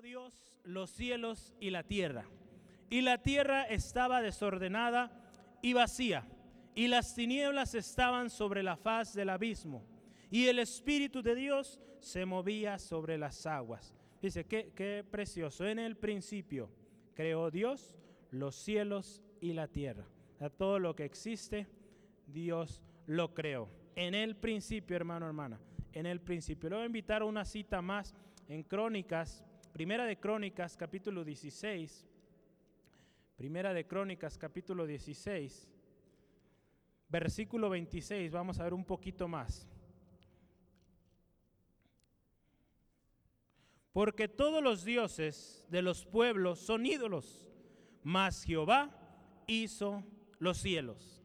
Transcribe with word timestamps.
Dios 0.00 0.54
los 0.64 0.90
cielos 0.90 1.52
y 1.60 1.70
la 1.70 1.82
tierra. 1.82 2.24
Y 2.88 3.02
la 3.02 3.18
tierra 3.18 3.64
estaba 3.64 4.20
desordenada 4.20 5.10
y 5.62 5.72
vacía, 5.72 6.26
y 6.74 6.88
las 6.88 7.14
tinieblas 7.14 7.74
estaban 7.74 8.30
sobre 8.30 8.62
la 8.62 8.76
faz 8.76 9.14
del 9.14 9.30
abismo, 9.30 9.84
y 10.30 10.46
el 10.46 10.58
Espíritu 10.58 11.22
de 11.22 11.34
Dios 11.34 11.80
se 12.00 12.24
movía 12.24 12.78
sobre 12.78 13.18
las 13.18 13.46
aguas. 13.46 13.94
Dice, 14.22 14.44
qué 14.44 15.04
precioso. 15.10 15.66
En 15.66 15.78
el 15.78 15.96
principio 15.96 16.70
creó 17.14 17.50
Dios 17.50 17.96
los 18.30 18.54
cielos 18.54 19.22
y 19.40 19.52
la 19.52 19.68
tierra. 19.68 20.04
A 20.40 20.50
todo 20.50 20.78
lo 20.78 20.94
que 20.94 21.04
existe, 21.04 21.66
Dios 22.26 22.82
lo 23.06 23.34
creó. 23.34 23.68
En 23.96 24.14
el 24.14 24.36
principio, 24.36 24.96
hermano, 24.96 25.26
hermana, 25.26 25.60
en 25.92 26.06
el 26.06 26.20
principio. 26.20 26.70
Le 26.70 26.76
voy 26.76 26.82
a 26.84 26.86
invitar 26.86 27.22
a 27.22 27.26
una 27.26 27.44
cita 27.44 27.82
más 27.82 28.14
en 28.48 28.62
Crónicas, 28.62 29.44
Primera 29.80 30.04
de 30.04 30.18
Crónicas, 30.18 30.76
capítulo 30.76 31.24
16. 31.24 32.06
Primera 33.34 33.72
de 33.72 33.86
Crónicas, 33.86 34.36
capítulo 34.36 34.86
16, 34.86 35.70
versículo 37.08 37.70
26. 37.70 38.30
Vamos 38.30 38.60
a 38.60 38.64
ver 38.64 38.74
un 38.74 38.84
poquito 38.84 39.26
más. 39.26 39.66
Porque 43.94 44.28
todos 44.28 44.62
los 44.62 44.84
dioses 44.84 45.66
de 45.70 45.80
los 45.80 46.04
pueblos 46.04 46.58
son 46.58 46.84
ídolos, 46.84 47.48
mas 48.02 48.44
Jehová 48.44 48.90
hizo 49.46 50.04
los 50.40 50.58
cielos. 50.58 51.24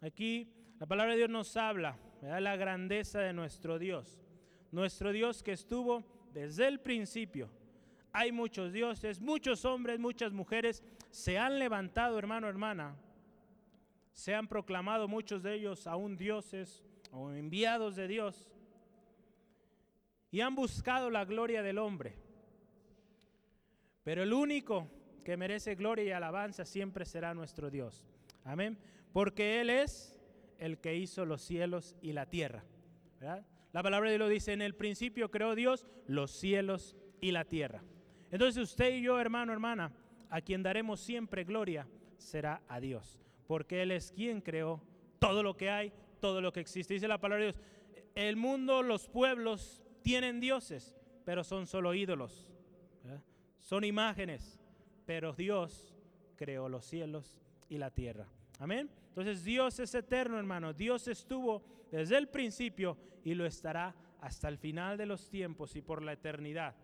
Aquí 0.00 0.52
la 0.80 0.86
palabra 0.86 1.12
de 1.12 1.18
Dios 1.18 1.30
nos 1.30 1.56
habla 1.56 2.00
de 2.20 2.40
la 2.40 2.56
grandeza 2.56 3.20
de 3.20 3.32
nuestro 3.32 3.78
Dios. 3.78 4.20
Nuestro 4.72 5.12
Dios 5.12 5.44
que 5.44 5.52
estuvo 5.52 6.13
desde 6.34 6.66
el 6.66 6.80
principio. 6.80 7.48
Hay 8.12 8.32
muchos 8.32 8.72
dioses, 8.72 9.20
muchos 9.20 9.64
hombres, 9.64 9.98
muchas 9.98 10.32
mujeres 10.32 10.82
se 11.10 11.38
han 11.38 11.58
levantado, 11.58 12.18
hermano, 12.18 12.48
hermana. 12.48 12.96
Se 14.12 14.34
han 14.34 14.46
proclamado 14.46 15.08
muchos 15.08 15.42
de 15.42 15.54
ellos 15.54 15.86
aún 15.86 16.16
dioses 16.16 16.84
o 17.12 17.32
enviados 17.32 17.96
de 17.96 18.08
Dios. 18.08 18.50
Y 20.30 20.40
han 20.40 20.54
buscado 20.54 21.10
la 21.10 21.24
gloria 21.24 21.62
del 21.62 21.78
hombre. 21.78 22.16
Pero 24.02 24.22
el 24.22 24.32
único 24.32 24.88
que 25.24 25.36
merece 25.36 25.74
gloria 25.76 26.04
y 26.04 26.10
alabanza 26.10 26.64
siempre 26.64 27.04
será 27.04 27.32
nuestro 27.32 27.70
Dios. 27.70 28.06
Amén. 28.44 28.76
Porque 29.12 29.60
Él 29.60 29.70
es 29.70 30.20
el 30.58 30.78
que 30.78 30.96
hizo 30.96 31.24
los 31.24 31.42
cielos 31.42 31.96
y 32.02 32.12
la 32.12 32.26
tierra. 32.26 32.64
La 33.74 33.82
palabra 33.82 34.08
de 34.08 34.18
Dios 34.18 34.30
dice, 34.30 34.52
en 34.52 34.62
el 34.62 34.76
principio 34.76 35.32
creó 35.32 35.56
Dios 35.56 35.84
los 36.06 36.30
cielos 36.30 36.94
y 37.20 37.32
la 37.32 37.44
tierra. 37.44 37.82
Entonces 38.30 38.62
usted 38.62 38.94
y 38.94 39.02
yo, 39.02 39.18
hermano, 39.18 39.52
hermana, 39.52 39.92
a 40.30 40.40
quien 40.40 40.62
daremos 40.62 41.00
siempre 41.00 41.42
gloria 41.42 41.88
será 42.16 42.62
a 42.68 42.78
Dios, 42.78 43.20
porque 43.48 43.82
Él 43.82 43.90
es 43.90 44.12
quien 44.12 44.40
creó 44.40 44.80
todo 45.18 45.42
lo 45.42 45.56
que 45.56 45.70
hay, 45.70 45.92
todo 46.20 46.40
lo 46.40 46.52
que 46.52 46.60
existe. 46.60 46.94
Dice 46.94 47.08
la 47.08 47.20
palabra 47.20 47.46
de 47.46 47.52
Dios, 47.52 47.64
el 48.14 48.36
mundo, 48.36 48.80
los 48.84 49.08
pueblos 49.08 49.82
tienen 50.02 50.38
dioses, 50.38 50.96
pero 51.24 51.42
son 51.42 51.66
solo 51.66 51.94
ídolos, 51.94 52.52
son 53.58 53.82
imágenes, 53.82 54.60
pero 55.04 55.32
Dios 55.32 55.96
creó 56.36 56.68
los 56.68 56.84
cielos 56.84 57.40
y 57.68 57.78
la 57.78 57.90
tierra. 57.90 58.28
Amén. 58.60 58.88
Entonces 59.08 59.42
Dios 59.42 59.80
es 59.80 59.92
eterno, 59.96 60.38
hermano. 60.38 60.72
Dios 60.72 61.08
estuvo 61.08 61.64
desde 61.96 62.16
el 62.18 62.28
principio 62.28 62.96
y 63.24 63.34
lo 63.34 63.46
estará 63.46 63.94
hasta 64.20 64.48
el 64.48 64.58
final 64.58 64.96
de 64.96 65.06
los 65.06 65.28
tiempos 65.28 65.76
y 65.76 65.82
por 65.82 66.02
la 66.02 66.12
eternidad. 66.12 66.74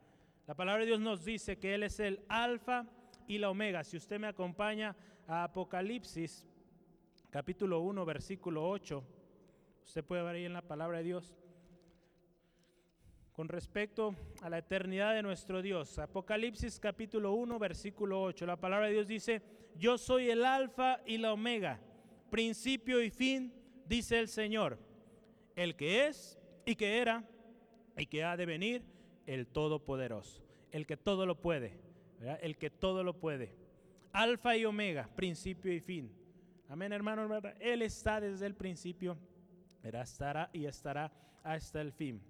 La 0.47 0.55
palabra 0.55 0.80
de 0.80 0.86
Dios 0.86 1.00
nos 1.00 1.25
dice 1.25 1.58
que 1.58 1.75
Él 1.75 1.83
es 1.83 2.00
el 2.00 2.20
alfa 2.28 2.86
y 3.27 3.38
la 3.38 3.50
omega. 3.50 3.84
Si 3.84 3.97
usted 3.97 4.19
me 4.19 4.27
acompaña 4.27 4.94
a 5.27 5.44
Apocalipsis, 5.44 6.47
capítulo 7.31 7.81
1, 7.81 8.05
versículo 8.05 8.69
8, 8.69 9.04
usted 9.84 10.04
puede 10.04 10.22
ver 10.22 10.37
ahí 10.37 10.44
en 10.44 10.53
la 10.53 10.62
palabra 10.62 10.98
de 10.98 11.04
Dios. 11.04 11.34
Con 13.32 13.48
respecto 13.48 14.15
a 14.42 14.50
la 14.50 14.59
eternidad 14.59 15.15
de 15.15 15.22
nuestro 15.22 15.62
Dios, 15.62 15.98
Apocalipsis 15.98 16.78
capítulo 16.78 17.32
1, 17.32 17.59
versículo 17.59 18.22
8, 18.22 18.47
la 18.47 18.60
palabra 18.60 18.88
de 18.88 18.94
Dios 18.94 19.09
dice, 19.09 19.42
yo 19.77 19.97
soy 19.97 20.31
el 20.31 20.44
alfa 20.44 21.00
y 21.06 21.19
la 21.19 21.32
omega 21.32 21.81
principio 22.31 23.03
y 23.03 23.10
fin, 23.10 23.53
dice 23.87 24.19
el 24.19 24.28
Señor, 24.28 24.78
el 25.62 25.76
que 25.76 26.06
es 26.06 26.38
y 26.65 26.75
que 26.75 26.98
era 26.98 27.22
y 27.94 28.06
que 28.06 28.25
ha 28.25 28.34
de 28.34 28.47
venir, 28.47 28.82
el 29.26 29.47
Todopoderoso, 29.47 30.43
el 30.72 30.87
que 30.87 30.97
todo 30.97 31.26
lo 31.26 31.43
puede, 31.43 31.78
el 32.41 32.56
que 32.56 32.71
todo 32.71 33.04
lo 33.04 33.21
puede. 33.21 33.54
Alfa 34.12 34.56
y 34.56 34.65
omega, 34.65 35.06
principio 35.15 35.71
y 35.71 35.81
fin. 35.81 36.10
Amén, 36.66 36.94
hermano, 36.94 37.28
Él 37.60 37.82
está 37.82 38.22
desde 38.22 38.47
el 38.47 38.54
principio, 38.54 39.19
estará 39.82 40.48
y 40.54 40.65
estará 40.65 41.12
hasta 41.43 41.82
el 41.82 41.92
fin. 41.92 42.22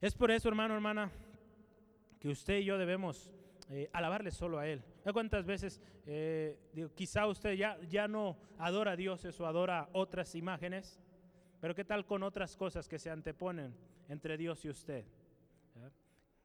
Es 0.00 0.16
por 0.16 0.32
eso, 0.32 0.48
hermano, 0.48 0.74
hermana, 0.74 1.12
que 2.18 2.28
usted 2.28 2.58
y 2.58 2.64
yo 2.64 2.76
debemos 2.76 3.30
eh, 3.70 3.88
alabarle 3.92 4.32
solo 4.32 4.58
a 4.58 4.66
Él. 4.66 4.82
¿Cuántas 5.12 5.46
veces, 5.46 5.80
eh, 6.06 6.58
quizá 6.96 7.28
usted 7.28 7.52
ya, 7.52 7.78
ya 7.88 8.08
no 8.08 8.36
adora 8.58 8.92
a 8.92 8.96
Dios 8.96 9.24
o 9.38 9.46
adora 9.46 9.88
otras 9.92 10.34
imágenes? 10.34 10.98
Pero 11.64 11.74
¿qué 11.74 11.86
tal 11.86 12.04
con 12.04 12.22
otras 12.22 12.58
cosas 12.58 12.86
que 12.86 12.98
se 12.98 13.08
anteponen 13.08 13.74
entre 14.10 14.36
Dios 14.36 14.62
y 14.66 14.68
usted? 14.68 15.02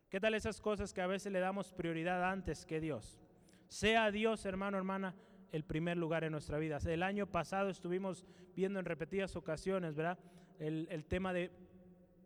¿Qué 0.10 0.18
tal 0.18 0.34
esas 0.34 0.62
cosas 0.62 0.94
que 0.94 1.02
a 1.02 1.08
veces 1.08 1.30
le 1.34 1.42
damos 1.42 1.74
prioridad 1.74 2.24
antes 2.24 2.66
que 2.66 2.80
Dios? 2.80 3.20
Sea 3.68 4.12
Dios, 4.12 4.46
hermano, 4.46 4.78
hermana, 4.78 5.14
el 5.52 5.66
primer 5.66 5.98
lugar 5.98 6.24
en 6.24 6.32
nuestra 6.32 6.58
vida. 6.58 6.80
El 6.86 7.04
año 7.04 7.28
pasado 7.28 7.68
estuvimos 7.68 8.26
viendo 8.56 8.80
en 8.80 8.86
repetidas 8.86 9.36
ocasiones, 9.36 9.94
¿verdad? 9.94 10.18
El, 10.58 11.04
tema 11.04 11.34
de 11.34 11.52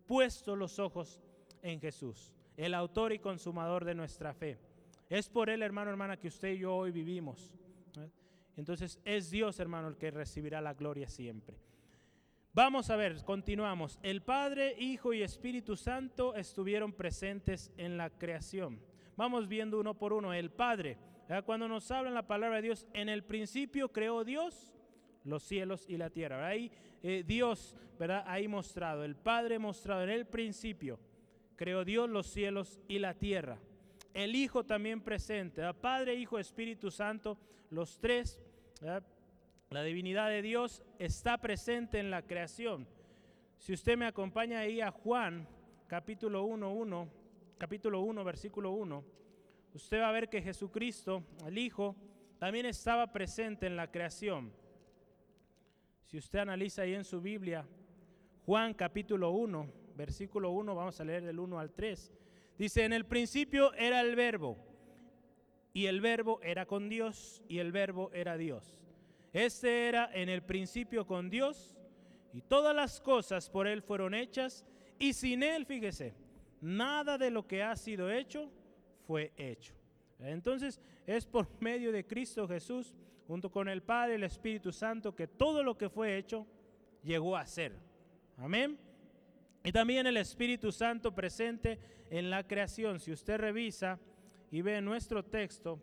puesto 0.06 0.56
los 0.56 0.78
ojos 0.78 1.20
en 1.64 1.82
Jesús, 1.82 2.32
el 2.58 2.76
autor 2.76 3.12
y 3.12 3.18
consumador 3.18 3.86
de 3.86 3.96
nuestra 3.96 4.36
fe. 4.36 4.60
Es 5.10 5.30
por 5.30 5.50
Él, 5.50 5.64
hermano, 5.64 5.90
hermana, 5.90 6.18
que 6.18 6.28
usted 6.28 6.50
y 6.50 6.60
yo 6.60 6.76
hoy 6.76 6.92
vivimos. 6.92 7.56
Entonces 8.56 9.00
es 9.04 9.32
Dios, 9.32 9.60
hermano, 9.60 9.88
el 9.88 9.98
que 9.98 10.12
recibirá 10.12 10.62
la 10.62 10.76
gloria 10.76 11.10
siempre. 11.10 11.58
Vamos 12.54 12.90
a 12.90 12.96
ver, 12.96 13.24
continuamos. 13.24 14.00
El 14.04 14.22
Padre, 14.22 14.76
Hijo 14.78 15.14
y 15.14 15.24
Espíritu 15.24 15.76
Santo 15.76 16.36
estuvieron 16.36 16.94
presentes 16.94 17.72
en 17.78 17.98
la 17.98 18.10
creación. 18.10 18.80
Vamos 19.16 19.48
viendo 19.48 19.80
uno 19.80 19.96
por 19.96 20.14
uno. 20.14 20.34
El 20.34 20.52
Padre, 20.52 20.98
cuando 21.46 21.68
nos 21.68 21.90
habla 21.90 22.12
la 22.12 22.28
palabra 22.28 22.58
de 22.58 22.64
Dios, 22.64 22.88
en 22.94 23.10
el 23.10 23.24
principio 23.24 23.92
creó 23.92 24.24
Dios 24.24 24.74
los 25.24 25.44
cielos 25.44 25.86
y 25.88 25.98
la 25.98 26.10
tierra. 26.10 26.48
Ahí 26.48 26.72
eh, 27.02 27.24
Dios, 27.26 27.76
¿verdad? 27.98 28.24
Ahí 28.28 28.48
mostrado. 28.48 29.04
El 29.04 29.16
Padre 29.16 29.58
mostrado 29.58 30.04
en 30.04 30.10
el 30.10 30.28
principio 30.28 31.00
creó 31.56 31.84
Dios 31.84 32.10
los 32.10 32.28
cielos 32.28 32.80
y 32.88 33.00
la 33.00 33.14
tierra 33.14 33.58
el 34.14 34.36
Hijo 34.36 34.64
también 34.64 35.02
presente, 35.02 35.62
Padre, 35.74 36.16
Hijo, 36.16 36.38
Espíritu 36.38 36.92
Santo, 36.92 37.38
los 37.70 38.00
tres, 38.00 38.40
la 39.74 39.82
divinidad 39.84 40.30
de 40.30 40.44
Dios 40.44 40.84
está 41.00 41.40
presente 41.40 42.00
en 42.00 42.12
la 42.12 42.22
creación. 42.22 42.88
Si 43.58 43.74
usted 43.74 43.98
me 43.98 44.06
acompaña 44.06 44.60
ahí 44.60 44.82
a 44.82 44.92
Juan, 44.92 45.48
capítulo 45.88 46.44
1, 46.44 46.72
1, 46.72 47.10
capítulo 47.58 48.02
1, 48.02 48.24
versículo 48.24 48.72
1, 48.72 49.04
usted 49.74 50.00
va 50.00 50.10
a 50.10 50.12
ver 50.12 50.30
que 50.30 50.44
Jesucristo, 50.44 51.24
el 51.48 51.58
Hijo, 51.58 51.96
también 52.38 52.68
estaba 52.68 53.12
presente 53.12 53.66
en 53.66 53.76
la 53.76 53.90
creación. 53.90 54.54
Si 56.06 56.18
usted 56.18 56.40
analiza 56.40 56.84
ahí 56.84 56.94
en 56.94 57.04
su 57.04 57.20
Biblia, 57.20 57.66
Juan 58.46 58.76
capítulo 58.76 59.32
1, 59.32 59.74
versículo 59.96 60.52
1, 60.52 60.76
vamos 60.76 61.00
a 61.00 61.04
leer 61.04 61.24
del 61.24 61.40
1 61.40 61.58
al 61.58 61.72
3. 61.72 62.14
Dice, 62.60 62.84
en 62.84 62.94
el 62.94 63.06
principio 63.06 63.74
era 63.74 64.02
el 64.02 64.16
verbo, 64.16 64.56
y 65.74 65.88
el 65.88 66.00
verbo 66.00 66.40
era 66.44 66.68
con 66.68 66.90
Dios, 66.90 67.42
y 67.48 67.58
el 67.58 67.72
verbo 67.72 68.12
era 68.14 68.38
Dios. 68.38 68.83
Este 69.34 69.88
era 69.88 70.12
en 70.14 70.30
el 70.30 70.44
principio 70.44 71.06
con 71.08 71.30
Dios, 71.30 71.76
y 72.34 72.42
todas 72.42 72.76
las 72.76 73.02
cosas 73.02 73.50
por 73.50 73.68
Él 73.68 73.82
fueron 73.82 74.14
hechas, 74.14 74.64
y 75.00 75.14
sin 75.14 75.42
Él, 75.44 75.66
fíjese, 75.66 76.14
nada 76.62 77.18
de 77.18 77.32
lo 77.32 77.48
que 77.48 77.64
ha 77.64 77.76
sido 77.76 78.12
hecho 78.12 78.50
fue 79.06 79.34
hecho. 79.36 79.74
Entonces 80.20 80.80
es 81.06 81.26
por 81.26 81.48
medio 81.60 81.92
de 81.92 82.06
Cristo 82.06 82.48
Jesús, 82.48 82.96
junto 83.28 83.52
con 83.52 83.68
el 83.68 83.82
Padre 83.82 84.14
y 84.14 84.16
el 84.16 84.24
Espíritu 84.24 84.72
Santo, 84.72 85.16
que 85.16 85.28
todo 85.28 85.64
lo 85.64 85.78
que 85.78 85.90
fue 85.90 86.18
hecho 86.18 86.46
llegó 87.04 87.36
a 87.36 87.46
ser. 87.46 87.76
Amén. 88.38 88.78
Y 89.64 89.72
también 89.72 90.06
el 90.08 90.18
Espíritu 90.18 90.72
Santo 90.72 91.14
presente 91.16 91.80
en 92.10 92.30
la 92.30 92.46
creación. 92.46 93.00
Si 93.00 93.12
usted 93.12 93.38
revisa 93.38 94.00
y 94.52 94.62
ve 94.62 94.82
nuestro 94.82 95.24
texto, 95.24 95.82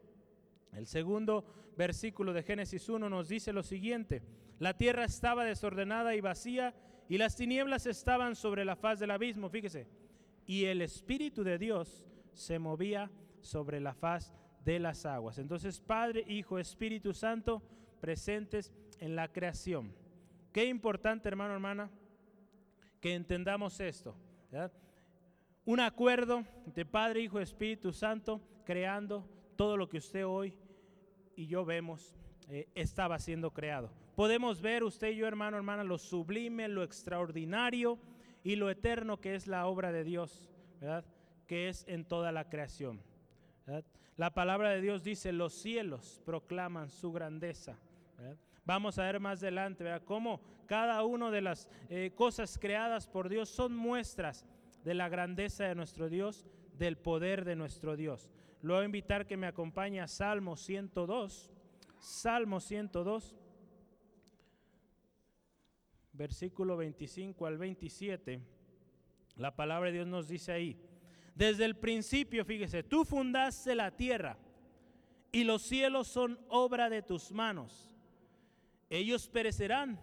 el 0.73 0.87
segundo 0.87 1.45
versículo 1.77 2.33
de 2.33 2.43
Génesis 2.43 2.89
1 2.89 3.09
nos 3.09 3.29
dice 3.29 3.53
lo 3.53 3.63
siguiente, 3.63 4.23
la 4.59 4.77
tierra 4.77 5.05
estaba 5.05 5.45
desordenada 5.45 6.15
y 6.15 6.21
vacía 6.21 6.75
y 7.09 7.19
las 7.19 7.37
tinieblas 7.37 7.87
estaban 7.87 8.37
sobre 8.37 8.65
la 8.65 8.77
faz 8.77 9.01
del 9.01 9.11
abismo, 9.11 9.49
fíjese, 9.49 9.89
y 10.47 10.67
el 10.67 10.83
Espíritu 10.83 11.43
de 11.43 11.59
Dios 11.59 12.07
se 12.33 12.59
movía 12.59 13.11
sobre 13.41 13.81
la 13.81 13.95
faz 13.95 14.33
de 14.65 14.79
las 14.79 15.07
aguas. 15.07 15.39
Entonces, 15.39 15.81
Padre, 15.81 16.25
Hijo, 16.29 16.59
Espíritu 16.59 17.13
Santo, 17.13 17.63
presentes 18.01 18.73
en 18.99 19.17
la 19.17 19.29
creación. 19.29 19.95
Qué 20.53 20.67
importante, 20.67 21.29
hermano, 21.29 21.55
hermana, 21.55 21.91
que 23.01 23.15
entendamos 23.15 23.81
esto. 23.81 24.15
Un 25.65 25.81
acuerdo 25.81 26.45
de 26.67 26.85
Padre, 26.85 27.23
Hijo, 27.23 27.41
Espíritu 27.41 27.93
Santo, 27.93 28.41
creando 28.65 29.29
todo 29.57 29.77
lo 29.77 29.89
que 29.89 29.99
usted 29.99 30.27
hoy 30.27 30.55
y 31.37 31.47
yo 31.47 31.65
vemos 31.65 32.15
eh, 32.49 32.69
estaba 32.75 33.19
siendo 33.19 33.53
creado. 33.53 33.91
Podemos 34.17 34.61
ver 34.61 34.83
usted 34.83 35.11
y 35.11 35.17
yo, 35.17 35.27
hermano, 35.27 35.57
hermana, 35.57 35.85
lo 35.85 35.99
sublime, 35.99 36.69
lo 36.69 36.83
extraordinario 36.83 37.99
y 38.43 38.57
lo 38.57 38.71
eterno 38.71 39.21
que 39.21 39.35
es 39.35 39.47
la 39.47 39.67
obra 39.67 39.93
de 39.93 40.03
Dios, 40.03 40.51
¿verdad? 40.81 41.05
Que 41.47 41.69
es 41.69 41.85
en 41.87 42.05
toda 42.05 42.33
la 42.33 42.49
creación. 42.49 43.01
La 44.17 44.35
palabra 44.35 44.71
de 44.71 44.81
Dios 44.81 45.05
dice, 45.05 45.33
los 45.33 45.55
cielos 45.55 46.21
proclaman 46.25 46.91
su 46.91 47.13
grandeza. 47.13 47.79
Vamos 48.65 48.99
a 48.99 49.05
ver 49.05 49.21
más 49.21 49.43
adelante. 49.43 49.85
Cómo 50.05 50.41
cada 50.67 51.03
una 51.05 51.31
de 51.31 51.41
las 51.41 51.69
eh, 51.89 52.13
cosas 52.15 52.59
creadas 52.59 53.07
por 53.07 53.29
Dios 53.29 53.49
son 53.49 53.75
muestras 53.75 54.45
de 54.85 54.95
la 54.95 55.09
grandeza 55.09 55.65
de 55.65 55.75
nuestro 55.75 56.09
Dios, 56.09 56.47
del 56.79 56.97
poder 56.97 57.45
de 57.45 57.57
nuestro 57.57 57.97
Dios. 57.97 58.31
Lo 58.63 58.75
voy 58.75 58.83
a 58.83 58.87
invitar 58.87 59.27
que 59.27 59.39
me 59.39 59.47
acompañe 59.47 60.01
a 60.01 60.09
Salmo 60.09 60.57
102. 60.57 61.51
Salmo 61.99 62.61
102, 62.61 63.37
versículo 66.13 66.77
25 66.77 67.47
al 67.47 67.59
27. 67.59 68.41
La 69.37 69.55
palabra 69.55 69.89
de 69.89 69.97
Dios 69.97 70.07
nos 70.07 70.29
dice 70.29 70.53
ahí, 70.53 70.77
desde 71.35 71.65
el 71.65 71.77
principio, 71.77 72.45
fíjese, 72.45 72.83
tú 72.83 73.05
fundaste 73.05 73.75
la 73.75 73.91
tierra 73.91 74.39
y 75.33 75.45
los 75.45 75.63
cielos 75.63 76.09
son 76.09 76.39
obra 76.49 76.91
de 76.91 77.03
tus 77.03 77.33
manos. 77.33 77.95
Ellos 78.89 79.29
perecerán, 79.29 80.01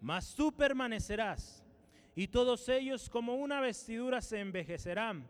mas 0.00 0.34
tú 0.34 0.52
permanecerás, 0.52 1.64
y 2.16 2.28
todos 2.28 2.68
ellos 2.68 3.10
como 3.10 3.34
una 3.34 3.60
vestidura 3.60 4.20
se 4.20 4.40
envejecerán, 4.40 5.26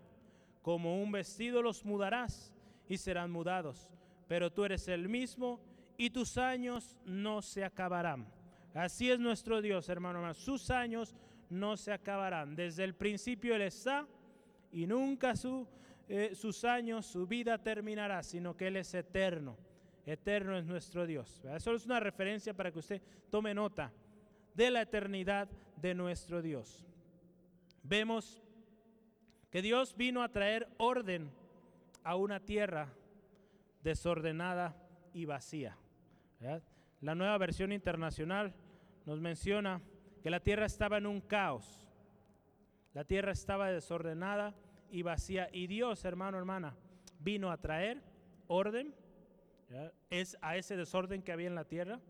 como 0.63 1.03
un 1.03 1.13
vestido 1.13 1.61
los 1.61 1.85
mudarás 1.85 2.54
y 2.89 2.99
serán 2.99 3.31
mudados, 3.31 3.91
pero 4.29 4.53
tú 4.53 4.65
eres 4.65 4.89
el 4.89 5.09
mismo 5.09 5.61
y 5.97 6.11
tus 6.11 6.39
años 6.39 6.99
no 7.05 7.43
se 7.43 7.65
acabarán. 7.65 8.27
Así 8.75 9.11
es 9.11 9.21
nuestro 9.21 9.63
Dios, 9.63 9.89
hermano, 9.89 10.35
sus 10.35 10.71
años 10.71 11.15
no 11.49 11.77
se 11.77 11.93
acabarán. 11.93 12.57
Desde 12.57 12.85
el 12.85 12.95
principio 12.95 13.55
Él 13.55 13.63
está 13.63 14.07
y 14.73 14.87
nunca 14.87 15.37
su, 15.37 15.69
eh, 16.09 16.33
sus 16.35 16.65
años, 16.65 17.07
su 17.07 17.27
vida 17.27 17.59
terminará, 17.59 18.23
sino 18.23 18.57
que 18.57 18.67
Él 18.67 18.77
es 18.77 18.93
eterno. 18.95 19.57
Eterno 20.05 20.59
es 20.59 20.67
nuestro 20.67 21.07
Dios. 21.07 21.43
Eso 21.55 21.75
es 21.75 21.87
una 21.87 22.01
referencia 22.01 22.53
para 22.53 22.71
que 22.71 22.81
usted 22.81 23.03
tome 23.31 23.55
nota 23.55 23.93
de 24.55 24.71
la 24.71 24.83
eternidad 24.83 25.49
de 25.81 25.95
nuestro 25.95 26.43
Dios. 26.43 26.85
Vemos 27.83 28.43
que 29.51 29.63
Dios 29.63 29.97
vino 29.97 30.23
a 30.23 30.31
traer 30.31 30.69
orden 30.79 31.31
a 32.05 32.17
una 32.17 32.39
tierra 32.41 32.93
desordenada 33.83 34.77
y 35.13 35.25
vacía. 35.25 35.77
La 37.01 37.15
nueva 37.15 37.37
versión 37.39 37.73
internacional 37.73 38.55
nos 39.07 39.21
menciona 39.21 39.81
que 40.23 40.31
la 40.31 40.41
tierra 40.41 40.67
estaba 40.67 40.99
en 40.99 41.07
un 41.07 41.21
caos. 41.21 41.89
La 42.93 43.05
tierra 43.05 43.33
estaba 43.33 43.71
desordenada 43.71 44.55
y 44.91 45.03
vacía. 45.03 45.49
Y 45.53 45.67
Dios, 45.67 46.05
hermano, 46.05 46.39
hermana, 46.39 46.77
vino 47.19 47.51
a 47.51 47.57
traer 47.57 48.03
orden 48.47 48.95
es 50.11 50.37
a 50.41 50.57
ese 50.57 50.77
desorden 50.77 51.23
que 51.23 51.33
había 51.33 51.49
en 51.49 51.55
la 51.55 51.65
tierra 51.65 52.01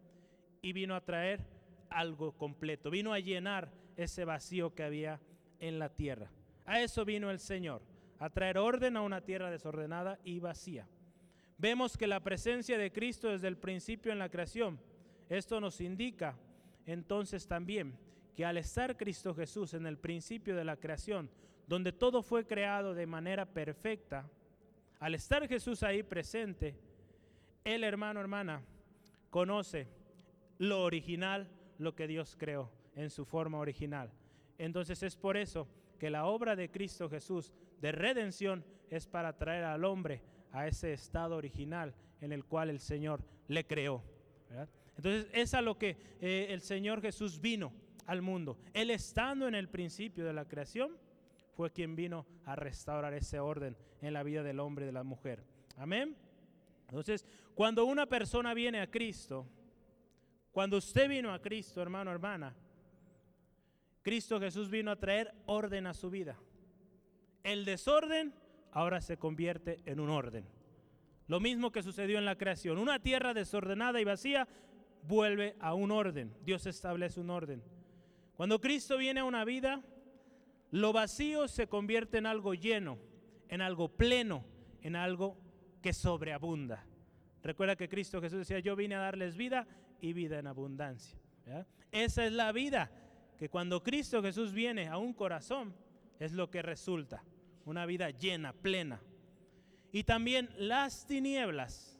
y 0.60 0.72
vino 0.72 0.94
a 0.94 1.00
traer 1.00 1.46
algo 1.88 2.32
completo. 2.32 2.90
Vino 2.90 3.12
a 3.12 3.20
llenar 3.20 3.70
ese 3.96 4.24
vacío 4.24 4.74
que 4.74 4.82
había 4.82 5.20
en 5.60 5.78
la 5.78 5.88
tierra. 5.88 6.30
A 6.66 6.80
eso 6.80 7.04
vino 7.04 7.30
el 7.30 7.38
Señor 7.38 7.82
a 8.24 8.30
traer 8.30 8.56
orden 8.56 8.96
a 8.96 9.02
una 9.02 9.20
tierra 9.20 9.50
desordenada 9.50 10.18
y 10.24 10.40
vacía. 10.40 10.88
Vemos 11.58 11.98
que 11.98 12.06
la 12.06 12.20
presencia 12.20 12.78
de 12.78 12.90
Cristo 12.90 13.28
desde 13.28 13.48
el 13.48 13.58
principio 13.58 14.12
en 14.12 14.18
la 14.18 14.30
creación, 14.30 14.80
esto 15.28 15.60
nos 15.60 15.78
indica 15.82 16.34
entonces 16.86 17.46
también 17.46 17.98
que 18.34 18.46
al 18.46 18.56
estar 18.56 18.96
Cristo 18.96 19.34
Jesús 19.34 19.74
en 19.74 19.84
el 19.84 19.98
principio 19.98 20.56
de 20.56 20.64
la 20.64 20.78
creación, 20.78 21.28
donde 21.66 21.92
todo 21.92 22.22
fue 22.22 22.46
creado 22.46 22.94
de 22.94 23.04
manera 23.04 23.44
perfecta, 23.44 24.26
al 25.00 25.14
estar 25.14 25.46
Jesús 25.46 25.82
ahí 25.82 26.02
presente, 26.02 26.78
el 27.62 27.84
hermano, 27.84 28.20
hermana, 28.20 28.62
conoce 29.28 29.86
lo 30.56 30.82
original, 30.82 31.46
lo 31.76 31.94
que 31.94 32.06
Dios 32.06 32.36
creó 32.38 32.70
en 32.96 33.10
su 33.10 33.26
forma 33.26 33.58
original. 33.58 34.10
Entonces 34.56 35.02
es 35.02 35.14
por 35.14 35.36
eso 35.36 35.68
que 35.98 36.08
la 36.08 36.24
obra 36.24 36.56
de 36.56 36.70
Cristo 36.70 37.10
Jesús 37.10 37.52
de 37.84 37.92
redención 37.92 38.64
es 38.88 39.06
para 39.06 39.36
traer 39.36 39.64
al 39.64 39.84
hombre 39.84 40.22
a 40.52 40.66
ese 40.66 40.94
estado 40.94 41.36
original 41.36 41.94
en 42.22 42.32
el 42.32 42.46
cual 42.46 42.70
el 42.70 42.80
Señor 42.80 43.22
le 43.46 43.66
creó. 43.66 44.02
Entonces 44.96 45.26
es 45.34 45.52
a 45.52 45.60
lo 45.60 45.76
que 45.76 45.98
eh, 46.18 46.46
el 46.48 46.62
Señor 46.62 47.02
Jesús 47.02 47.42
vino 47.42 47.74
al 48.06 48.22
mundo. 48.22 48.56
Él 48.72 48.90
estando 48.90 49.46
en 49.46 49.54
el 49.54 49.68
principio 49.68 50.24
de 50.24 50.32
la 50.32 50.48
creación, 50.48 50.96
fue 51.52 51.72
quien 51.72 51.94
vino 51.94 52.24
a 52.46 52.56
restaurar 52.56 53.12
ese 53.12 53.38
orden 53.38 53.76
en 54.00 54.14
la 54.14 54.22
vida 54.22 54.42
del 54.42 54.60
hombre 54.60 54.86
y 54.86 54.86
de 54.86 54.92
la 54.92 55.04
mujer. 55.04 55.44
Amén. 55.76 56.16
Entonces, 56.88 57.26
cuando 57.54 57.84
una 57.84 58.06
persona 58.06 58.54
viene 58.54 58.80
a 58.80 58.90
Cristo, 58.90 59.46
cuando 60.52 60.78
usted 60.78 61.06
vino 61.06 61.34
a 61.34 61.42
Cristo, 61.42 61.82
hermano, 61.82 62.10
hermana, 62.10 62.56
Cristo 64.00 64.40
Jesús 64.40 64.70
vino 64.70 64.90
a 64.90 64.96
traer 64.96 65.34
orden 65.44 65.86
a 65.86 65.92
su 65.92 66.08
vida. 66.08 66.38
El 67.44 67.64
desorden 67.64 68.34
ahora 68.72 69.00
se 69.00 69.16
convierte 69.18 69.80
en 69.86 70.00
un 70.00 70.10
orden. 70.10 70.44
Lo 71.28 71.40
mismo 71.40 71.70
que 71.70 71.82
sucedió 71.82 72.18
en 72.18 72.24
la 72.24 72.36
creación. 72.36 72.78
Una 72.78 72.98
tierra 72.98 73.32
desordenada 73.32 74.00
y 74.00 74.04
vacía 74.04 74.48
vuelve 75.06 75.54
a 75.60 75.74
un 75.74 75.90
orden. 75.90 76.34
Dios 76.44 76.66
establece 76.66 77.20
un 77.20 77.30
orden. 77.30 77.62
Cuando 78.36 78.60
Cristo 78.60 78.98
viene 78.98 79.20
a 79.20 79.24
una 79.24 79.44
vida, 79.44 79.82
lo 80.70 80.92
vacío 80.92 81.46
se 81.46 81.68
convierte 81.68 82.18
en 82.18 82.26
algo 82.26 82.54
lleno, 82.54 82.98
en 83.48 83.60
algo 83.60 83.88
pleno, 83.88 84.44
en 84.82 84.96
algo 84.96 85.38
que 85.80 85.92
sobreabunda. 85.92 86.84
Recuerda 87.42 87.76
que 87.76 87.88
Cristo 87.88 88.20
Jesús 88.20 88.38
decía, 88.38 88.58
yo 88.58 88.74
vine 88.74 88.94
a 88.94 89.00
darles 89.00 89.36
vida 89.36 89.66
y 90.00 90.14
vida 90.14 90.38
en 90.38 90.46
abundancia. 90.46 91.18
Esa 91.92 92.26
es 92.26 92.32
la 92.32 92.50
vida 92.52 92.90
que 93.38 93.48
cuando 93.48 93.82
Cristo 93.82 94.22
Jesús 94.22 94.52
viene 94.52 94.88
a 94.88 94.96
un 94.96 95.12
corazón 95.12 95.74
es 96.18 96.32
lo 96.32 96.50
que 96.50 96.62
resulta, 96.62 97.22
una 97.64 97.86
vida 97.86 98.10
llena, 98.10 98.52
plena. 98.52 99.00
Y 99.92 100.04
también 100.04 100.50
las 100.56 101.06
tinieblas 101.06 101.98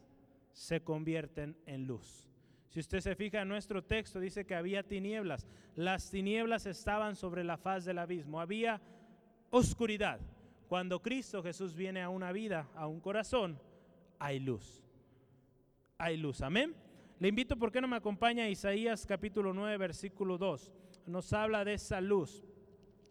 se 0.53 0.83
convierten 0.83 1.57
en 1.67 1.87
luz. 1.87 2.29
Si 2.69 2.81
usted 2.81 3.01
se 3.01 3.15
fija 3.15 3.43
en 3.43 3.49
nuestro 3.49 3.85
texto, 3.85 4.19
dice 4.19 4.45
que 4.45 4.55
había 4.55 4.83
tinieblas. 4.83 5.47
Las 5.77 6.11
tinieblas 6.11 6.67
estaban 6.67 7.15
sobre 7.15 7.45
la 7.45 7.57
faz 7.57 7.85
del 7.85 7.99
abismo. 7.99 8.41
Había 8.41 8.81
oscuridad. 9.51 10.21
Cuando 10.67 11.01
Cristo 11.01 11.43
Jesús 11.43 11.77
viene 11.77 12.03
a 12.03 12.09
una 12.09 12.33
vida, 12.33 12.69
a 12.75 12.87
un 12.89 13.01
corazón, 13.01 13.61
hay 14.19 14.41
luz. 14.41 14.83
Hay 15.99 16.17
luz. 16.17 16.41
Amén. 16.41 16.75
Le 17.21 17.29
invito, 17.29 17.57
¿por 17.57 17.71
qué 17.71 17.81
no 17.81 17.87
me 17.87 17.97
acompaña 17.97 18.49
Isaías 18.49 19.07
capítulo 19.07 19.55
9, 19.55 19.77
versículo 19.77 20.37
2? 20.37 20.73
nos 21.07 21.33
habla 21.33 21.65
de 21.65 21.75
esa 21.75 22.01
luz 22.01 22.45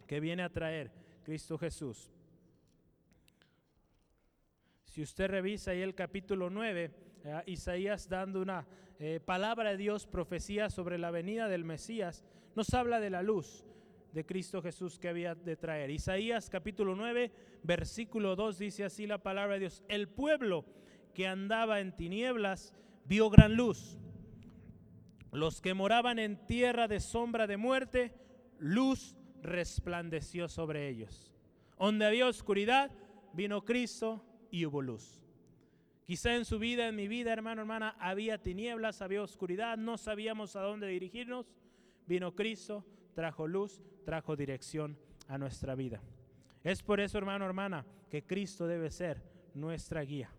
que 0.08 0.20
viene 0.20 0.44
a 0.44 0.50
traer 0.50 0.92
Cristo 1.24 1.58
Jesús. 1.58 2.12
Si 4.94 5.02
usted 5.02 5.28
revisa 5.28 5.72
ahí 5.72 5.82
el 5.82 5.96
capítulo 5.96 6.52
9, 6.52 6.92
eh, 7.24 7.42
Isaías 7.48 8.08
dando 8.08 8.40
una 8.44 8.68
eh, 9.00 9.20
palabra 9.26 9.72
de 9.72 9.78
Dios, 9.78 10.06
profecía 10.06 10.70
sobre 10.70 11.00
la 11.00 11.10
venida 11.10 11.48
del 11.48 11.64
Mesías, 11.66 12.24
nos 12.56 12.72
habla 12.76 13.00
de 13.00 13.10
la 13.10 13.24
luz 13.24 13.66
de 14.12 14.24
Cristo 14.24 14.62
Jesús 14.62 15.00
que 15.00 15.10
había 15.10 15.34
de 15.34 15.56
traer. 15.56 15.90
Isaías 15.90 16.48
capítulo 16.48 16.96
9, 16.96 17.32
versículo 17.64 18.36
2 18.36 18.60
dice 18.60 18.84
así 18.84 19.08
la 19.08 19.18
palabra 19.18 19.56
de 19.56 19.62
Dios, 19.62 19.82
el 19.88 20.10
pueblo 20.10 20.64
que 21.16 21.26
andaba 21.26 21.80
en 21.80 21.96
tinieblas 21.96 22.76
vio 23.06 23.32
gran 23.32 23.56
luz 23.56 23.98
los 25.32 25.60
que 25.60 25.74
moraban 25.74 26.20
en 26.20 26.38
tierra 26.46 26.88
de 26.88 27.00
sombra 27.00 27.48
de 27.48 27.58
muerte, 27.58 28.14
luz 28.60 29.18
resplandeció 29.42 30.48
sobre 30.48 30.88
ellos. 30.88 31.34
Donde 31.80 32.06
había 32.06 32.28
oscuridad, 32.28 32.92
vino 33.34 33.66
Cristo 33.66 34.24
y 34.54 34.68
hubo 34.68 34.84
luz. 34.84 35.20
Quizá 36.06 36.36
en 36.36 36.46
su 36.46 36.60
vida, 36.60 36.88
en 36.88 36.96
mi 36.96 37.08
vida, 37.08 37.34
hermano, 37.34 37.62
hermana, 37.62 37.96
había 38.00 38.38
tinieblas, 38.38 39.02
había 39.02 39.24
oscuridad, 39.24 39.78
no 39.78 39.98
sabíamos 39.98 40.56
a 40.56 40.62
dónde 40.62 40.86
dirigirnos. 40.86 41.52
Vino 42.06 42.36
Cristo, 42.36 42.86
trajo 43.16 43.48
luz, 43.48 43.82
trajo 44.06 44.36
dirección 44.36 44.96
a 45.28 45.40
nuestra 45.40 45.74
vida. 45.74 46.04
Es 46.64 46.84
por 46.84 47.00
eso, 47.00 47.18
hermano, 47.18 47.46
hermana, 47.46 47.84
que 48.12 48.22
Cristo 48.22 48.68
debe 48.68 48.92
ser 48.92 49.24
nuestra 49.56 50.02
guía, 50.02 50.30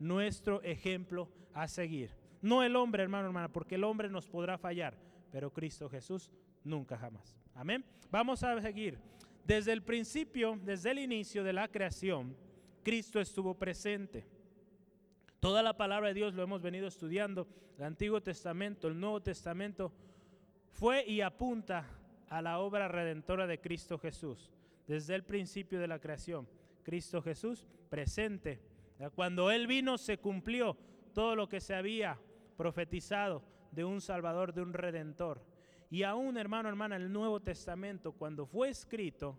nuestro 0.00 0.60
ejemplo 0.62 1.28
a 1.54 1.68
seguir. 1.68 2.10
No 2.42 2.64
el 2.64 2.74
hombre, 2.74 3.04
hermano, 3.04 3.28
hermana, 3.28 3.52
porque 3.52 3.76
el 3.76 3.84
hombre 3.84 4.10
nos 4.10 4.26
podrá 4.26 4.58
fallar, 4.58 4.98
pero 5.30 5.52
Cristo 5.52 5.88
Jesús 5.88 6.32
nunca 6.64 6.98
jamás. 6.98 7.38
Amén. 7.54 7.84
Vamos 8.10 8.42
a 8.42 8.60
seguir. 8.60 8.98
Desde 9.44 9.72
el 9.72 9.84
principio, 9.84 10.58
desde 10.64 10.90
el 10.90 10.98
inicio 10.98 11.44
de 11.44 11.52
la 11.52 11.68
creación, 11.68 12.36
Cristo 12.86 13.20
estuvo 13.20 13.54
presente. 13.54 14.24
Toda 15.40 15.60
la 15.60 15.76
palabra 15.76 16.06
de 16.06 16.14
Dios 16.14 16.34
lo 16.34 16.44
hemos 16.44 16.62
venido 16.62 16.86
estudiando, 16.86 17.48
el 17.78 17.82
Antiguo 17.82 18.22
Testamento, 18.22 18.86
el 18.86 19.00
Nuevo 19.00 19.20
Testamento, 19.20 19.90
fue 20.70 21.04
y 21.04 21.20
apunta 21.20 21.84
a 22.28 22.40
la 22.40 22.60
obra 22.60 22.86
redentora 22.86 23.48
de 23.48 23.60
Cristo 23.60 23.98
Jesús. 23.98 24.52
Desde 24.86 25.16
el 25.16 25.24
principio 25.24 25.80
de 25.80 25.88
la 25.88 25.98
creación, 25.98 26.46
Cristo 26.84 27.20
Jesús 27.22 27.66
presente. 27.88 28.60
Cuando 29.16 29.50
Él 29.50 29.66
vino 29.66 29.98
se 29.98 30.18
cumplió 30.18 30.76
todo 31.12 31.34
lo 31.34 31.48
que 31.48 31.60
se 31.60 31.74
había 31.74 32.16
profetizado 32.56 33.42
de 33.72 33.84
un 33.84 34.00
Salvador, 34.00 34.54
de 34.54 34.62
un 34.62 34.72
Redentor. 34.72 35.42
Y 35.90 36.04
aún, 36.04 36.36
hermano, 36.36 36.68
hermana, 36.68 36.94
el 36.94 37.12
Nuevo 37.12 37.40
Testamento, 37.40 38.12
cuando 38.12 38.46
fue 38.46 38.68
escrito, 38.68 39.36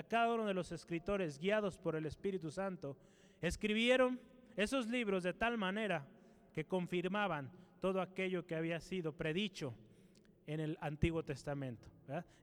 cada 0.00 0.32
uno 0.32 0.46
de 0.46 0.54
los 0.54 0.72
escritores, 0.72 1.38
guiados 1.38 1.76
por 1.76 1.96
el 1.96 2.06
Espíritu 2.06 2.50
Santo, 2.50 2.96
escribieron 3.42 4.18
esos 4.56 4.86
libros 4.86 5.22
de 5.22 5.34
tal 5.34 5.58
manera 5.58 6.06
que 6.54 6.64
confirmaban 6.64 7.50
todo 7.80 8.00
aquello 8.00 8.46
que 8.46 8.54
había 8.54 8.80
sido 8.80 9.12
predicho 9.12 9.74
en 10.46 10.60
el 10.60 10.78
Antiguo 10.80 11.22
Testamento, 11.22 11.88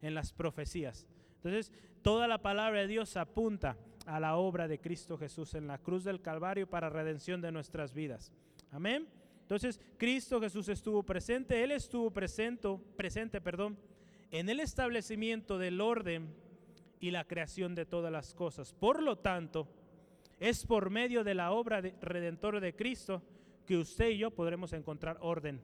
en 0.01 0.13
las 0.13 0.31
profecías. 0.31 1.07
Entonces, 1.37 1.71
toda 2.03 2.27
la 2.27 2.39
palabra 2.39 2.81
de 2.81 2.87
Dios 2.87 3.17
apunta 3.17 3.77
a 4.05 4.19
la 4.19 4.35
obra 4.35 4.67
de 4.67 4.79
Cristo 4.79 5.17
Jesús 5.17 5.53
en 5.55 5.67
la 5.67 5.77
cruz 5.77 6.03
del 6.03 6.21
Calvario 6.21 6.69
para 6.69 6.89
redención 6.89 7.41
de 7.41 7.51
nuestras 7.51 7.93
vidas. 7.93 8.31
Amén. 8.71 9.07
Entonces, 9.41 9.79
Cristo 9.97 10.39
Jesús 10.39 10.69
estuvo 10.69 11.01
presente, 11.01 11.63
Él 11.63 11.71
estuvo 11.71 12.11
presente, 12.11 12.67
presente 12.95 13.41
perdón, 13.41 13.77
en 14.29 14.49
el 14.49 14.59
establecimiento 14.59 15.57
del 15.57 15.81
orden 15.81 16.27
y 16.99 17.11
la 17.11 17.25
creación 17.25 17.75
de 17.75 17.85
todas 17.85 18.11
las 18.11 18.33
cosas. 18.33 18.73
Por 18.73 19.01
lo 19.01 19.17
tanto, 19.17 19.67
es 20.39 20.65
por 20.65 20.89
medio 20.89 21.23
de 21.23 21.33
la 21.33 21.51
obra 21.51 21.81
de, 21.81 21.95
redentora 22.01 22.59
de 22.59 22.75
Cristo 22.75 23.21
que 23.65 23.77
usted 23.77 24.09
y 24.09 24.17
yo 24.19 24.31
podremos 24.31 24.73
encontrar 24.73 25.17
orden 25.21 25.61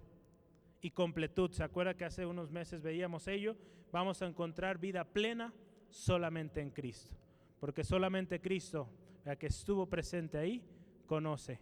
y 0.82 0.92
completud. 0.92 1.52
¿Se 1.52 1.64
acuerda 1.64 1.96
que 1.96 2.06
hace 2.06 2.26
unos 2.26 2.52
meses 2.52 2.82
veíamos 2.82 3.28
ello? 3.28 3.56
Vamos 3.92 4.22
a 4.22 4.28
encontrar 4.28 4.78
vida 4.78 5.04
plena 5.04 5.54
solamente 5.90 6.62
en 6.62 6.70
Cristo. 6.70 7.16
Porque 7.60 7.84
solamente 7.84 8.42
Cristo, 8.42 8.90
la 9.24 9.36
que 9.36 9.48
estuvo 9.48 9.88
presente 9.88 10.38
ahí, 10.38 10.62
conoce, 11.06 11.60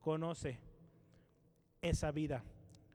conoce 0.00 0.60
esa 1.80 2.10
vida 2.10 2.44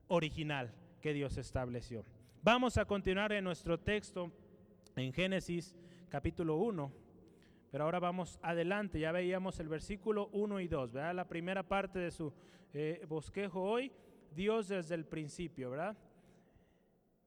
original 0.08 0.74
que 1.02 1.14
Dios 1.14 1.38
estableció. 1.38 2.06
Vamos 2.42 2.78
a 2.78 2.86
continuar 2.86 3.32
en 3.32 3.44
nuestro 3.44 3.80
texto 3.80 4.32
en 4.96 5.14
Génesis 5.14 5.74
capítulo 6.14 6.58
1, 6.58 6.92
pero 7.72 7.86
ahora 7.86 8.00
vamos 8.00 8.38
adelante, 8.44 9.00
ya 9.00 9.12
veíamos 9.12 9.60
el 9.60 9.68
versículo 9.68 10.30
1 10.32 10.60
y 10.60 10.68
2, 10.68 10.92
¿verdad? 10.92 11.16
La 11.16 11.28
primera 11.28 11.64
parte 11.64 11.98
de 11.98 12.12
su 12.12 12.32
eh, 12.72 13.04
bosquejo 13.10 13.64
hoy, 13.64 13.92
Dios 14.36 14.68
desde 14.68 14.94
el 14.94 15.06
principio, 15.06 15.72
¿verdad? 15.72 15.98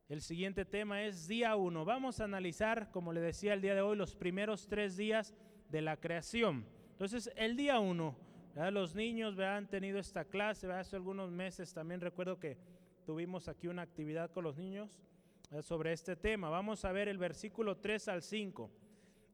El 0.08 0.20
siguiente 0.20 0.64
tema 0.64 1.02
es 1.02 1.26
día 1.26 1.56
1. 1.56 1.84
Vamos 1.84 2.20
a 2.20 2.24
analizar, 2.26 2.92
como 2.92 3.12
le 3.12 3.20
decía 3.20 3.54
el 3.54 3.60
día 3.60 3.74
de 3.74 3.80
hoy, 3.80 3.96
los 3.96 4.14
primeros 4.14 4.68
tres 4.68 4.96
días 4.96 5.34
de 5.68 5.82
la 5.82 5.96
creación. 5.96 6.64
Entonces, 6.92 7.32
el 7.34 7.56
día 7.56 7.80
1, 7.80 8.16
los 8.70 8.94
niños 8.94 9.36
han 9.40 9.66
tenido 9.66 9.98
esta 9.98 10.24
clase, 10.24 10.70
hace 10.70 10.94
algunos 10.94 11.32
meses 11.32 11.74
también 11.74 12.00
recuerdo 12.00 12.38
que 12.38 12.56
tuvimos 13.04 13.48
aquí 13.48 13.66
una 13.66 13.82
actividad 13.82 14.30
con 14.30 14.44
los 14.44 14.56
niños 14.56 15.00
sobre 15.62 15.92
este 15.92 16.16
tema. 16.16 16.50
Vamos 16.50 16.84
a 16.84 16.92
ver 16.92 17.08
el 17.08 17.18
versículo 17.18 17.76
3 17.76 18.08
al 18.08 18.22
5. 18.22 18.70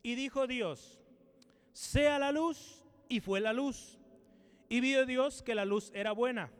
Y 0.02 0.14
dijo 0.14 0.46
Dios, 0.46 1.00
sea 1.72 2.18
la 2.18 2.32
luz, 2.32 2.84
y 3.08 3.20
fue 3.20 3.40
la 3.40 3.52
luz. 3.52 3.98
Y 4.68 4.80
vio 4.80 5.06
Dios 5.06 5.42
que 5.42 5.54
la 5.54 5.64
luz 5.64 5.90
era 5.94 6.12
buena. 6.12 6.50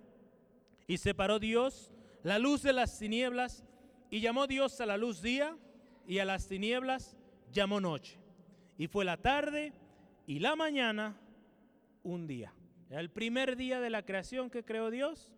Y 0.87 0.99
separó 0.99 1.39
Dios 1.39 1.91
la 2.23 2.39
luz 2.39 2.63
de 2.63 2.73
las 2.73 2.99
tinieblas, 2.99 3.65
y 4.11 4.21
llamó 4.21 4.47
Dios 4.47 4.81
a 4.81 4.87
la 4.87 4.97
luz 4.97 5.23
día, 5.23 5.57
y 6.07 6.19
a 6.19 6.25
las 6.25 6.49
tinieblas 6.49 7.17
llamó 7.53 7.81
noche. 7.81 8.19
Y 8.79 8.89
fue 8.89 9.05
la 9.05 9.17
tarde 9.17 9.73
y 10.27 10.39
la 10.39 10.57
mañana 10.57 11.17
un 12.03 12.27
día. 12.27 12.53
El 12.91 13.11
primer 13.11 13.57
día 13.57 13.81
de 13.81 13.91
la 13.91 14.05
creación 14.05 14.51
que 14.51 14.65
creó 14.65 14.91
Dios. 14.91 15.33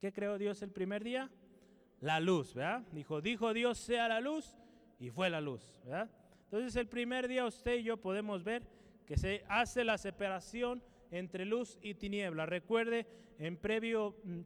¿Qué 0.00 0.12
creó 0.12 0.38
Dios 0.38 0.62
el 0.62 0.70
primer 0.70 1.04
día? 1.04 1.30
La 2.00 2.18
luz, 2.20 2.54
¿verdad? 2.54 2.82
Dijo, 2.92 3.20
dijo 3.20 3.52
Dios 3.52 3.78
sea 3.78 4.08
la 4.08 4.20
luz 4.20 4.56
y 4.98 5.10
fue 5.10 5.28
la 5.30 5.40
luz, 5.40 5.80
¿verdad? 5.84 6.08
Entonces 6.44 6.74
el 6.76 6.88
primer 6.88 7.28
día 7.28 7.46
usted 7.46 7.78
y 7.78 7.84
yo 7.84 7.96
podemos 7.96 8.42
ver 8.42 8.66
que 9.06 9.16
se 9.16 9.44
hace 9.48 9.84
la 9.84 9.98
separación 9.98 10.82
entre 11.10 11.44
luz 11.44 11.78
y 11.82 11.94
tiniebla. 11.94 12.46
Recuerde, 12.46 13.06
en 13.38 13.56
previo 13.56 14.16
mm, 14.24 14.40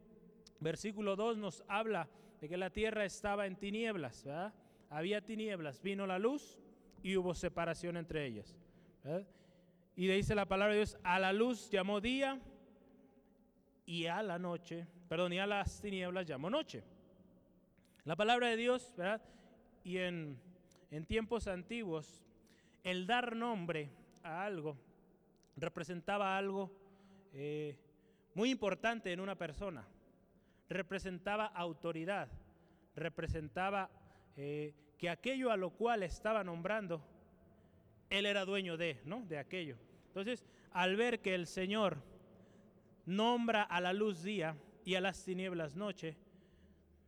versículo 0.59 1.15
2 1.15 1.37
nos 1.37 1.63
habla 1.67 2.09
de 2.41 2.49
que 2.49 2.57
la 2.57 2.69
tierra 2.69 3.05
estaba 3.05 3.45
en 3.45 3.55
tinieblas, 3.55 4.23
¿verdad? 4.23 4.53
Había 4.89 5.21
tinieblas, 5.21 5.81
vino 5.81 6.05
la 6.05 6.19
luz 6.19 6.59
y 7.01 7.17
hubo 7.17 7.33
separación 7.33 7.97
entre 7.97 8.25
ellas. 8.25 8.55
Y 9.95 10.07
dice 10.07 10.35
la 10.35 10.45
palabra 10.45 10.73
de 10.73 10.79
Dios, 10.79 10.97
a 11.03 11.19
la 11.19 11.31
luz 11.31 11.69
llamó 11.69 12.01
día 12.01 12.39
y 13.85 14.07
a 14.07 14.21
la 14.23 14.39
noche, 14.39 14.87
perdón, 15.07 15.33
y 15.33 15.39
a 15.39 15.45
las 15.47 15.79
tinieblas 15.81 16.25
llamó 16.25 16.49
noche. 16.49 16.83
La 18.05 18.15
palabra 18.15 18.47
de 18.47 18.57
Dios, 18.57 18.93
¿verdad? 18.97 19.21
Y 19.83 19.97
en 19.97 20.39
tiempos 21.07 21.47
antiguos, 21.47 22.23
el 22.83 23.07
dar 23.07 23.35
nombre 23.35 23.89
a 24.23 24.45
algo 24.45 24.77
representaba 25.57 26.37
algo 26.37 26.71
eh, 27.33 27.77
muy 28.33 28.51
importante 28.51 29.11
en 29.11 29.19
una 29.19 29.35
persona. 29.35 29.87
Representaba 30.69 31.45
autoridad, 31.47 32.29
representaba 32.95 33.89
eh, 34.35 34.73
que 34.97 35.09
aquello 35.09 35.51
a 35.51 35.57
lo 35.57 35.71
cual 35.71 36.03
estaba 36.03 36.43
nombrando, 36.43 37.01
él 38.09 38.25
era 38.25 38.45
dueño 38.45 38.77
de, 38.77 39.01
¿no? 39.05 39.21
De 39.25 39.37
aquello. 39.37 39.77
Entonces, 40.07 40.45
al 40.71 40.95
ver 40.95 41.21
que 41.21 41.35
el 41.35 41.47
Señor 41.47 41.97
nombra 43.05 43.63
a 43.63 43.81
la 43.81 43.93
luz 43.93 44.23
día 44.23 44.55
y 44.83 44.95
a 44.95 45.01
las 45.01 45.23
tinieblas 45.23 45.75
noche, 45.75 46.17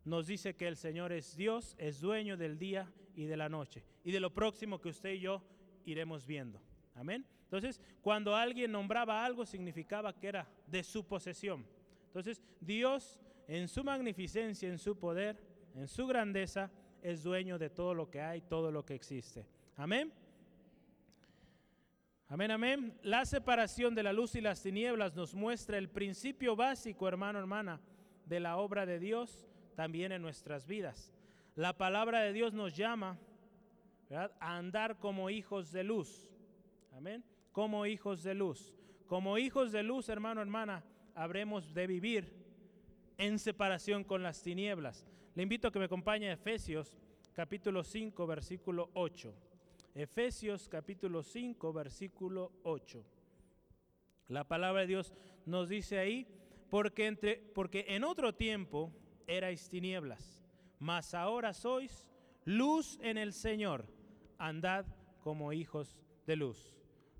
nos 0.07 0.27
dice 0.27 0.55
que 0.55 0.67
el 0.67 0.77
Señor 0.77 1.11
es 1.11 1.35
Dios, 1.35 1.75
es 1.77 1.99
dueño 1.99 2.37
del 2.37 2.57
día 2.57 2.89
y 3.13 3.25
de 3.25 3.35
la 3.35 3.49
noche 3.49 3.83
y 4.05 4.11
de 4.11 4.21
lo 4.21 4.33
próximo 4.33 4.79
que 4.79 4.87
usted 4.89 5.11
y 5.11 5.19
yo 5.19 5.43
iremos 5.85 6.25
viendo. 6.25 6.61
Amén. 6.95 7.25
Entonces, 7.43 7.81
cuando 8.01 8.33
alguien 8.33 8.71
nombraba 8.71 9.25
algo 9.25 9.45
significaba 9.45 10.17
que 10.17 10.27
era 10.27 10.47
de 10.65 10.83
su 10.83 11.05
posesión. 11.05 11.65
Entonces, 12.05 12.41
Dios 12.61 13.19
en 13.47 13.67
su 13.67 13.83
magnificencia, 13.83 14.69
en 14.69 14.77
su 14.77 14.97
poder, 14.97 15.41
en 15.75 15.89
su 15.89 16.07
grandeza, 16.07 16.71
es 17.01 17.23
dueño 17.23 17.57
de 17.57 17.69
todo 17.69 17.93
lo 17.93 18.09
que 18.09 18.21
hay, 18.21 18.41
todo 18.41 18.71
lo 18.71 18.85
que 18.85 18.95
existe. 18.95 19.45
Amén. 19.75 20.13
Amén, 22.29 22.51
amén. 22.51 22.97
La 23.03 23.25
separación 23.25 23.93
de 23.93 24.03
la 24.03 24.13
luz 24.13 24.35
y 24.35 24.41
las 24.41 24.61
tinieblas 24.61 25.15
nos 25.15 25.33
muestra 25.33 25.77
el 25.77 25.89
principio 25.89 26.55
básico, 26.55 27.07
hermano, 27.07 27.39
hermana, 27.39 27.81
de 28.25 28.39
la 28.39 28.57
obra 28.57 28.85
de 28.85 28.99
Dios 28.99 29.46
también 29.77 30.11
en 30.11 30.23
nuestras 30.23 30.65
vidas. 30.65 31.13
La 31.53 31.77
palabra 31.77 32.21
de 32.21 32.33
Dios 32.33 32.51
nos 32.51 32.75
llama 32.75 33.19
a 34.09 34.57
andar 34.57 34.97
como 34.97 35.29
hijos 35.29 35.71
de 35.71 35.83
luz. 35.83 36.31
Amén. 36.93 37.23
Como 37.51 37.85
hijos 37.85 38.23
de 38.23 38.33
luz. 38.33 38.73
Como 39.05 39.37
hijos 39.37 39.71
de 39.71 39.83
luz, 39.83 40.09
hermano, 40.09 40.41
hermana, 40.41 40.83
habremos 41.13 41.75
de 41.75 41.85
vivir 41.85 42.33
en 43.19 43.37
separación 43.37 44.03
con 44.03 44.23
las 44.23 44.41
tinieblas. 44.41 45.05
Le 45.35 45.43
invito 45.43 45.67
a 45.67 45.71
que 45.71 45.77
me 45.77 45.85
acompañe 45.85 46.31
a 46.31 46.33
Efesios 46.33 46.97
capítulo 47.33 47.83
5, 47.83 48.25
versículo 48.25 48.89
8. 48.95 49.31
Efesios 49.93 50.67
capítulo 50.69 51.21
5, 51.21 51.71
versículo 51.71 52.51
8. 52.63 53.05
La 54.29 54.43
palabra 54.43 54.81
de 54.81 54.87
Dios 54.87 55.13
nos 55.45 55.69
dice 55.69 55.99
ahí, 55.99 56.25
porque, 56.71 57.05
entre, 57.05 57.35
porque 57.53 57.85
en 57.89 58.03
otro 58.03 58.33
tiempo 58.33 58.91
erais 59.27 59.69
tinieblas, 59.69 60.41
mas 60.79 61.13
ahora 61.13 61.53
sois 61.53 62.07
luz 62.45 62.97
en 63.01 63.17
el 63.17 63.33
Señor. 63.33 63.85
Andad 64.39 64.85
como 65.21 65.51
hijos 65.53 65.99
de 66.25 66.35
luz. 66.35 66.73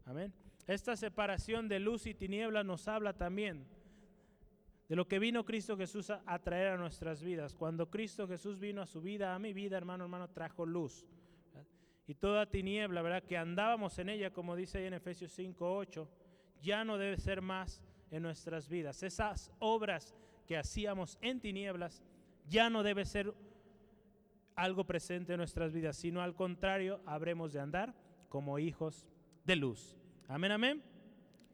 Amén. 0.05 0.33
Esta 0.65 0.95
separación 0.95 1.67
de 1.67 1.79
luz 1.79 2.05
y 2.05 2.13
tiniebla 2.13 2.63
nos 2.63 2.87
habla 2.87 3.13
también 3.13 3.67
de 4.87 4.95
lo 4.95 5.07
que 5.07 5.19
vino 5.19 5.45
Cristo 5.45 5.75
Jesús 5.75 6.09
a, 6.09 6.39
traer 6.39 6.67
a 6.67 6.77
nuestras 6.77 7.21
vidas. 7.21 7.55
Cuando 7.55 7.89
Cristo 7.89 8.27
Jesús 8.27 8.57
vino 8.59 8.81
a 8.81 8.85
su 8.85 9.01
vida, 9.01 9.35
a 9.35 9.39
mi 9.39 9.51
vida, 9.53 9.77
hermano, 9.77 10.05
hermano, 10.05 10.29
trajo 10.29 10.65
luz. 10.65 11.05
y 12.05 12.15
toda 12.15 12.45
tiniebla, 12.45 13.01
¿verdad? 13.01 13.23
Que 13.23 13.37
andábamos 13.37 13.99
en 13.99 14.07
ella, 14.07 14.31
como 14.31 14.55
dice 14.55 14.77
ahí 14.77 14.85
en 14.85 14.93
Efesios 14.93 15.33
5, 15.33 15.77
8, 15.77 16.09
ya 16.61 16.85
no 16.85 16.97
debe 16.97 17.17
ser 17.17 17.41
más 17.41 17.81
en 18.11 18.23
nuestras 18.23 18.69
vidas. 18.69 19.03
Esas 19.03 19.51
obras 19.59 20.15
que 20.47 20.57
hacíamos 20.57 21.17
en 21.21 21.39
tinieblas 21.39 22.01
ya 22.47 22.69
no 22.69 22.81
debe 22.81 23.05
ser 23.05 23.33
algo 24.55 24.85
presente 24.85 25.33
en 25.33 25.37
nuestras 25.37 25.73
vidas, 25.73 25.97
sino 25.97 26.21
al 26.21 26.33
contrario, 26.33 27.01
habremos 27.05 27.53
de 27.53 27.59
andar 27.59 27.93
como 28.29 28.57
hijos 28.57 29.05
de 29.45 29.55
luz. 29.55 29.97
Amén, 30.27 30.51
amén. 30.51 30.83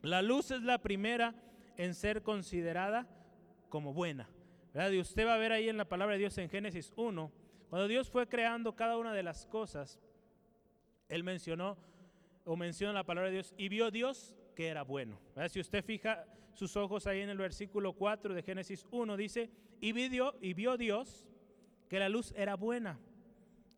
La 0.01 0.21
luz 0.21 0.51
es 0.51 0.61
la 0.61 0.77
primera 0.77 1.35
en 1.75 1.93
ser 1.95 2.21
considerada 2.21 3.07
como 3.69 3.93
buena. 3.93 4.29
¿verdad? 4.73 4.91
Y 4.91 4.99
usted 4.99 5.25
va 5.25 5.35
a 5.35 5.37
ver 5.37 5.51
ahí 5.51 5.67
en 5.67 5.77
la 5.77 5.89
palabra 5.89 6.13
de 6.13 6.19
Dios 6.19 6.37
en 6.37 6.49
Génesis 6.49 6.93
1, 6.95 7.31
cuando 7.69 7.87
Dios 7.87 8.09
fue 8.09 8.27
creando 8.27 8.75
cada 8.75 8.97
una 8.97 9.13
de 9.13 9.23
las 9.23 9.45
cosas, 9.47 9.99
Él 11.09 11.23
mencionó 11.23 11.77
o 12.45 12.55
menciona 12.55 12.93
la 12.93 13.03
palabra 13.03 13.29
de 13.29 13.35
Dios 13.35 13.53
y 13.57 13.69
vio 13.69 13.91
Dios 13.91 14.35
que 14.55 14.67
era 14.67 14.83
bueno. 14.83 15.19
Si 15.49 15.59
usted 15.59 15.83
fija 15.83 16.25
sus 16.53 16.75
ojos 16.77 17.07
ahí 17.07 17.21
en 17.21 17.29
el 17.29 17.37
versículo 17.37 17.93
4 17.93 18.33
de 18.33 18.43
Génesis 18.43 18.85
1, 18.91 19.17
dice, 19.17 19.49
y 19.81 19.91
vio, 19.91 20.35
y 20.41 20.53
vio 20.53 20.77
Dios 20.77 21.27
que 21.89 21.99
la 21.99 22.09
luz 22.09 22.33
era 22.35 22.55
buena 22.55 22.99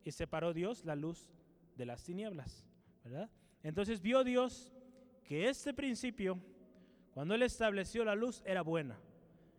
y 0.03 0.11
separó 0.11 0.53
Dios 0.53 0.85
la 0.85 0.95
luz 0.95 1.29
de 1.75 1.85
las 1.85 2.03
tinieblas. 2.03 2.65
¿verdad? 3.03 3.29
Entonces 3.63 4.01
vio 4.01 4.23
Dios 4.23 4.73
que 5.23 5.49
este 5.49 5.73
principio, 5.73 6.39
cuando 7.13 7.33
Él 7.33 7.41
estableció 7.41 8.05
la 8.05 8.15
luz, 8.15 8.41
era 8.45 8.61
buena. 8.61 8.99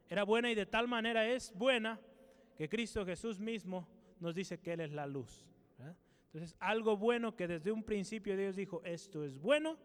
Era 0.09 0.25
buena 0.25 0.51
y 0.51 0.55
de 0.55 0.67
tal 0.67 0.87
manera 0.87 1.27
es 1.29 1.53
buena 1.55 2.01
que 2.57 2.69
Cristo 2.69 3.05
Jesús 3.05 3.41
mismo 3.41 3.89
nos 4.21 4.35
dice 4.35 4.59
que 4.59 4.73
Él 4.73 4.81
es 4.81 4.93
la 4.93 5.07
luz. 5.07 5.45
Entonces, 6.27 6.57
algo 6.61 6.97
bueno 6.99 7.35
que 7.35 7.49
desde 7.49 7.73
un 7.73 7.83
principio 7.83 8.37
Dios 8.37 8.57
dijo, 8.57 8.83
esto 8.85 9.25
es 9.25 9.39
bueno, 9.39 9.79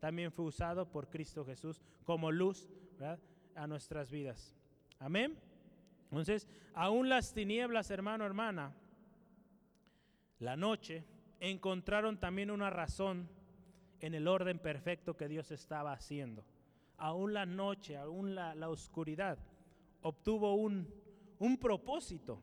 también 0.00 0.32
fue 0.32 0.44
usado 0.44 0.90
por 0.90 1.08
Cristo 1.08 1.44
Jesús 1.44 1.80
como 2.04 2.30
luz 2.30 2.68
a 3.54 3.66
nuestras 3.66 4.10
vidas. 4.10 4.54
Amén. 4.98 5.38
Entonces, 6.10 6.46
aún 6.74 7.08
las 7.08 7.32
tinieblas, 7.32 7.90
hermano, 7.90 8.24
hermana, 8.24 8.74
la 10.38 10.56
noche, 10.56 11.04
encontraron 11.40 12.18
también 12.18 12.50
una 12.50 12.70
razón 12.70 13.28
en 14.00 14.14
el 14.14 14.28
orden 14.28 14.58
perfecto 14.58 15.16
que 15.16 15.28
Dios 15.28 15.50
estaba 15.50 15.92
haciendo. 15.92 16.44
Aún 16.98 17.34
la 17.34 17.46
noche, 17.46 17.96
aún 17.96 18.34
la, 18.34 18.54
oscuridad, 18.68 19.38
obtuvo 20.02 20.54
un, 20.54 20.88
un 21.38 21.58
propósito. 21.58 22.40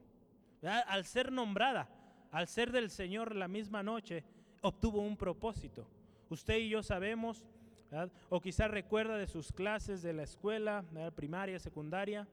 Al 0.62 1.06
ser 1.06 1.32
nombrada, 1.32 1.90
al 2.32 2.48
ser 2.48 2.72
del 2.72 2.90
Señor 2.90 3.36
la 3.36 3.48
misma 3.48 3.84
noche, 3.84 4.24
obtuvo 4.62 5.02
un 5.02 5.18
propósito. 5.18 5.88
Usted 6.30 6.58
y 6.58 6.70
yo 6.70 6.84
sabemos, 6.84 7.46
o 8.30 8.42
quizás 8.42 8.72
recuerda 8.72 9.18
de 9.18 9.28
sus 9.28 9.52
clases 9.52 10.02
de 10.02 10.14
la 10.14 10.24
escuela, 10.24 10.84
primaria, 11.16 11.60
secundaria, 11.60 12.28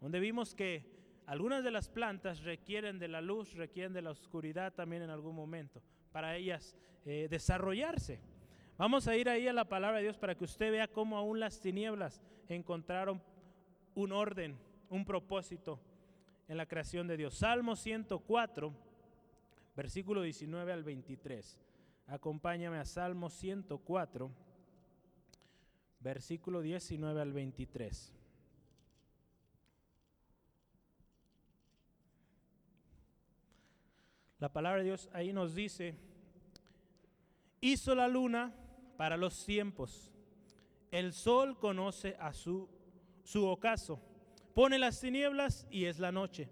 donde 0.00 0.20
vimos 0.20 0.54
que 0.54 0.84
algunas 1.26 1.62
de 1.62 1.70
las 1.70 1.88
plantas 1.88 2.42
requieren 2.42 2.98
de 2.98 3.08
la 3.08 3.20
luz, 3.20 3.54
requieren 3.54 3.92
de 3.92 4.02
la 4.02 4.10
oscuridad 4.10 4.72
también 4.72 5.02
en 5.02 5.10
algún 5.10 5.36
momento, 5.36 5.82
para 6.10 6.36
ellas 6.36 6.74
eh, 7.04 7.28
desarrollarse. 7.30 8.20
Vamos 8.78 9.08
a 9.08 9.16
ir 9.16 9.28
ahí 9.28 9.46
a 9.46 9.52
la 9.52 9.68
palabra 9.68 9.98
de 9.98 10.04
Dios 10.04 10.16
para 10.16 10.34
que 10.34 10.44
usted 10.44 10.70
vea 10.70 10.88
cómo 10.88 11.16
aún 11.16 11.40
las 11.40 11.60
tinieblas 11.60 12.22
encontraron 12.48 13.20
un 13.94 14.12
orden, 14.12 14.56
un 14.88 15.04
propósito 15.04 15.80
en 16.48 16.56
la 16.56 16.66
creación 16.66 17.06
de 17.06 17.16
Dios. 17.16 17.34
Salmo 17.34 17.76
104, 17.76 18.72
versículo 19.76 20.22
19 20.22 20.72
al 20.72 20.84
23. 20.84 21.58
Acompáñame 22.10 22.78
a 22.78 22.86
Salmo 22.86 23.28
104, 23.28 24.30
versículo 26.00 26.62
19 26.62 27.20
al 27.20 27.34
23. 27.34 28.14
La 34.38 34.50
palabra 34.50 34.78
de 34.78 34.84
Dios 34.84 35.10
ahí 35.12 35.34
nos 35.34 35.54
dice, 35.54 35.96
hizo 37.60 37.94
la 37.94 38.08
luna 38.08 38.54
para 38.96 39.18
los 39.18 39.44
tiempos, 39.44 40.10
el 40.90 41.12
sol 41.12 41.58
conoce 41.58 42.16
a 42.18 42.32
su, 42.32 42.70
su 43.22 43.46
ocaso, 43.46 44.00
pone 44.54 44.78
las 44.78 44.98
tinieblas 44.98 45.66
y 45.70 45.84
es 45.84 45.98
la 45.98 46.10
noche. 46.10 46.48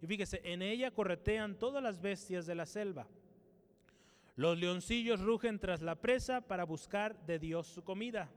Y 0.00 0.06
fíjese, 0.06 0.40
en 0.44 0.62
ella 0.62 0.92
corretean 0.92 1.58
todas 1.58 1.82
las 1.82 2.00
bestias 2.00 2.46
de 2.46 2.54
la 2.54 2.66
selva. 2.66 3.08
Los 4.36 4.58
leoncillos 4.58 5.20
rugen 5.20 5.58
tras 5.58 5.82
la 5.82 5.96
presa 5.96 6.40
para 6.40 6.64
buscar 6.64 7.16
de 7.26 7.38
Dios 7.38 7.66
su 7.66 7.84
comida. 7.84 8.30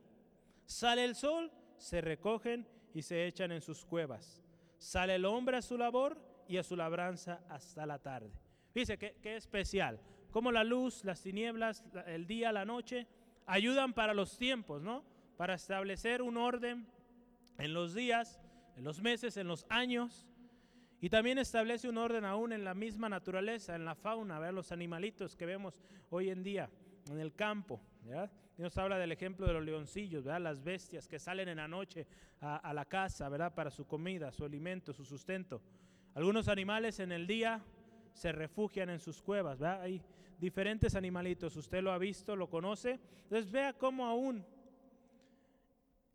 Sale 0.66 1.06
el 1.06 1.16
sol, 1.16 1.52
se 1.78 2.02
recogen 2.02 2.68
y 2.94 3.02
se 3.02 3.26
echan 3.28 3.52
en 3.52 3.62
sus 3.62 3.86
cuevas. 3.86 4.42
Sale 4.78 5.16
el 5.16 5.26
hombre 5.26 5.58
a 5.58 5.62
su 5.62 5.78
labor 5.78 6.18
y 6.48 6.58
a 6.58 6.64
su 6.64 6.76
labranza 6.76 7.42
hasta 7.50 7.86
la 7.86 8.00
tarde. 8.00 8.32
Dice 8.74 8.98
que, 8.98 9.16
es 9.24 9.44
especial. 9.44 10.00
Como 10.32 10.52
la 10.52 10.66
luz, 10.66 11.06
las 11.06 11.22
tinieblas, 11.22 11.84
el 12.08 12.28
día, 12.28 12.52
la 12.52 12.66
noche, 12.66 13.08
ayudan 13.46 13.94
para 13.94 14.14
los 14.14 14.38
tiempos, 14.38 14.82
¿no? 14.82 15.04
Para 15.38 15.54
establecer 15.54 16.22
un 16.22 16.36
orden 16.36 16.86
en 17.58 17.74
los 17.74 17.94
días, 17.94 18.42
en 18.76 18.84
los 18.84 19.02
meses, 19.02 19.38
en 19.38 19.48
los 19.48 19.66
años. 19.70 20.28
Y 21.06 21.10
también 21.12 21.38
establece 21.38 21.88
un 21.88 22.00
orden 22.00 22.26
aún 22.26 22.52
en 22.52 22.64
la 22.64 22.74
misma 22.74 23.08
naturaleza, 23.08 23.76
en 23.76 23.86
la 23.86 23.94
fauna, 23.94 24.40
¿verdad? 24.40 24.56
los 24.56 24.72
animalitos 24.72 25.36
que 25.36 25.46
vemos 25.46 25.80
hoy 26.10 26.32
en 26.32 26.42
día 26.42 26.68
en 27.12 27.20
el 27.20 27.36
campo. 27.36 27.80
Y 28.58 28.64
nos 28.64 28.76
habla 28.80 28.98
del 28.98 29.12
ejemplo 29.12 29.46
de 29.46 29.54
los 29.54 29.64
leoncillos, 29.64 30.24
¿verdad? 30.24 30.42
las 30.42 30.64
bestias 30.64 31.08
que 31.08 31.20
salen 31.20 31.48
en 31.48 31.58
la 31.58 31.68
noche 31.68 32.08
a, 32.42 32.74
la 32.74 32.86
casa 32.86 33.30
¿verdad? 33.30 33.54
para 33.54 33.70
su 33.70 33.86
comida, 33.86 34.32
su 34.32 34.46
alimento, 34.46 34.94
su 34.94 35.06
sustento. 35.06 35.62
Algunos 36.16 36.48
animales 36.48 37.00
en 37.00 37.12
el 37.12 37.28
día 37.28 37.64
se 38.12 38.32
refugian 38.32 38.90
en 38.90 39.00
sus 39.00 39.22
cuevas. 39.22 39.62
Hay 39.62 40.02
diferentes 40.40 40.96
animalitos, 40.96 41.56
usted 41.56 41.84
lo 41.84 41.92
ha 41.92 42.00
visto, 42.00 42.36
lo 42.36 42.50
conoce. 42.50 43.00
Entonces 43.22 43.52
vea 43.52 43.74
cómo 43.74 44.08
aún 44.08 44.44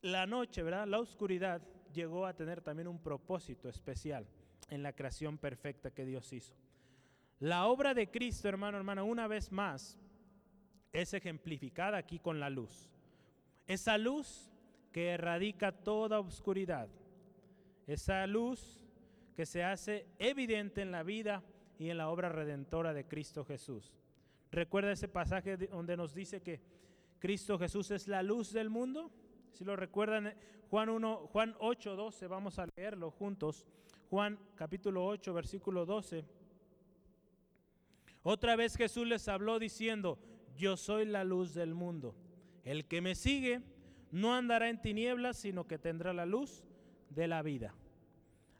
la 0.02 0.26
noche, 0.26 0.64
¿verdad? 0.64 0.88
la 0.88 0.98
oscuridad, 0.98 1.62
llegó 1.92 2.26
a 2.26 2.34
tener 2.34 2.60
también 2.60 2.88
un 2.88 2.98
propósito 2.98 3.68
especial 3.68 4.26
en 4.70 4.82
la 4.82 4.92
creación 4.92 5.38
perfecta 5.38 5.90
que 5.90 6.04
Dios 6.04 6.32
hizo. 6.32 6.54
La 7.38 7.66
obra 7.66 7.94
de 7.94 8.10
Cristo, 8.10 8.48
hermano, 8.48 8.78
hermana, 8.78 9.02
una 9.02 9.26
vez 9.26 9.52
más, 9.52 9.98
es 10.92 11.14
ejemplificada 11.14 11.98
aquí 11.98 12.18
con 12.18 12.40
la 12.40 12.50
luz. 12.50 12.90
Esa 13.66 13.98
luz 13.98 14.50
que 14.92 15.10
erradica 15.10 15.72
toda 15.72 16.20
oscuridad. 16.20 16.88
Esa 17.86 18.26
luz 18.26 18.84
que 19.36 19.46
se 19.46 19.64
hace 19.64 20.06
evidente 20.18 20.82
en 20.82 20.90
la 20.90 21.02
vida 21.02 21.42
y 21.78 21.90
en 21.90 21.98
la 21.98 22.10
obra 22.10 22.28
redentora 22.28 22.92
de 22.92 23.06
Cristo 23.06 23.44
Jesús. 23.44 23.94
Recuerda 24.50 24.92
ese 24.92 25.08
pasaje 25.08 25.56
donde 25.56 25.96
nos 25.96 26.14
dice 26.14 26.42
que 26.42 26.60
Cristo 27.20 27.58
Jesús 27.58 27.90
es 27.90 28.08
la 28.08 28.22
luz 28.22 28.52
del 28.52 28.68
mundo. 28.68 29.10
Si 29.52 29.64
lo 29.64 29.76
recuerdan, 29.76 30.34
Juan 30.68 30.88
1, 30.88 31.28
Juan 31.32 31.54
8, 31.58 31.96
12, 31.96 32.26
vamos 32.26 32.58
a 32.58 32.66
leerlo 32.76 33.10
juntos. 33.10 33.66
Juan 34.10 34.40
capítulo 34.56 35.06
8, 35.06 35.32
versículo 35.32 35.86
12. 35.86 36.24
Otra 38.24 38.56
vez 38.56 38.76
Jesús 38.76 39.06
les 39.06 39.28
habló 39.28 39.60
diciendo, 39.60 40.18
yo 40.56 40.76
soy 40.76 41.04
la 41.04 41.22
luz 41.22 41.54
del 41.54 41.74
mundo. 41.74 42.16
El 42.64 42.86
que 42.86 43.00
me 43.00 43.14
sigue 43.14 43.62
no 44.10 44.34
andará 44.34 44.68
en 44.68 44.82
tinieblas, 44.82 45.36
sino 45.36 45.68
que 45.68 45.78
tendrá 45.78 46.12
la 46.12 46.26
luz 46.26 46.64
de 47.08 47.28
la 47.28 47.42
vida. 47.42 47.72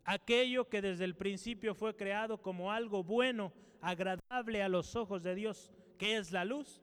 Aquello 0.04 0.68
que 0.68 0.82
desde 0.82 1.04
el 1.04 1.16
principio 1.16 1.74
fue 1.74 1.96
creado 1.96 2.40
como 2.40 2.70
algo 2.70 3.02
bueno, 3.02 3.52
agradable 3.80 4.62
a 4.62 4.68
los 4.68 4.94
ojos 4.94 5.24
de 5.24 5.34
Dios, 5.34 5.72
que 5.98 6.16
es 6.16 6.30
la 6.30 6.44
luz, 6.44 6.80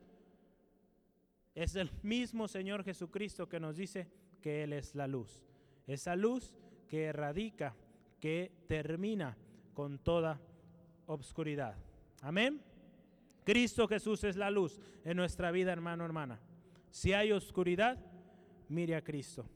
es 1.56 1.78
el 1.78 1.90
mismo 2.04 2.50
Señor 2.50 2.84
Jesucristo 2.84 3.48
que 3.48 3.62
nos 3.62 3.78
dice 3.78 4.10
que 4.42 4.64
Él 4.64 4.74
es 4.74 4.94
la 4.94 5.08
luz. 5.08 5.42
Esa 5.88 6.18
luz 6.18 6.54
que 6.90 7.06
erradica 7.06 7.74
que 8.28 8.52
termina 8.68 9.38
con 9.74 10.00
toda 10.00 10.38
obscuridad. 11.06 11.78
Amén. 12.22 12.62
Cristo 13.46 13.88
Jesús 13.88 14.22
es 14.26 14.36
la 14.36 14.52
luz 14.52 14.82
en 15.06 15.16
nuestra 15.16 15.50
vida, 15.50 15.72
hermano, 15.72 16.04
hermana. 16.04 16.38
Si 16.90 17.13
hay 17.13 17.32
oscuridad, 17.32 17.98
mire 18.68 18.98
a 18.98 19.02
Cristo. 19.02 19.48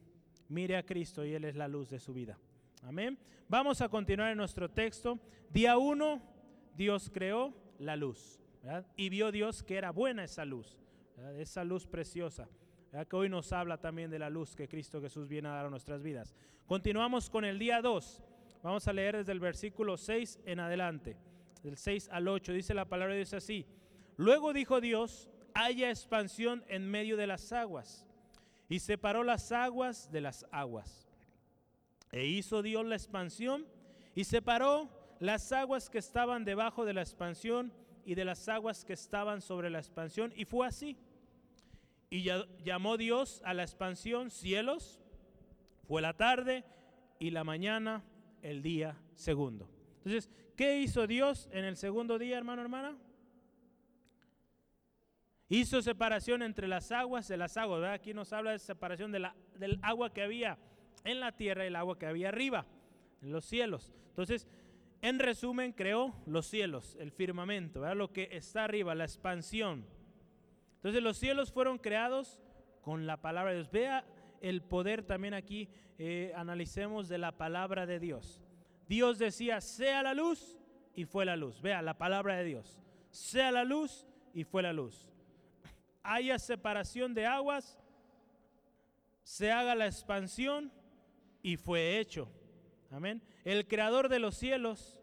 Mire 0.47 0.77
a 0.77 0.85
Cristo 0.85 1.25
y 1.25 1.33
Él 1.33 1.43
es 1.43 1.57
la 1.57 1.67
luz 1.67 1.89
de 1.89 1.99
su 1.99 2.13
vida. 2.13 2.39
Amén. 2.83 3.19
Vamos 3.49 3.81
a 3.81 3.89
continuar 3.89 4.31
en 4.31 4.37
nuestro 4.37 4.69
texto. 4.69 5.19
Día 5.49 5.77
1, 5.77 6.21
Dios 6.73 7.11
creó 7.13 7.53
la 7.77 7.97
luz. 7.97 8.39
Y 8.95 9.09
vio 9.09 9.33
Dios 9.33 9.63
que 9.63 9.75
era 9.75 9.91
buena 9.91 10.23
esa 10.23 10.45
luz. 10.45 10.79
Esa 11.35 11.65
luz 11.65 11.85
preciosa. 11.85 12.47
Que 13.09 13.15
hoy 13.17 13.27
nos 13.27 13.51
habla 13.51 13.81
también 13.81 14.09
de 14.09 14.19
la 14.19 14.29
luz 14.29 14.55
que 14.55 14.69
Cristo 14.69 15.01
Jesús 15.01 15.27
viene 15.27 15.49
a 15.49 15.55
dar 15.55 15.65
a 15.65 15.69
nuestras 15.69 16.01
vidas. 16.01 16.33
Continuamos 16.67 17.29
con 17.29 17.43
el 17.43 17.59
día 17.59 17.81
2. 17.81 18.23
Vamos 18.63 18.87
a 18.87 18.93
leer 18.93 19.17
desde 19.17 19.31
el 19.31 19.39
versículo 19.39 19.97
6 19.97 20.39
en 20.45 20.59
adelante, 20.59 21.17
del 21.63 21.77
6 21.77 22.09
al 22.11 22.27
8. 22.27 22.53
Dice 22.53 22.75
la 22.75 22.85
palabra 22.85 23.13
de 23.13 23.21
Dios 23.21 23.33
así. 23.33 23.65
Luego 24.17 24.53
dijo 24.53 24.79
Dios, 24.81 25.29
haya 25.55 25.89
expansión 25.89 26.63
en 26.67 26.87
medio 26.87 27.17
de 27.17 27.25
las 27.25 27.51
aguas. 27.51 28.05
Y 28.69 28.79
separó 28.79 29.23
las 29.23 29.51
aguas 29.51 30.11
de 30.11 30.21
las 30.21 30.45
aguas. 30.51 31.09
E 32.11 32.25
hizo 32.25 32.61
Dios 32.61 32.85
la 32.85 32.95
expansión 32.95 33.65
y 34.13 34.25
separó 34.25 34.89
las 35.19 35.51
aguas 35.51 35.89
que 35.89 35.97
estaban 35.97 36.45
debajo 36.45 36.85
de 36.85 36.93
la 36.93 37.01
expansión 37.01 37.73
y 38.05 38.15
de 38.15 38.25
las 38.25 38.47
aguas 38.47 38.85
que 38.85 38.93
estaban 38.93 39.41
sobre 39.41 39.69
la 39.69 39.79
expansión. 39.79 40.33
Y 40.35 40.45
fue 40.45 40.67
así. 40.67 40.97
Y 42.11 42.29
llamó 42.63 42.97
Dios 42.97 43.41
a 43.43 43.53
la 43.53 43.63
expansión 43.63 44.29
cielos. 44.29 45.01
Fue 45.87 46.01
la 46.01 46.13
tarde 46.13 46.63
y 47.19 47.31
la 47.31 47.43
mañana 47.43 48.03
el 48.41 48.61
día 48.61 48.97
segundo. 49.15 49.69
Entonces, 49.97 50.29
¿qué 50.55 50.79
hizo 50.79 51.07
Dios 51.07 51.49
en 51.51 51.65
el 51.65 51.77
segundo 51.77 52.17
día, 52.17 52.37
hermano, 52.37 52.61
hermana? 52.61 52.97
Hizo 55.49 55.81
separación 55.81 56.43
entre 56.43 56.67
las 56.67 56.91
aguas 56.91 57.27
de 57.27 57.37
las 57.37 57.57
aguas. 57.57 57.83
Aquí 57.83 58.13
nos 58.13 58.31
habla 58.31 58.51
de 58.51 58.59
separación 58.59 59.11
de 59.11 59.19
la, 59.19 59.35
del 59.57 59.79
agua 59.81 60.13
que 60.13 60.21
había 60.21 60.57
en 61.03 61.19
la 61.19 61.33
tierra 61.33 61.65
y 61.65 61.67
el 61.67 61.75
agua 61.75 61.99
que 61.99 62.05
había 62.05 62.29
arriba, 62.29 62.65
en 63.21 63.31
los 63.31 63.45
cielos. 63.45 63.91
Entonces, 64.09 64.47
en 65.01 65.19
resumen, 65.19 65.73
creó 65.73 66.15
los 66.25 66.45
cielos, 66.45 66.95
el 66.99 67.11
firmamento, 67.11 67.81
¿verdad? 67.81 67.97
lo 67.97 68.13
que 68.13 68.29
está 68.31 68.63
arriba, 68.63 68.95
la 68.95 69.03
expansión. 69.03 69.85
Entonces, 70.75 71.03
los 71.03 71.17
cielos 71.17 71.51
fueron 71.51 71.79
creados 71.79 72.39
con 72.81 73.05
la 73.05 73.17
palabra 73.17 73.51
de 73.51 73.57
Dios. 73.57 73.71
Vea 73.71 74.05
el 74.41 74.61
poder 74.61 75.03
también 75.03 75.33
aquí, 75.33 75.69
eh, 75.97 76.33
analicemos 76.35 77.07
de 77.07 77.17
la 77.17 77.37
palabra 77.37 77.85
de 77.85 77.99
Dios. 77.99 78.41
Dios 78.87 79.19
decía, 79.19 79.61
sea 79.61 80.03
la 80.03 80.13
luz 80.13 80.57
y 80.95 81.05
fue 81.05 81.25
la 81.25 81.35
luz. 81.35 81.61
Vea 81.61 81.81
la 81.81 81.97
palabra 81.97 82.35
de 82.37 82.43
Dios. 82.43 82.81
Sea 83.09 83.51
la 83.51 83.63
luz 83.63 84.05
y 84.33 84.43
fue 84.43 84.61
la 84.61 84.73
luz 84.73 85.11
haya 86.03 86.39
separación 86.39 87.13
de 87.13 87.25
aguas, 87.25 87.77
se 89.23 89.51
haga 89.51 89.75
la 89.75 89.85
expansión 89.85 90.71
y 91.41 91.57
fue 91.57 91.99
hecho. 91.99 92.29
Amén. 92.89 93.21
El 93.43 93.67
creador 93.67 94.09
de 94.09 94.19
los 94.19 94.35
cielos 94.35 94.99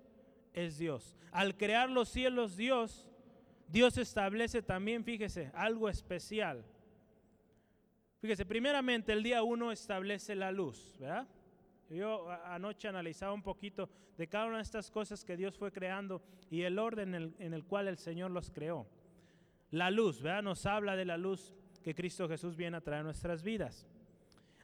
es 0.53 0.79
Dios. 0.79 1.17
Al 1.33 1.57
crear 1.57 1.89
los 1.89 2.09
cielos 2.09 2.57
Dios, 2.57 3.07
Dios 3.69 3.97
establece 3.99 4.63
también, 4.63 5.05
fíjese, 5.05 5.51
algo 5.55 5.89
especial. 5.89 6.65
Fíjese, 8.21 8.45
primeramente 8.45 9.13
el 9.13 9.23
día 9.23 9.43
uno 9.43 9.71
establece 9.71 10.35
la 10.35 10.51
luz, 10.51 10.97
¿verdad? 10.99 11.27
Yo 11.89 12.31
anoche 12.45 12.89
analizaba 12.89 13.33
un 13.33 13.43
poquito 13.43 13.89
de 14.17 14.27
cada 14.27 14.47
una 14.47 14.57
de 14.57 14.63
estas 14.63 14.91
cosas 14.91 15.25
que 15.25 15.37
Dios 15.37 15.57
fue 15.57 15.73
creando 15.73 16.21
y 16.51 16.63
el 16.63 16.79
orden 16.79 17.15
en 17.15 17.23
el, 17.23 17.35
en 17.39 17.55
el 17.55 17.65
cual 17.65 17.89
el 17.89 17.97
Señor 17.97 18.31
los 18.31 18.51
creó. 18.51 18.87
La 19.71 19.91
luz, 19.91 20.21
¿verdad? 20.21 20.43
Nos 20.43 20.67
habla 20.67 20.97
de 20.97 21.05
la 21.05 21.17
luz 21.17 21.55
que 21.83 21.95
Cristo 21.95 22.29
Jesús 22.29 22.57
viene 22.57 22.77
a 22.77 22.81
traer 22.81 23.01
a 23.01 23.05
nuestras 23.05 23.43
vidas. 23.43 23.87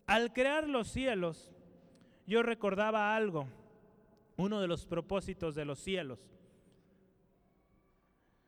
Al 0.07 0.33
crear 0.33 0.69
los 0.69 0.89
cielos, 0.89 1.53
yo 2.27 2.43
recordaba 2.43 3.15
algo, 3.15 3.47
uno 4.37 4.61
de 4.61 4.67
los 4.67 4.85
propósitos 4.85 5.55
de 5.55 5.65
los 5.65 5.79
cielos. 5.79 6.19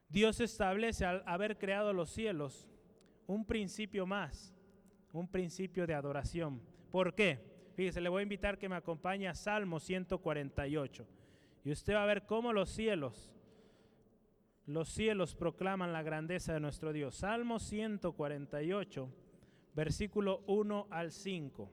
Dios 0.09 0.41
establece 0.41 1.05
al 1.05 1.23
haber 1.27 1.59
creado 1.59 1.93
los 1.93 2.11
cielos 2.11 2.69
un 3.27 3.45
principio 3.45 4.07
más, 4.07 4.56
un 5.17 5.29
principio 5.29 5.87
de 5.87 5.95
adoración. 5.95 6.61
¿Por 6.91 7.15
qué? 7.15 7.41
Fíjese, 7.75 8.01
le 8.01 8.09
voy 8.09 8.21
a 8.21 8.23
invitar 8.23 8.59
que 8.59 8.69
me 8.69 8.77
acompañe 8.77 9.29
a 9.29 9.35
Salmo 9.35 9.81
148. 9.81 11.07
Y 11.65 11.73
usted 11.73 11.95
va 11.95 12.03
a 12.03 12.07
ver 12.07 12.27
cómo 12.27 12.53
los 12.53 12.71
cielos 12.71 13.33
los 14.67 14.89
cielos 14.89 15.37
proclaman 15.37 15.93
la 15.93 16.03
grandeza 16.03 16.53
de 16.53 16.61
nuestro 16.61 16.93
Dios. 16.93 17.15
Salmo 17.15 17.61
148, 17.61 19.09
versículo 19.75 20.43
1 20.49 20.89
al 20.91 21.13
5. 21.13 21.71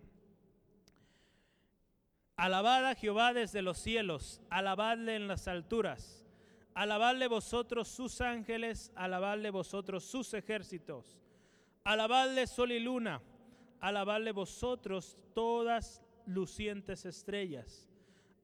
Alabad 2.35 2.85
a 2.85 2.95
Jehová 2.95 3.33
desde 3.33 3.63
los 3.63 3.79
cielos, 3.79 4.41
alabadle 4.51 5.15
en 5.15 5.27
las 5.27 5.47
alturas, 5.47 6.27
alabadle 6.75 7.27
vosotros 7.27 7.87
sus 7.87 8.21
ángeles, 8.21 8.91
alabadle 8.95 9.49
vosotros 9.49 10.03
sus 10.03 10.33
ejércitos, 10.35 11.19
alabadle 11.83 12.45
sol 12.45 12.71
y 12.71 12.79
luna, 12.79 13.21
alabadle 13.83 14.31
vosotros 14.31 15.17
todas 15.33 16.01
lucientes 16.25 17.05
estrellas, 17.05 17.89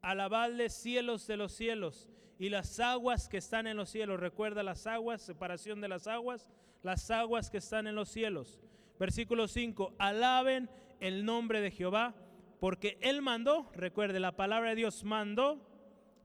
alabadle 0.02 0.70
cielos 0.70 1.28
de 1.28 1.38
los 1.38 1.54
cielos 1.54 2.10
y 2.38 2.50
las 2.50 2.78
aguas 2.82 3.30
que 3.30 3.38
están 3.38 3.66
en 3.66 3.78
los 3.78 3.90
cielos. 3.90 4.20
Recuerda 4.20 4.64
las 4.64 4.86
aguas, 4.86 5.22
separación 5.22 5.80
de 5.80 5.88
las 5.88 6.08
aguas, 6.08 6.50
las 6.84 7.10
aguas 7.10 7.50
que 7.50 7.60
están 7.60 7.88
en 7.88 7.96
los 7.96 8.10
cielos. 8.10 8.60
Versículo 9.00 9.48
5, 9.48 9.94
alaben 9.98 10.70
el 11.00 11.24
nombre 11.24 11.62
de 11.62 11.72
Jehová, 11.72 12.16
porque 12.60 12.98
Él 13.00 13.22
mandó, 13.22 13.72
recuerde, 13.74 14.20
la 14.20 14.36
palabra 14.36 14.72
de 14.72 14.76
Dios 14.76 15.06
mandó 15.06 15.66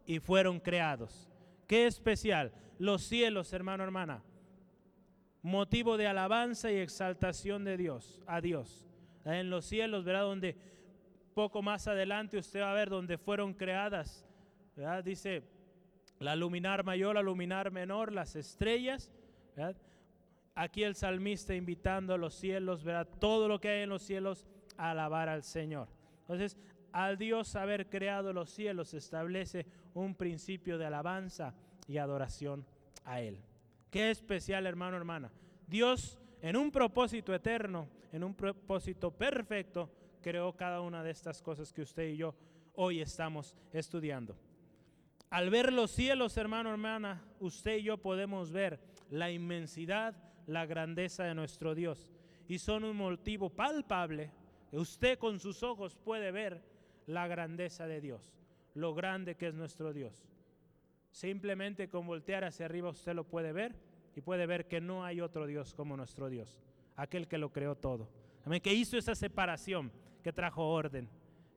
y 0.07 0.19
fueron 0.19 0.59
creados. 0.59 1.31
Qué 1.69 1.87
especial, 1.87 2.53
los 2.81 3.05
cielos, 3.05 3.53
hermano, 3.53 3.85
hermana, 3.85 4.25
motivo 5.41 5.97
de 5.99 6.09
alabanza 6.09 6.73
y 6.73 6.79
exaltación 6.79 7.63
de 7.65 7.77
Dios, 7.77 8.21
a 8.27 8.41
Dios. 8.41 8.89
En 9.25 9.51
los 9.51 9.65
cielos, 9.65 10.05
verá 10.05 10.21
donde 10.21 10.57
poco 11.35 11.63
más 11.63 11.89
adelante 11.89 12.39
usted 12.39 12.61
va 12.61 12.71
a 12.71 12.75
ver 12.75 12.91
donde 12.91 13.19
fueron 13.19 13.55
creadas, 13.55 14.27
¿verdad? 14.77 15.03
Dice 15.03 15.43
la 16.21 16.37
luminar 16.37 16.85
mayor, 16.85 17.17
la 17.17 17.23
luminar 17.23 17.71
menor, 17.71 18.13
las 18.13 18.37
estrellas. 18.37 19.11
Aquí 20.55 20.85
el 20.85 20.95
salmista 20.95 21.55
invitando 21.55 22.15
a 22.15 22.19
los 22.19 22.35
cielos, 22.35 22.85
¿verdad? 22.85 23.09
todo 23.19 23.49
lo 23.49 23.61
que 23.61 23.69
hay 23.69 23.83
en 23.83 23.89
los 23.89 24.03
cielos, 24.03 24.47
a 24.77 24.91
alabar 24.91 25.29
al 25.29 25.43
Señor. 25.43 25.89
Entonces, 26.21 26.57
al 26.93 27.19
Dios 27.19 27.57
haber 27.57 27.89
creado 27.89 28.33
los 28.33 28.51
cielos, 28.51 28.95
establece 28.95 29.67
un 29.95 30.15
principio 30.15 30.79
de 30.79 30.87
alabanza 30.87 31.55
y 31.89 31.99
adoración 31.99 32.65
a 33.05 33.21
Él. 33.21 33.39
Qué 33.91 34.11
especial, 34.11 34.67
hermano, 34.67 34.97
hermana. 34.97 35.31
Dios, 35.67 36.19
en 36.41 36.57
un 36.57 36.71
propósito 36.71 37.35
eterno, 37.35 37.89
en 38.15 38.23
un 38.23 38.33
propósito 38.33 39.11
perfecto, 39.11 39.91
creó 40.23 40.53
cada 40.53 40.81
una 40.81 41.03
de 41.03 41.11
estas 41.11 41.43
cosas 41.43 41.73
que 41.73 41.83
usted 41.83 42.11
y 42.11 42.17
yo 42.19 42.37
hoy 42.75 43.01
estamos 43.01 43.57
estudiando. 43.73 44.37
Al 45.31 45.51
ver 45.51 45.73
los 45.73 45.91
cielos, 45.91 46.37
hermano, 46.37 46.71
hermana, 46.71 47.25
usted 47.41 47.79
y 47.79 47.83
yo 47.83 47.99
podemos 47.99 48.53
ver 48.53 48.79
la 49.11 49.33
inmensidad, 49.33 50.15
la 50.47 50.65
grandeza 50.65 51.25
de 51.25 51.35
nuestro 51.35 51.75
Dios. 51.75 52.09
Y 52.47 52.61
son 52.61 52.85
un 52.85 52.97
motivo 52.97 53.51
palpable. 53.51 54.31
Usted 54.71 55.19
con 55.19 55.41
sus 55.41 55.65
ojos 55.65 55.97
puede 55.97 56.31
ver 56.31 56.63
la 57.07 57.27
grandeza 57.27 57.89
de 57.89 58.01
Dios, 58.01 58.33
lo 58.75 58.95
grande 58.95 59.35
que 59.35 59.49
es 59.49 59.55
nuestro 59.55 59.93
Dios. 59.93 60.29
Simplemente 61.11 61.89
con 61.89 62.07
voltear 62.07 62.45
hacia 62.45 62.67
arriba 62.67 62.91
usted 62.91 63.15
lo 63.15 63.25
puede 63.25 63.53
ver 63.53 63.75
y 64.15 64.21
puede 64.21 64.47
ver 64.47 64.69
que 64.69 64.81
no 64.81 65.05
hay 65.05 65.21
otro 65.21 65.49
Dios 65.49 65.75
como 65.75 65.97
nuestro 65.97 66.29
Dios, 66.29 66.61
aquel 66.97 67.29
que 67.29 67.39
lo 67.39 67.53
creó 67.53 67.75
todo. 67.75 68.09
Amén, 68.45 68.61
que 68.61 68.75
hizo 68.75 68.97
esa 68.97 69.15
separación, 69.15 69.91
que 70.23 70.33
trajo 70.33 70.69
orden. 70.69 71.09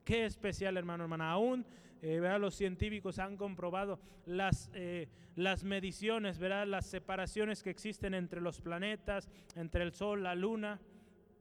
Qué 0.04 0.26
especial, 0.26 0.78
hermano, 0.78 1.04
hermana. 1.04 1.32
Aún 1.32 1.66
eh, 2.02 2.38
los 2.40 2.56
científicos 2.56 3.20
han 3.20 3.38
comprobado 3.38 4.00
las, 4.26 4.70
eh, 4.74 5.10
las 5.36 5.64
mediciones, 5.64 6.40
¿verdad? 6.40 6.68
las 6.68 6.86
separaciones 6.86 7.64
que 7.64 7.70
existen 7.70 8.14
entre 8.14 8.40
los 8.40 8.62
planetas, 8.62 9.30
entre 9.56 9.84
el 9.84 9.94
Sol, 9.94 10.24
la 10.24 10.36
Luna, 10.36 10.80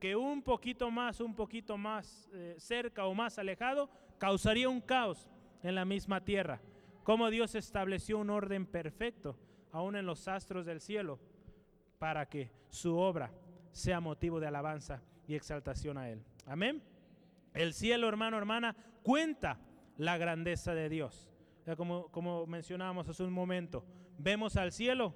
que 0.01 0.17
un 0.17 0.43
poquito 0.43 0.91
más, 0.91 1.21
un 1.21 1.35
poquito 1.35 1.77
más 1.77 2.29
eh, 2.33 2.57
cerca 2.59 3.07
o 3.07 3.15
más 3.15 3.39
alejado, 3.39 3.89
causaría 4.19 4.69
un 4.69 4.81
caos 4.81 5.29
en 5.63 5.75
la 5.75 5.85
misma 5.85 6.25
Tierra. 6.25 6.61
Como 7.03 7.31
Dios 7.31 7.55
estableció 7.55 8.19
un 8.19 8.31
orden 8.31 8.67
perfecto, 8.67 9.39
aún 9.73 9.97
en 9.97 10.07
los 10.07 10.27
astros 10.27 10.67
del 10.67 10.81
cielo, 10.81 11.19
para 11.99 12.27
que 12.29 12.51
su 12.69 12.97
obra 12.97 13.31
sea 13.77 14.01
motivo 14.01 14.41
de 14.41 14.47
alabanza 14.47 15.03
y 15.29 15.35
exaltación 15.35 15.99
a 15.99 16.09
Él. 16.09 16.25
Amén. 16.47 16.83
El 17.53 17.75
cielo, 17.75 18.09
hermano, 18.09 18.39
hermana, 18.39 18.75
cuenta 19.03 19.59
la 19.99 20.17
grandeza 20.17 20.75
de 20.75 20.89
Dios. 20.89 21.29
Como, 21.77 22.09
como 22.09 22.47
mencionábamos 22.47 23.07
hace 23.09 23.23
un 23.23 23.33
momento, 23.33 23.85
vemos 24.19 24.57
al 24.57 24.73
cielo 24.73 25.15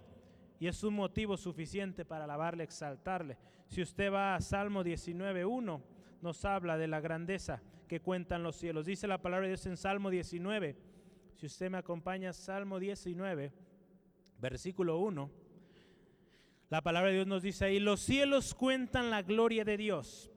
y 0.58 0.66
es 0.66 0.84
un 0.84 0.94
motivo 0.94 1.38
suficiente 1.38 2.04
para 2.04 2.24
alabarle, 2.24 2.64
exaltarle. 2.64 3.38
Si 3.66 3.80
usted 3.80 4.12
va 4.12 4.34
a 4.34 4.40
Salmo 4.40 4.84
19.1, 4.84 5.82
nos 6.20 6.44
habla 6.44 6.76
de 6.76 6.88
la 6.88 7.00
grandeza 7.00 7.62
que 7.88 8.00
cuentan 8.00 8.42
los 8.42 8.56
cielos. 8.56 8.84
Dice 8.84 9.06
la 9.06 9.22
palabra 9.22 9.46
de 9.46 9.52
Dios 9.52 9.64
en 9.64 9.78
Salmo 9.78 10.10
19. 10.10 10.76
Si 11.34 11.46
usted 11.46 11.70
me 11.70 11.78
acompaña, 11.78 12.34
Salmo 12.34 12.78
19, 12.78 13.52
versículo 14.38 14.98
1. 14.98 15.30
La 16.70 16.82
palabra 16.82 17.08
de 17.10 17.16
Dios 17.16 17.26
nos 17.26 17.42
dice 17.42 17.64
ahí, 17.64 17.80
los 17.80 17.98
cielos 17.98 18.54
cuentan 18.54 19.10
la 19.10 19.22
gloria 19.22 19.64
de 19.64 19.76
Dios 19.76 20.30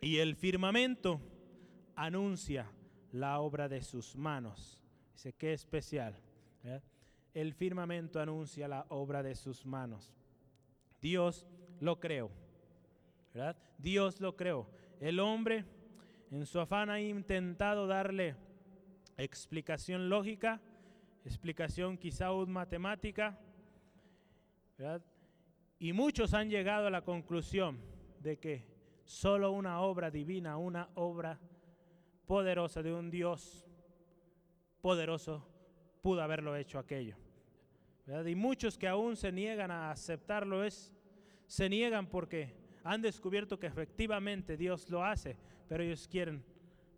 y 0.00 0.18
el 0.18 0.34
firmamento 0.34 1.20
anuncia 1.94 2.68
la 3.12 3.38
obra 3.38 3.68
de 3.68 3.80
sus 3.80 4.16
manos. 4.16 4.80
Dice, 5.12 5.32
qué 5.32 5.52
especial. 5.52 6.18
El 7.32 7.54
firmamento 7.54 8.18
anuncia 8.20 8.66
la 8.66 8.84
obra 8.88 9.22
de 9.22 9.36
sus 9.36 9.64
manos. 9.64 10.12
Dios 11.00 11.46
lo 11.78 12.00
creó. 12.00 12.32
¿verdad? 13.32 13.56
Dios 13.78 14.20
lo 14.20 14.34
creó. 14.34 14.68
El 14.98 15.20
hombre 15.20 15.64
en 16.32 16.46
su 16.46 16.58
afán 16.58 16.90
ha 16.90 17.00
intentado 17.00 17.86
darle 17.86 18.34
explicación 19.16 20.08
lógica, 20.08 20.60
explicación 21.24 21.96
quizá 21.96 22.32
matemática, 22.32 23.38
y 25.80 25.94
muchos 25.94 26.34
han 26.34 26.50
llegado 26.50 26.86
a 26.86 26.90
la 26.90 27.02
conclusión 27.02 27.80
de 28.20 28.38
que 28.38 28.66
solo 29.04 29.50
una 29.50 29.80
obra 29.80 30.10
divina, 30.10 30.58
una 30.58 30.90
obra 30.94 31.40
poderosa 32.26 32.82
de 32.82 32.92
un 32.92 33.10
Dios 33.10 33.66
poderoso 34.82 35.48
pudo 36.02 36.22
haberlo 36.22 36.54
hecho 36.54 36.78
aquello. 36.78 37.16
Y 38.26 38.34
muchos 38.34 38.76
que 38.76 38.88
aún 38.88 39.16
se 39.16 39.32
niegan 39.32 39.70
a 39.70 39.90
aceptarlo 39.90 40.64
es, 40.64 40.92
se 41.46 41.68
niegan 41.70 42.06
porque 42.08 42.54
han 42.84 43.00
descubierto 43.00 43.58
que 43.58 43.66
efectivamente 43.66 44.58
Dios 44.58 44.90
lo 44.90 45.02
hace, 45.02 45.38
pero 45.66 45.82
ellos 45.82 46.06
quieren 46.08 46.44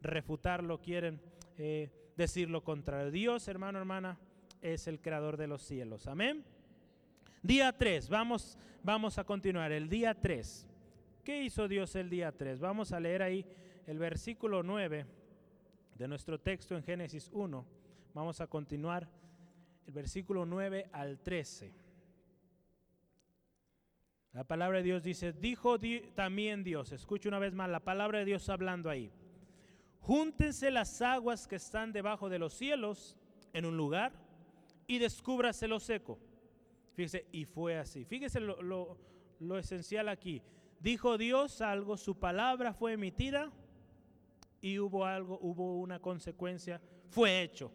refutarlo, 0.01 0.81
quieren 0.81 1.21
eh, 1.57 1.89
decir 2.17 2.51
lo 2.51 2.65
contrario. 2.65 3.13
Dios, 3.13 3.47
hermano, 3.47 3.79
hermana, 3.79 4.19
es 4.61 4.89
el 4.89 5.01
creador 5.01 5.37
de 5.37 5.47
los 5.47 5.63
cielos. 5.63 6.09
Amén. 6.09 6.45
Día 7.43 7.77
3, 7.77 8.09
vamos, 8.09 8.57
vamos 8.85 9.19
a 9.19 9.25
continuar. 9.25 9.73
El 9.73 9.89
día 9.89 10.15
3. 10.15 10.69
¿Qué 11.25 11.43
hizo 11.43 11.67
Dios 11.67 11.97
el 11.97 12.09
día 12.09 12.31
3? 12.31 12.61
Vamos 12.61 12.93
a 12.93 13.01
leer 13.01 13.21
ahí 13.21 13.45
el 13.89 13.99
versículo 13.99 14.63
9 14.63 15.07
de 15.97 16.09
nuestro 16.09 16.39
texto 16.39 16.77
en 16.77 16.85
Génesis 16.85 17.29
1. 17.33 17.67
Vamos 18.15 18.41
a 18.41 18.47
continuar 18.47 19.09
el 19.87 19.93
versículo 19.93 20.47
9 20.47 20.89
al 20.93 21.19
13. 21.19 21.73
La 24.35 24.45
palabra 24.45 24.79
de 24.79 24.85
Dios 24.85 25.03
dice, 25.03 25.33
dijo 25.33 25.81
también 26.15 26.63
Dios, 26.63 26.93
escucha 26.93 27.29
una 27.29 27.41
vez 27.41 27.55
más 27.55 27.69
la 27.69 27.81
palabra 27.81 28.21
de 28.21 28.25
Dios 28.25 28.49
hablando 28.49 28.89
ahí, 28.89 29.13
júntense 30.01 30.71
las 30.71 31.03
aguas 31.03 31.47
que 31.47 31.57
están 31.57 31.93
debajo 31.93 32.31
de 32.31 32.39
los 32.39 32.55
cielos 32.55 33.17
en 33.53 33.67
un 33.67 33.77
lugar 33.77 34.13
y 34.87 34.99
descúbrase 34.99 35.69
lo 35.69 35.81
seco. 35.81 36.19
Fíjese, 36.95 37.27
y 37.33 37.45
fue 37.45 37.79
así. 37.79 38.05
Fíjese 38.05 38.41
lo, 38.41 38.97
lo 39.39 39.59
esencial 39.59 40.09
aquí. 40.09 40.43
Dijo 40.81 41.19
Dios 41.19 41.61
algo, 41.61 41.97
su 41.97 42.19
palabra 42.19 42.73
fue 42.73 42.95
emitida 42.95 43.53
y 44.61 44.79
hubo 44.79 45.05
algo, 45.05 45.39
hubo 45.41 45.79
una 45.81 46.01
consecuencia, 46.01 46.81
fue 47.09 47.43
hecho. 47.43 47.71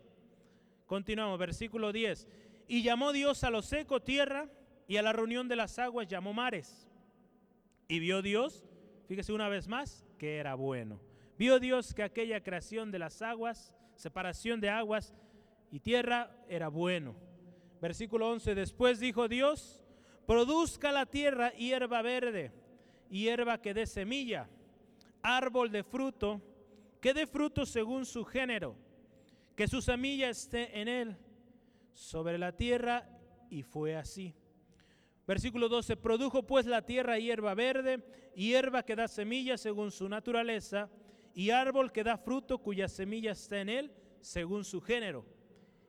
Continuamos, 0.86 1.38
versículo 1.38 1.92
10. 1.92 2.28
Y 2.68 2.84
llamó 2.84 3.14
Dios 3.14 3.44
a 3.44 3.50
lo 3.50 3.62
seco 3.62 4.02
tierra 4.02 4.50
y 4.88 4.98
a 4.98 5.02
la 5.02 5.14
reunión 5.14 5.48
de 5.48 5.56
las 5.56 5.80
aguas 5.80 6.08
llamó 6.08 6.34
mares. 6.34 6.88
Y 7.88 8.00
vio 8.00 8.22
Dios, 8.22 8.66
fíjese 9.08 9.34
una 9.34 9.50
vez 9.50 9.68
más, 9.68 10.06
que 10.18 10.38
era 10.38 10.56
bueno. 10.56 11.00
Vio 11.38 11.60
Dios 11.60 11.94
que 11.94 12.04
aquella 12.04 12.42
creación 12.42 12.92
de 12.92 13.00
las 13.00 13.22
aguas, 13.22 13.74
separación 13.96 14.60
de 14.60 14.70
aguas 14.70 15.14
y 15.72 15.80
tierra 15.80 16.32
era 16.50 16.68
bueno. 16.70 17.16
Versículo 17.82 18.30
11, 18.32 18.56
después 18.56 19.00
dijo 19.00 19.28
Dios, 19.28 19.84
produzca 20.26 20.92
la 20.92 21.06
tierra 21.06 21.52
hierba 21.52 22.02
verde, 22.02 22.52
hierba 23.10 23.62
que 23.62 23.74
dé 23.74 23.86
semilla, 23.86 24.50
árbol 25.22 25.72
de 25.72 25.84
fruto, 25.84 26.42
que 27.00 27.14
dé 27.14 27.28
fruto 27.28 27.66
según 27.66 28.06
su 28.06 28.26
género, 28.26 28.76
que 29.56 29.68
su 29.68 29.82
semilla 29.82 30.30
esté 30.30 30.80
en 30.80 30.88
él, 30.88 31.18
sobre 31.94 32.38
la 32.38 32.52
tierra, 32.52 33.08
y 33.50 33.64
fue 33.64 33.96
así. 33.96 34.34
Versículo 35.28 35.70
12, 35.70 35.98
produjo 35.98 36.44
pues 36.44 36.66
la 36.66 36.84
tierra 36.84 37.20
hierba 37.20 37.54
verde, 37.54 38.04
hierba 38.36 38.84
que 38.84 38.96
da 38.96 39.08
semilla 39.08 39.58
según 39.58 39.92
su 39.92 40.08
naturaleza, 40.10 40.90
y 41.34 41.52
árbol 41.52 41.92
que 41.92 42.04
da 42.04 42.18
fruto 42.18 42.58
cuya 42.58 42.88
semilla 42.88 43.34
está 43.34 43.62
en 43.62 43.70
él 43.70 43.92
según 44.22 44.64
su 44.64 44.82
género. 44.82 45.24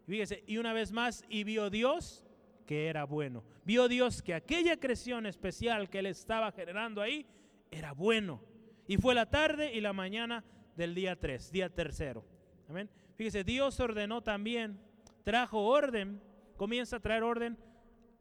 Fíjese, 0.09 0.43
y 0.47 0.57
una 0.57 0.73
vez 0.73 0.91
más, 0.91 1.23
y 1.29 1.45
vio 1.45 1.69
Dios 1.69 2.25
que 2.67 2.87
era 2.87 3.05
bueno. 3.05 3.45
Vio 3.65 3.89
Dios 3.89 4.23
que 4.23 4.35
aquella 4.35 4.79
creación 4.79 5.27
especial 5.27 5.91
que 5.91 5.99
él 5.99 6.07
estaba 6.07 6.51
generando 6.51 7.03
ahí 7.03 7.27
era 7.71 7.93
bueno. 7.93 8.43
Y 8.87 8.97
fue 8.97 9.15
la 9.15 9.27
tarde 9.27 9.73
y 9.75 9.83
la 9.83 9.93
mañana 9.93 10.45
del 10.77 10.95
día 10.95 11.17
3, 11.17 11.53
día 11.53 11.69
tercero. 11.69 12.25
Amén. 12.69 12.89
Fíjese, 13.17 13.45
Dios 13.45 13.79
ordenó 13.81 14.23
también, 14.23 14.81
trajo 15.25 15.67
orden, 15.67 16.23
comienza 16.57 16.97
a 16.97 17.01
traer 17.01 17.23
orden 17.23 17.59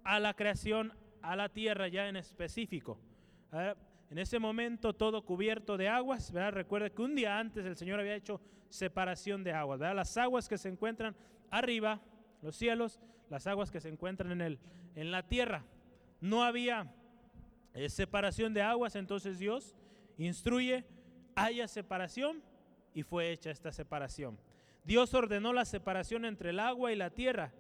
a 0.04 0.20
la 0.20 0.34
creación 0.34 0.94
a 1.22 1.36
la 1.36 1.50
tierra 1.50 1.88
ya 1.88 2.10
en 2.10 2.18
específico. 2.18 3.00
En 4.10 4.18
ese 4.18 4.40
momento 4.40 4.94
todo 4.94 5.24
cubierto 5.24 5.78
de 5.78 5.88
aguas, 5.88 6.32
¿verdad? 6.32 6.52
Recuerda 6.52 6.90
que 6.90 7.02
un 7.02 7.16
día 7.16 7.40
antes 7.40 7.66
el 7.66 7.78
Señor 7.78 8.00
había 8.00 8.16
hecho 8.16 8.42
separación 8.70 9.44
de 9.44 9.54
aguas, 9.54 9.80
¿verdad? 9.80 9.96
Las 9.96 10.18
aguas 10.18 10.48
que 10.48 10.58
se 10.58 10.70
encuentran 10.70 11.16
arriba, 11.50 12.02
los 12.42 12.56
cielos, 12.56 13.00
las 13.30 13.48
aguas 13.48 13.72
que 13.72 13.82
se 13.82 13.90
encuentran 13.90 14.32
en, 14.32 14.42
el, 14.42 14.60
en 14.96 15.12
la 15.12 15.24
tierra. 15.24 15.64
No 16.22 16.44
había 16.44 16.92
eh, 17.74 17.90
separación 17.90 18.54
de 18.54 18.62
aguas, 18.62 18.96
entonces 18.96 19.40
Dios 19.40 19.76
instruye, 20.18 20.86
haya 21.36 21.68
separación 21.68 22.42
y 22.94 23.04
fue 23.04 23.32
hecha 23.32 23.52
esta 23.52 23.72
separación. 23.72 24.40
Dios 24.84 25.14
ordenó 25.14 25.54
la 25.54 25.66
separación 25.66 26.26
entre 26.26 26.52
el 26.52 26.60
agua 26.60 26.92
y 26.92 26.96
la 26.96 27.10
tierra 27.10 27.54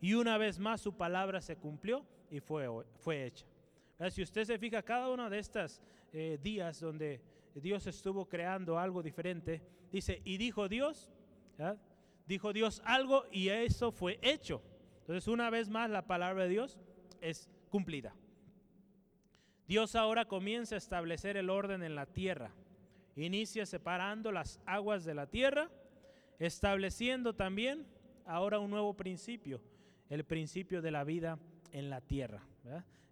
y 0.00 0.14
una 0.14 0.38
vez 0.38 0.58
más 0.58 0.80
su 0.80 0.96
palabra 0.96 1.40
se 1.40 1.56
cumplió 1.56 2.04
y 2.30 2.40
fue, 2.40 2.66
fue 3.00 3.26
hecha. 3.26 3.46
Si 4.10 4.22
usted 4.22 4.44
se 4.44 4.58
fija, 4.58 4.82
cada 4.82 5.10
uno 5.10 5.28
de 5.28 5.38
estos 5.38 5.82
eh, 6.12 6.38
días 6.42 6.80
donde 6.80 7.20
Dios 7.54 7.86
estuvo 7.86 8.26
creando 8.26 8.78
algo 8.78 9.02
diferente, 9.02 9.60
dice, 9.92 10.22
y 10.24 10.38
dijo 10.38 10.68
Dios, 10.68 11.10
dijo 12.30 12.52
Dios 12.52 12.80
algo 12.84 13.24
y 13.32 13.48
eso 13.48 13.90
fue 13.90 14.20
hecho. 14.22 14.62
Entonces, 15.00 15.26
una 15.26 15.50
vez 15.50 15.68
más, 15.68 15.90
la 15.90 16.06
palabra 16.06 16.44
de 16.44 16.48
Dios 16.48 16.78
es 17.20 17.50
cumplida. 17.70 18.14
Dios 19.66 19.96
ahora 19.96 20.26
comienza 20.26 20.76
a 20.76 20.78
establecer 20.78 21.36
el 21.36 21.50
orden 21.50 21.82
en 21.82 21.96
la 21.96 22.06
tierra. 22.06 22.52
Inicia 23.16 23.66
separando 23.66 24.30
las 24.30 24.60
aguas 24.64 25.04
de 25.04 25.14
la 25.14 25.26
tierra, 25.26 25.70
estableciendo 26.38 27.34
también 27.34 27.84
ahora 28.24 28.60
un 28.60 28.70
nuevo 28.70 28.94
principio, 28.94 29.60
el 30.08 30.22
principio 30.24 30.80
de 30.82 30.92
la 30.92 31.02
vida 31.02 31.36
en 31.72 31.90
la 31.90 32.00
tierra. 32.00 32.44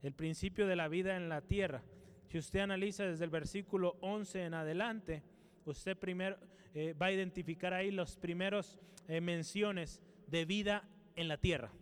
El 0.01 0.13
principio 0.13 0.69
de 0.69 0.77
la 0.77 0.87
vida 0.87 1.17
en 1.17 1.29
la 1.29 1.41
tierra. 1.41 1.83
Si 2.29 2.39
usted 2.39 2.61
analiza 2.61 3.05
desde 3.05 3.25
el 3.25 3.31
versículo 3.31 3.97
11 4.01 4.45
en 4.45 4.55
adelante, 4.55 5.25
usted 5.65 5.97
primero 5.97 6.39
eh, 6.81 6.93
va 6.93 7.07
a 7.07 7.13
identificar 7.13 7.75
ahí 7.75 7.91
los 7.91 8.17
primeros 8.17 8.79
eh, 9.09 9.21
menciones 9.21 10.01
de 10.29 10.45
vida 10.45 10.89
en 11.17 11.27
la 11.27 11.37
tierra. 11.37 11.73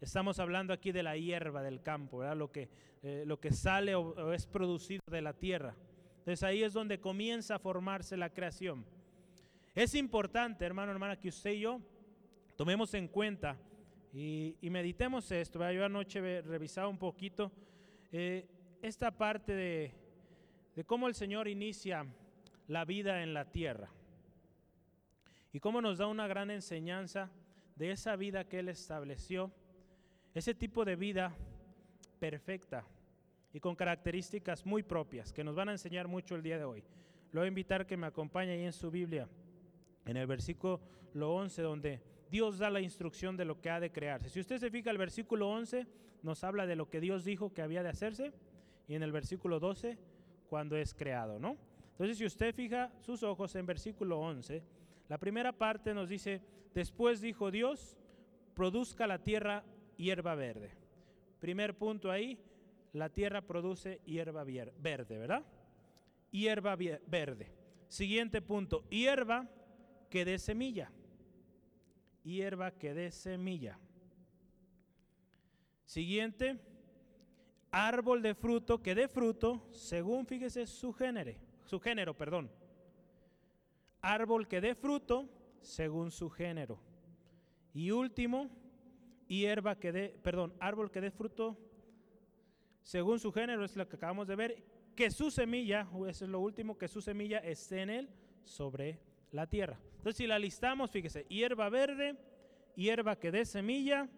Estamos 0.00 0.40
hablando 0.40 0.72
aquí 0.72 0.90
de 0.90 1.04
la 1.04 1.16
hierba 1.16 1.62
del 1.62 1.80
campo, 1.80 2.24
Lo, 2.34 2.50
que, 2.50 2.68
eh, 3.04 3.22
lo 3.24 3.38
que 3.38 3.52
sale 3.52 3.94
o 3.94 4.32
es 4.32 4.48
producido 4.48 5.00
de 5.08 5.22
la 5.22 5.32
tierra. 5.32 5.76
Entonces 6.18 6.42
ahí 6.42 6.64
es 6.64 6.72
donde 6.72 6.98
comienza 6.98 7.54
a 7.54 7.58
formarse 7.60 8.16
la 8.16 8.30
creación. 8.30 8.84
Es 9.76 9.94
importante, 9.94 10.64
hermano, 10.64 10.90
hermana, 10.90 11.20
que 11.20 11.28
usted 11.28 11.52
y 11.52 11.60
yo 11.60 11.80
tomemos 12.56 12.94
en 12.94 13.06
cuenta 13.06 13.56
y, 14.12 14.56
meditemos 14.62 15.30
esto. 15.30 15.70
Yo 15.70 15.84
anoche 15.84 16.42
revisaba 16.42 16.88
un 16.88 16.98
poquito 16.98 17.52
eh, 18.10 18.48
esta 18.82 19.12
parte 19.12 19.54
de 19.54 20.84
cómo 20.84 21.06
el 21.06 21.14
Señor 21.14 21.46
inicia 21.46 22.04
la 22.66 22.84
vida 22.84 23.22
en 23.22 23.34
la 23.34 23.44
tierra 23.44 23.88
y 25.52 25.60
cómo 25.60 25.80
nos 25.80 25.98
da 25.98 26.06
una 26.06 26.26
gran 26.26 26.50
enseñanza 26.50 27.30
de 27.76 27.90
esa 27.90 28.16
vida 28.16 28.48
que 28.48 28.60
Él 28.60 28.68
estableció, 28.68 29.52
ese 30.34 30.54
tipo 30.54 30.84
de 30.84 30.96
vida 30.96 31.34
perfecta 32.18 32.84
y 33.52 33.60
con 33.60 33.76
características 33.76 34.64
muy 34.64 34.82
propias 34.82 35.32
que 35.32 35.44
nos 35.44 35.54
van 35.54 35.68
a 35.68 35.72
enseñar 35.72 36.08
mucho 36.08 36.34
el 36.34 36.42
día 36.42 36.58
de 36.58 36.64
hoy. 36.64 36.82
Lo 37.32 37.40
voy 37.40 37.46
a 37.46 37.48
invitar 37.48 37.86
que 37.86 37.96
me 37.96 38.06
acompañe 38.06 38.52
ahí 38.52 38.64
en 38.64 38.72
su 38.72 38.90
Biblia, 38.90 39.28
en 40.06 40.16
el 40.16 40.26
versículo 40.26 40.80
11, 41.14 41.62
donde 41.62 42.02
Dios 42.30 42.58
da 42.58 42.70
la 42.70 42.80
instrucción 42.80 43.36
de 43.36 43.44
lo 43.44 43.60
que 43.60 43.70
ha 43.70 43.80
de 43.80 43.92
crearse. 43.92 44.30
Si 44.30 44.40
usted 44.40 44.58
se 44.58 44.70
fija, 44.70 44.90
el 44.90 44.98
versículo 44.98 45.50
11 45.50 45.86
nos 46.22 46.44
habla 46.44 46.66
de 46.66 46.76
lo 46.76 46.88
que 46.88 47.00
Dios 47.00 47.24
dijo 47.24 47.52
que 47.52 47.62
había 47.62 47.82
de 47.82 47.90
hacerse 47.90 48.32
y 48.88 48.94
en 48.94 49.02
el 49.02 49.12
versículo 49.12 49.60
12 49.60 49.98
cuando 50.48 50.76
es 50.76 50.94
creado, 50.94 51.38
¿no? 51.38 51.56
Entonces, 51.90 52.16
si 52.16 52.24
usted 52.24 52.54
fija 52.54 52.90
sus 53.00 53.22
ojos 53.22 53.54
en 53.54 53.66
versículo 53.66 54.18
11, 54.18 54.62
la 55.12 55.18
primera 55.18 55.52
parte 55.52 55.92
nos 55.92 56.08
dice, 56.08 56.40
después 56.72 57.20
dijo 57.20 57.50
Dios, 57.50 57.98
produzca 58.54 59.06
la 59.06 59.18
tierra 59.18 59.62
hierba 59.98 60.34
verde. 60.34 60.70
Primer 61.38 61.76
punto 61.76 62.10
ahí, 62.10 62.38
la 62.94 63.10
tierra 63.10 63.42
produce 63.42 64.00
hierba 64.06 64.42
verde, 64.42 65.18
¿verdad? 65.18 65.44
Hierba 66.30 66.76
verde. 66.76 67.52
Siguiente 67.88 68.40
punto, 68.40 68.88
hierba 68.88 69.50
que 70.08 70.24
dé 70.24 70.38
semilla 70.38 70.90
hierba 72.24 72.70
que 72.70 72.94
dé 72.94 73.10
semilla. 73.10 73.78
Siguiente, 75.84 76.58
árbol 77.70 78.22
de 78.22 78.34
fruto 78.34 78.82
que 78.82 78.94
dé 78.94 79.08
fruto 79.08 79.68
según, 79.72 80.24
fíjese, 80.24 80.66
su 80.66 80.94
género, 80.94 81.34
su 81.66 81.78
género, 81.80 82.16
perdón. 82.16 82.50
Árbol 84.02 84.48
que 84.48 84.60
dé 84.60 84.74
fruto 84.74 85.28
según 85.60 86.10
su 86.10 86.28
género. 86.28 86.78
Y 87.72 87.90
último, 87.90 88.50
hierba 89.28 89.78
que 89.78 89.92
dé, 89.92 90.18
perdón, 90.22 90.52
árbol 90.60 90.90
que 90.90 91.00
dé 91.00 91.10
fruto 91.10 91.56
según 92.82 93.20
su 93.20 93.32
género, 93.32 93.64
es 93.64 93.76
lo 93.76 93.88
que 93.88 93.96
acabamos 93.96 94.26
de 94.26 94.36
ver, 94.36 94.62
que 94.96 95.10
su 95.10 95.30
semilla, 95.30 95.88
eso 96.08 96.24
es 96.24 96.30
lo 96.30 96.40
último, 96.40 96.76
que 96.76 96.88
su 96.88 97.00
semilla 97.00 97.38
esté 97.38 97.80
en 97.80 97.90
él 97.90 98.08
sobre 98.44 98.98
la 99.30 99.46
tierra. 99.46 99.78
Entonces, 99.96 100.16
si 100.16 100.26
la 100.26 100.38
listamos, 100.38 100.90
fíjese, 100.90 101.24
hierba 101.28 101.68
verde, 101.70 102.16
hierba 102.74 103.16
que 103.16 103.30
dé 103.30 103.44
semilla, 103.44 104.08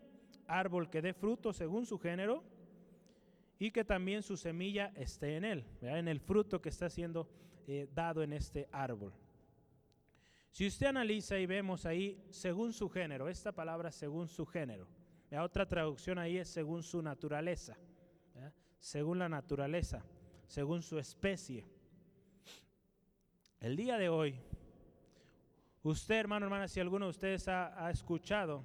árbol 0.46 0.90
que 0.90 1.02
dé 1.02 1.12
fruto 1.12 1.52
según 1.52 1.86
su 1.86 1.98
género, 1.98 2.42
y 3.58 3.70
que 3.70 3.84
también 3.84 4.22
su 4.22 4.36
semilla 4.36 4.92
esté 4.96 5.36
en 5.36 5.44
él, 5.44 5.64
en 5.80 6.08
el 6.08 6.20
fruto 6.20 6.60
que 6.60 6.70
está 6.70 6.90
siendo 6.90 7.28
eh, 7.68 7.88
dado 7.94 8.22
en 8.22 8.32
este 8.32 8.68
árbol. 8.72 9.12
Si 10.54 10.68
usted 10.68 10.86
analiza 10.86 11.36
y 11.36 11.46
vemos 11.46 11.84
ahí, 11.84 12.16
según 12.30 12.72
su 12.72 12.88
género, 12.88 13.28
esta 13.28 13.50
palabra 13.50 13.90
según 13.90 14.28
su 14.28 14.46
género, 14.46 14.86
otra 15.42 15.66
traducción 15.66 16.16
ahí 16.16 16.38
es 16.38 16.48
según 16.48 16.84
su 16.84 17.02
naturaleza, 17.02 17.76
según 18.78 19.18
la 19.18 19.28
naturaleza, 19.28 20.04
según 20.46 20.80
su 20.80 20.96
especie. 21.00 21.66
El 23.58 23.74
día 23.74 23.98
de 23.98 24.08
hoy, 24.08 24.38
usted, 25.82 26.20
hermano, 26.20 26.46
hermana, 26.46 26.68
si 26.68 26.78
alguno 26.78 27.06
de 27.06 27.10
ustedes 27.10 27.48
ha, 27.48 27.90
escuchado 27.90 28.62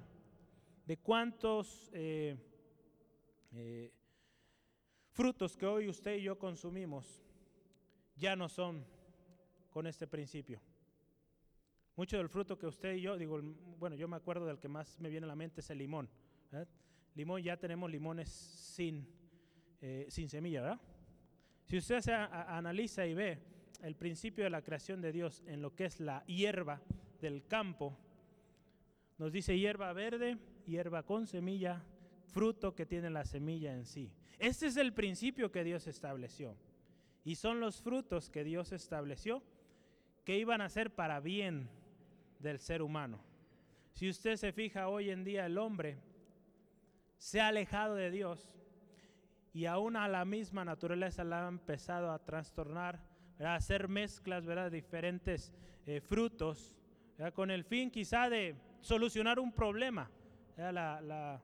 de 0.86 0.96
cuántos 0.96 1.90
eh, 1.92 2.36
eh, 3.50 3.92
frutos 5.08 5.56
que 5.56 5.66
hoy 5.66 5.88
usted 5.88 6.18
y 6.18 6.22
yo 6.22 6.38
consumimos 6.38 7.20
ya 8.14 8.36
no 8.36 8.48
son 8.48 8.86
con 9.70 9.88
este 9.88 10.06
principio. 10.06 10.62
Mucho 12.00 12.16
del 12.16 12.30
fruto 12.30 12.56
que 12.56 12.66
usted 12.66 12.94
y 12.94 13.02
yo, 13.02 13.18
digo, 13.18 13.38
bueno, 13.78 13.94
yo 13.94 14.08
me 14.08 14.16
acuerdo 14.16 14.46
del 14.46 14.58
que 14.58 14.68
más 14.68 14.98
me 15.00 15.10
viene 15.10 15.26
a 15.26 15.28
la 15.28 15.36
mente 15.36 15.60
es 15.60 15.68
el 15.68 15.76
limón. 15.76 16.08
Limón, 17.14 17.42
ya 17.42 17.58
tenemos 17.58 17.90
limones 17.90 18.30
sin, 18.30 19.06
eh, 19.82 20.06
sin 20.08 20.26
semilla, 20.30 20.62
¿verdad? 20.62 20.80
Si 21.66 21.76
usted 21.76 22.00
se 22.00 22.14
analiza 22.14 23.04
y 23.04 23.12
ve 23.12 23.38
el 23.82 23.96
principio 23.96 24.44
de 24.44 24.48
la 24.48 24.62
creación 24.62 25.02
de 25.02 25.12
Dios 25.12 25.44
en 25.46 25.60
lo 25.60 25.74
que 25.74 25.84
es 25.84 26.00
la 26.00 26.24
hierba 26.24 26.80
del 27.20 27.46
campo, 27.46 27.98
nos 29.18 29.30
dice 29.30 29.58
hierba 29.58 29.92
verde, 29.92 30.38
hierba 30.64 31.02
con 31.02 31.26
semilla, 31.26 31.84
fruto 32.32 32.74
que 32.74 32.86
tiene 32.86 33.10
la 33.10 33.26
semilla 33.26 33.74
en 33.74 33.84
sí. 33.84 34.10
Este 34.38 34.68
es 34.68 34.78
el 34.78 34.94
principio 34.94 35.52
que 35.52 35.64
Dios 35.64 35.86
estableció. 35.86 36.56
Y 37.24 37.34
son 37.34 37.60
los 37.60 37.82
frutos 37.82 38.30
que 38.30 38.42
Dios 38.42 38.72
estableció 38.72 39.42
que 40.24 40.38
iban 40.38 40.62
a 40.62 40.70
ser 40.70 40.94
para 40.94 41.20
bien 41.20 41.68
del 42.40 42.58
ser 42.58 42.82
humano. 42.82 43.20
Si 43.92 44.08
usted 44.08 44.36
se 44.36 44.52
fija 44.52 44.88
hoy 44.88 45.10
en 45.10 45.24
día 45.24 45.46
el 45.46 45.58
hombre 45.58 45.98
se 47.18 47.40
ha 47.40 47.48
alejado 47.48 47.94
de 47.94 48.10
Dios 48.10 48.50
y 49.52 49.66
aún 49.66 49.96
a 49.96 50.08
la 50.08 50.24
misma 50.24 50.64
naturaleza 50.64 51.22
la 51.24 51.44
ha 51.44 51.48
empezado 51.48 52.12
a 52.12 52.18
trastornar, 52.24 53.00
a 53.38 53.54
hacer 53.54 53.88
mezclas, 53.88 54.46
¿verdad? 54.46 54.70
diferentes 54.70 55.52
eh, 55.86 56.00
frutos, 56.00 56.76
con 57.34 57.50
el 57.50 57.64
fin 57.64 57.90
quizá 57.90 58.30
de 58.30 58.56
solucionar 58.80 59.38
un 59.38 59.52
problema, 59.52 60.10
la, 60.56 61.40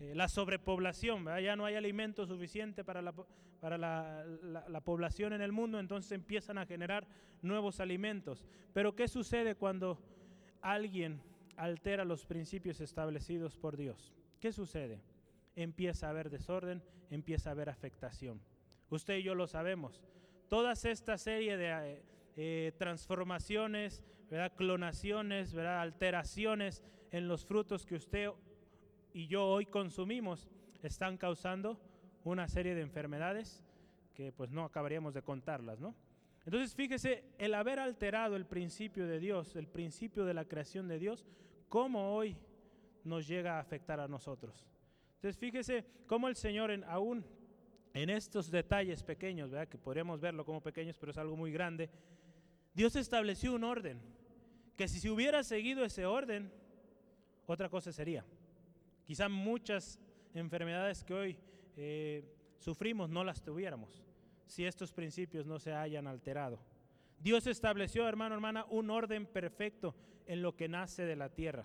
eh, 0.00 0.14
la, 0.14 0.28
sobrepoblación, 0.28 1.24
ya 1.42 1.56
no 1.56 1.64
hay 1.64 1.76
alimento 1.76 2.26
suficiente 2.26 2.84
para, 2.84 3.00
la, 3.00 3.14
para 3.60 3.78
la, 3.78 4.80
población 4.84 5.32
en 5.32 5.40
el 5.40 5.52
mundo, 5.52 5.78
entonces 5.78 6.12
empiezan 6.12 6.58
a 6.58 6.66
generar 6.66 7.06
nuevos 7.40 7.80
alimentos. 7.80 8.44
Pero 8.74 8.94
¿qué 8.94 9.08
sucede 9.08 9.54
cuando 9.54 9.98
alguien 10.64 11.20
altera 11.56 12.04
los 12.04 12.26
principios 12.26 12.80
establecidos 12.80 13.56
por 13.56 13.76
Dios? 13.76 14.14
¿Qué 14.40 14.50
sucede? 14.50 15.00
Empieza 15.54 16.06
a 16.06 16.10
haber 16.10 16.30
desorden, 16.30 16.82
empieza 17.10 17.50
a 17.50 17.52
haber 17.52 17.68
afectación. 17.68 18.40
Usted 18.90 19.18
y 19.18 19.22
yo 19.22 19.34
lo 19.34 19.46
sabemos. 19.46 20.02
Todas 20.48 20.84
esta 20.84 21.18
serie 21.18 21.56
de 21.56 21.70
eh, 21.70 22.02
eh, 22.36 22.72
transformaciones, 22.78 24.02
¿verdad? 24.30 24.52
clonaciones, 24.56 25.52
¿verdad? 25.52 25.80
alteraciones 25.80 26.82
en 27.10 27.28
los 27.28 27.44
frutos 27.44 27.86
que 27.86 27.94
usted 27.94 28.30
y 29.12 29.28
yo 29.28 29.46
hoy 29.46 29.66
consumimos 29.66 30.48
están 30.82 31.16
causando 31.18 31.78
una 32.24 32.48
serie 32.48 32.74
de 32.74 32.80
enfermedades 32.80 33.62
que 34.14 34.32
pues 34.32 34.50
no 34.50 34.64
acabaríamos 34.64 35.14
de 35.14 35.22
contarlas, 35.22 35.78
¿no? 35.78 35.94
Entonces 36.44 36.74
fíjese, 36.74 37.24
el 37.38 37.54
haber 37.54 37.78
alterado 37.78 38.36
el 38.36 38.44
principio 38.44 39.06
de 39.06 39.18
Dios, 39.18 39.56
el 39.56 39.66
principio 39.66 40.24
de 40.24 40.34
la 40.34 40.44
creación 40.44 40.88
de 40.88 40.98
Dios, 40.98 41.26
cómo 41.68 42.14
hoy 42.14 42.36
nos 43.02 43.26
llega 43.26 43.56
a 43.56 43.60
afectar 43.60 43.98
a 43.98 44.08
nosotros. 44.08 44.66
Entonces 45.16 45.38
fíjese 45.38 45.86
cómo 46.06 46.28
el 46.28 46.36
Señor 46.36 46.70
en, 46.70 46.84
aún 46.84 47.24
en 47.94 48.10
estos 48.10 48.50
detalles 48.50 49.02
pequeños, 49.02 49.50
¿verdad? 49.50 49.68
que 49.68 49.78
podríamos 49.78 50.20
verlo 50.20 50.44
como 50.44 50.60
pequeños, 50.60 50.98
pero 50.98 51.12
es 51.12 51.18
algo 51.18 51.36
muy 51.36 51.50
grande, 51.50 51.88
Dios 52.74 52.94
estableció 52.96 53.54
un 53.54 53.64
orden, 53.64 54.00
que 54.76 54.88
si 54.88 55.00
se 55.00 55.08
hubiera 55.08 55.44
seguido 55.44 55.84
ese 55.84 56.04
orden, 56.04 56.52
otra 57.46 57.70
cosa 57.70 57.92
sería. 57.92 58.24
Quizá 59.06 59.28
muchas 59.28 59.98
enfermedades 60.34 61.04
que 61.04 61.14
hoy 61.14 61.38
eh, 61.76 62.24
sufrimos 62.58 63.08
no 63.08 63.22
las 63.22 63.42
tuviéramos 63.42 64.03
si 64.46 64.64
estos 64.64 64.92
principios 64.92 65.46
no 65.46 65.58
se 65.58 65.72
hayan 65.72 66.06
alterado. 66.06 66.58
Dios 67.18 67.46
estableció, 67.46 68.06
hermano, 68.08 68.34
hermana, 68.34 68.66
un 68.68 68.90
orden 68.90 69.26
perfecto 69.26 69.94
en 70.26 70.42
lo 70.42 70.56
que 70.56 70.68
nace 70.68 71.04
de 71.04 71.16
la 71.16 71.28
tierra. 71.28 71.64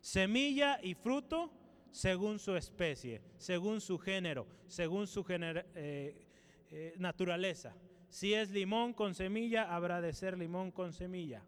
Semilla 0.00 0.80
y 0.82 0.94
fruto 0.94 1.52
según 1.90 2.38
su 2.38 2.56
especie, 2.56 3.20
según 3.36 3.80
su 3.80 3.98
género, 3.98 4.46
según 4.66 5.06
su 5.06 5.24
eh, 5.28 6.26
eh, 6.70 6.94
naturaleza. 6.98 7.74
Si 8.08 8.34
es 8.34 8.50
limón 8.50 8.92
con 8.92 9.14
semilla, 9.14 9.74
habrá 9.74 10.00
de 10.00 10.12
ser 10.12 10.36
limón 10.36 10.72
con 10.72 10.92
semilla, 10.92 11.44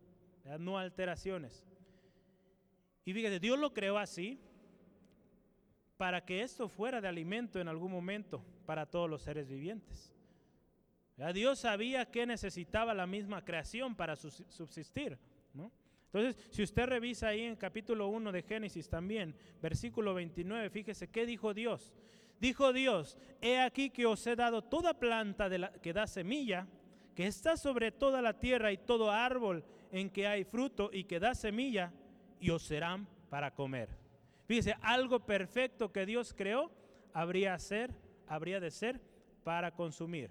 no 0.59 0.79
alteraciones. 0.79 1.67
Y 3.05 3.13
fíjate, 3.13 3.41
Dios 3.41 3.59
lo 3.59 3.73
creó 3.73 3.99
así 3.99 4.39
para 5.97 6.25
que 6.25 6.43
esto 6.43 6.69
fuera 6.69 7.01
de 7.01 7.09
alimento 7.09 7.61
en 7.61 7.69
algún 7.69 7.91
momento 7.91 8.45
para 8.67 8.87
todos 8.87 9.11
los 9.11 9.23
seres 9.23 9.49
vivientes. 9.49 10.13
Dios 11.31 11.59
sabía 11.59 12.07
que 12.07 12.25
necesitaba 12.25 12.95
la 12.95 13.07
misma 13.07 13.45
creación 13.45 13.95
para 13.95 14.17
subsistir. 14.17 15.19
¿no? 15.53 15.71
Entonces, 16.07 16.49
si 16.51 16.63
usted 16.63 16.87
revisa 16.87 17.29
ahí 17.29 17.43
en 17.43 17.57
capítulo 17.57 18.09
1 18.09 18.33
de 18.33 18.43
Génesis 18.43 18.89
también, 18.89 19.35
versículo 19.61 20.15
29, 20.15 20.71
fíjese 20.71 21.09
qué 21.09 21.27
dijo 21.27 21.55
Dios. 21.55 21.93
Dijo 22.41 22.73
Dios, 22.73 23.17
he 23.41 23.61
aquí 23.61 23.91
que 23.91 24.05
os 24.05 24.27
he 24.27 24.35
dado 24.35 24.63
toda 24.63 24.95
planta 24.95 25.49
de 25.49 25.59
la, 25.59 25.73
que 25.75 25.93
da 25.93 26.07
semilla, 26.07 26.67
que 27.15 27.27
está 27.27 27.57
sobre 27.57 27.93
toda 27.93 28.21
la 28.21 28.41
tierra 28.41 28.73
y 28.73 28.79
todo 28.79 29.11
árbol 29.11 29.63
en 29.93 30.11
que 30.11 30.27
hay 30.27 30.45
fruto 30.45 30.91
y 30.93 31.05
que 31.05 31.21
da 31.21 31.35
semilla, 31.35 31.93
y 32.41 32.51
os 32.51 32.63
serán 32.63 33.07
para 33.31 33.55
comer. 33.55 33.89
Fíjese, 34.47 34.75
algo 34.83 35.21
perfecto 35.21 35.93
que 35.93 36.05
Dios 36.05 36.35
creó 36.35 36.73
habría, 37.13 37.57
habría 38.27 38.61
de 38.61 38.71
ser 38.71 39.01
para 39.45 39.71
consumir. 39.71 40.31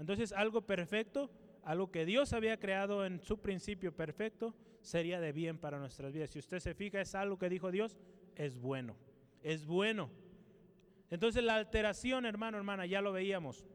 Entonces, 0.00 0.32
algo 0.32 0.62
perfecto, 0.62 1.30
algo 1.62 1.92
que 1.92 2.06
Dios 2.06 2.32
había 2.32 2.58
creado 2.58 3.04
en 3.04 3.20
su 3.20 3.38
principio 3.38 3.94
perfecto, 3.94 4.54
sería 4.80 5.20
de 5.20 5.32
bien 5.32 5.58
para 5.58 5.78
nuestras 5.78 6.12
vidas. 6.12 6.30
Si 6.30 6.38
usted 6.38 6.58
se 6.58 6.74
fija, 6.74 7.02
es 7.02 7.14
algo 7.14 7.38
que 7.38 7.50
dijo 7.50 7.70
Dios, 7.70 7.98
es 8.34 8.58
bueno, 8.58 8.96
es 9.42 9.66
bueno. 9.66 10.10
Entonces 11.10 11.44
la 11.44 11.56
alteración, 11.56 12.24
hermano, 12.24 12.56
hermana, 12.56 12.86
ya 12.86 13.02
lo 13.02 13.12
veíamos. 13.12 13.66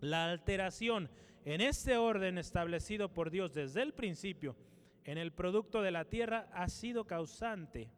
La 0.00 0.30
alteración 0.30 1.08
en 1.44 1.60
este 1.60 1.96
orden 1.96 2.36
establecido 2.36 3.14
por 3.14 3.30
Dios 3.30 3.54
desde 3.54 3.82
el 3.82 3.94
principio 3.94 4.56
en 5.04 5.18
el 5.18 5.32
producto 5.32 5.82
de 5.82 5.92
la 5.92 6.04
tierra 6.04 6.48
ha 6.52 6.68
sido 6.68 7.04
causante 7.06 7.90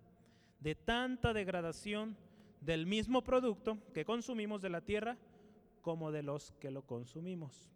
de 0.61 0.74
tanta 0.74 1.32
degradación 1.32 2.18
del 2.61 2.86
mismo 2.86 3.22
producto 3.22 3.78
que 3.94 4.05
consumimos 4.05 4.61
de 4.61 4.70
la 4.70 4.82
tierra 4.82 5.16
como 5.83 6.11
de 6.11 6.22
los 6.22 6.53
que 6.53 6.70
lo 6.70 6.87
consumimos. 6.87 7.70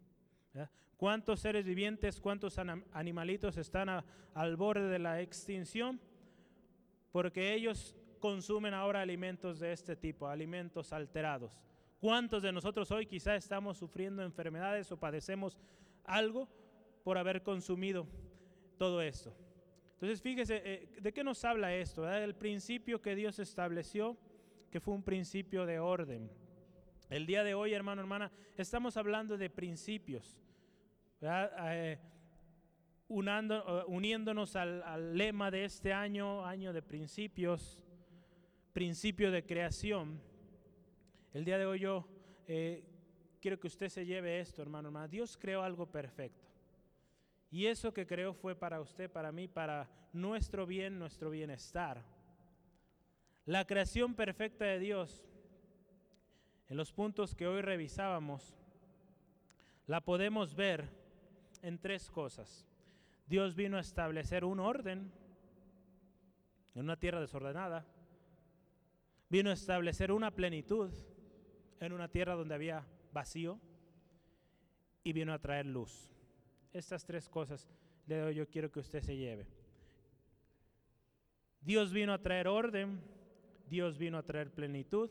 ¿Cuántos 0.97 1.41
seres 1.41 1.67
vivientes, 1.67 2.21
cuántos 2.21 2.59
animalitos 2.93 3.59
están 3.59 4.03
al 4.33 4.57
borde 4.57 4.89
de 4.89 4.99
la 4.99 5.21
extinción? 5.21 6.01
Porque 7.13 7.53
ellos 7.53 7.95
consumen 8.19 8.73
ahora 8.73 9.03
alimentos 9.03 9.59
de 9.61 9.73
este 9.73 9.95
tipo, 9.95 10.27
alimentos 10.27 10.95
alterados. 10.95 11.61
¿Cuántos 12.01 12.43
de 12.43 12.53
nosotros 12.53 12.91
hoy 12.91 13.05
quizá 13.05 13.37
estamos 13.37 13.77
sufriendo 13.77 14.23
enfermedades 14.23 14.91
o 14.91 14.97
padecemos 14.97 15.59
algo 16.05 16.49
por 17.05 17.19
haber 17.19 17.43
consumido 17.43 18.07
todo 18.79 19.03
esto? 19.03 19.35
Entonces, 19.95 20.23
fíjese, 20.23 20.63
eh, 20.65 20.89
¿de 21.01 21.13
qué 21.13 21.25
nos 21.25 21.45
habla 21.45 21.75
esto? 21.75 22.11
El 22.11 22.35
principio 22.35 23.03
que 23.03 23.15
Dios 23.15 23.39
estableció, 23.39 24.17
que 24.71 24.81
fue 24.81 24.95
un 24.95 25.03
principio 25.03 25.67
de 25.67 25.79
orden. 25.79 26.31
El 27.09 27.25
día 27.25 27.45
de 27.45 27.55
hoy, 27.55 27.73
hermano, 27.73 28.01
hermana, 28.01 28.33
estamos 28.57 28.97
hablando 28.97 29.39
de 29.39 29.49
principios, 29.49 30.41
eh, 31.21 31.99
uniéndonos 33.07 34.57
al, 34.57 35.17
lema 35.17 35.53
de 35.53 35.67
este 35.67 35.93
año, 35.93 36.45
año 36.45 36.73
de 36.73 36.83
principios, 36.83 37.81
principio 38.73 39.31
de 39.31 39.45
creación. 39.45 40.21
El 41.33 41.45
día 41.45 41.59
de 41.59 41.67
hoy 41.67 41.79
yo 41.79 42.09
eh, 42.49 42.83
quiero 43.41 43.61
que 43.61 43.69
usted 43.69 43.89
se 43.89 44.05
lleve 44.05 44.41
esto, 44.41 44.61
hermano, 44.61 44.89
hermana. 44.89 45.07
Dios 45.07 45.37
creó 45.37 45.63
algo 45.63 45.87
perfecto. 45.87 46.49
Y 47.53 47.67
eso 47.67 47.95
que 47.95 48.05
creó 48.05 48.35
fue 48.35 48.57
para 48.57 48.81
usted, 48.81 49.09
para 49.09 49.31
mí, 49.31 49.47
para 49.47 49.89
nuestro 50.13 50.67
bien, 50.67 50.99
nuestro 50.99 51.31
bienestar. 51.31 52.03
La 53.45 53.65
creación 53.65 54.17
perfecta 54.17 54.65
de 54.65 54.81
Dios, 54.81 55.25
en 56.69 56.77
los 56.77 56.93
puntos 56.93 57.35
que 57.35 57.47
hoy 57.47 57.62
revisábamos, 57.62 58.55
la 59.87 60.01
podemos 60.01 60.55
ver 60.55 60.89
en 61.62 61.79
tres 61.79 62.11
cosas. 62.11 62.67
Dios 63.27 63.55
vino 63.55 63.77
a 63.77 63.81
establecer 63.81 64.45
un 64.45 64.61
orden 64.61 65.12
en 66.75 66.83
una 66.83 66.97
tierra 66.97 67.21
desordenada. 67.21 67.87
Vino 69.29 69.51
a 69.51 69.55
establecer 69.55 70.12
una 70.12 70.31
plenitud 70.31 70.93
en 71.81 71.93
una 71.93 72.09
tierra 72.09 72.35
donde 72.35 72.55
había 72.55 72.87
vacío. 73.12 73.61
Y 75.05 75.12
vino 75.12 75.33
a 75.33 75.39
traer 75.39 75.67
luz. 75.67 76.11
Estas 76.73 77.05
tres 77.05 77.29
cosas 77.29 77.69
le 78.07 78.19
doy 78.19 78.35
yo 78.35 78.49
quiero 78.49 78.73
que 78.73 78.81
usted 78.81 79.01
se 79.03 79.17
lleve. 79.17 79.47
Dios 81.61 81.93
vino 81.93 82.12
a 82.12 82.23
traer 82.23 82.49
orden, 82.49 83.01
Dios 83.69 83.99
vino 83.99 84.19
a 84.19 84.25
traer 84.25 84.53
plenitud 84.53 85.11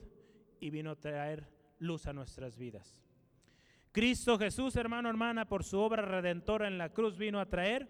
y 0.60 0.70
vino 0.70 0.91
a 0.91 0.95
traer 0.95 1.47
luz 1.80 2.08
a 2.08 2.14
nuestras 2.14 2.58
vidas. 2.58 3.01
Cristo 3.91 4.38
Jesús, 4.38 4.76
hermano, 4.76 5.10
hermana, 5.10 5.47
por 5.47 5.64
su 5.64 5.80
obra 5.80 6.01
redentora 6.01 6.68
en 6.68 6.78
la 6.78 6.89
cruz 6.89 7.18
vino 7.18 7.39
a 7.39 7.45
traer 7.45 7.88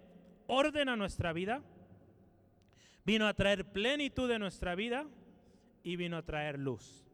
orden 0.47 0.89
a 0.89 0.95
nuestra 0.95 1.33
vida, 1.33 1.63
vino 3.03 3.27
a 3.27 3.33
traer 3.33 3.71
plenitud 3.71 4.29
de 4.29 4.37
nuestra 4.37 4.75
vida 4.75 5.07
y 5.83 5.95
vino 5.95 6.17
a 6.17 6.23
traer 6.23 6.59
luz. 6.59 7.05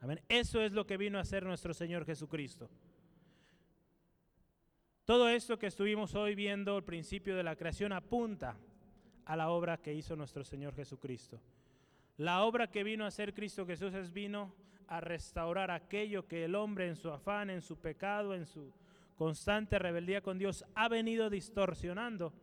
Amén. 0.00 0.20
Eso 0.28 0.60
es 0.60 0.72
lo 0.72 0.86
que 0.86 0.96
vino 0.96 1.18
a 1.18 1.22
hacer 1.22 1.44
nuestro 1.44 1.74
Señor 1.74 2.04
Jesucristo. 2.04 2.70
Todo 5.04 5.28
esto 5.28 5.58
que 5.58 5.66
estuvimos 5.66 6.14
hoy 6.14 6.34
viendo, 6.34 6.76
el 6.78 6.84
principio 6.84 7.36
de 7.36 7.42
la 7.42 7.56
creación, 7.56 7.92
apunta 7.92 8.56
a 9.24 9.36
la 9.36 9.50
obra 9.50 9.76
que 9.76 9.92
hizo 9.92 10.16
nuestro 10.16 10.42
Señor 10.44 10.74
Jesucristo. 10.74 11.40
La 12.16 12.44
obra 12.44 12.70
que 12.70 12.84
vino 12.84 13.04
a 13.04 13.08
hacer 13.08 13.34
Cristo 13.34 13.66
Jesús 13.66 13.94
es 13.94 14.12
vino 14.12 14.54
a 14.92 15.00
restaurar 15.00 15.70
aquello 15.70 16.28
que 16.28 16.44
el 16.44 16.54
hombre 16.54 16.86
en 16.86 16.96
su 16.96 17.10
afán, 17.10 17.48
en 17.48 17.62
su 17.62 17.78
pecado, 17.78 18.34
en 18.34 18.44
su 18.44 18.70
constante 19.16 19.78
rebeldía 19.78 20.20
con 20.20 20.38
Dios 20.38 20.66
ha 20.74 20.86
venido 20.88 21.30
distorsionando. 21.30 22.34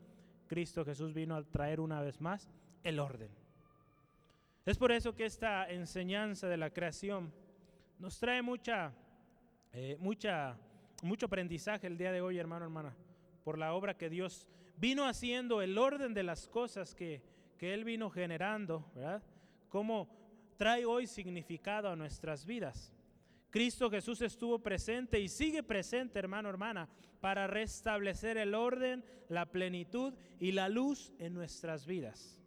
Cristo 0.47 0.83
Jesús 0.83 1.13
vino 1.13 1.35
a 1.35 1.43
traer 1.43 1.79
una 1.79 2.01
vez 2.01 2.19
más 2.19 2.49
el 2.83 2.99
orden. 2.99 3.29
Es 4.65 4.79
por 4.79 4.91
eso 4.91 5.15
que 5.15 5.25
esta 5.25 5.69
enseñanza 5.69 6.47
de 6.47 6.57
la 6.57 6.71
creación 6.71 7.31
nos 7.99 8.17
trae 8.17 8.41
mucha, 8.41 8.93
eh, 9.71 9.95
mucha, 9.99 10.57
mucho 11.03 11.27
aprendizaje 11.27 11.85
el 11.85 11.99
día 11.99 12.11
de 12.11 12.21
hoy, 12.21 12.39
hermano, 12.39 12.65
hermana, 12.65 12.95
por 13.43 13.59
la 13.59 13.75
obra 13.75 13.95
que 13.95 14.09
Dios 14.09 14.47
vino 14.75 15.05
haciendo, 15.05 15.61
el 15.61 15.77
orden 15.77 16.15
de 16.15 16.23
las 16.23 16.47
cosas 16.47 16.95
que, 16.95 17.21
que 17.59 17.75
Él 17.75 17.83
vino 17.83 18.09
generando, 18.09 18.89
¿verdad? 18.95 19.21
Cómo 19.69 20.18
trae 20.59 20.85
hoy 20.85 21.07
significado 21.07 21.87
a 21.89 21.95
nuestras 21.95 22.45
vidas. 22.45 22.93
Cristo 23.49 23.89
Jesús 23.89 24.21
estuvo 24.21 24.59
presente 24.59 25.17
y 25.17 25.29
sigue 25.29 25.63
presente, 25.63 26.19
hermano, 26.19 26.49
hermana, 26.49 26.89
para 27.21 27.47
restablecer 27.47 28.35
el 28.35 28.53
orden, 28.53 29.05
la 29.29 29.45
plenitud 29.45 30.13
y 30.37 30.51
la 30.51 30.67
luz 30.67 31.13
en 31.17 31.33
nuestras 31.33 31.87
vidas. 31.87 32.43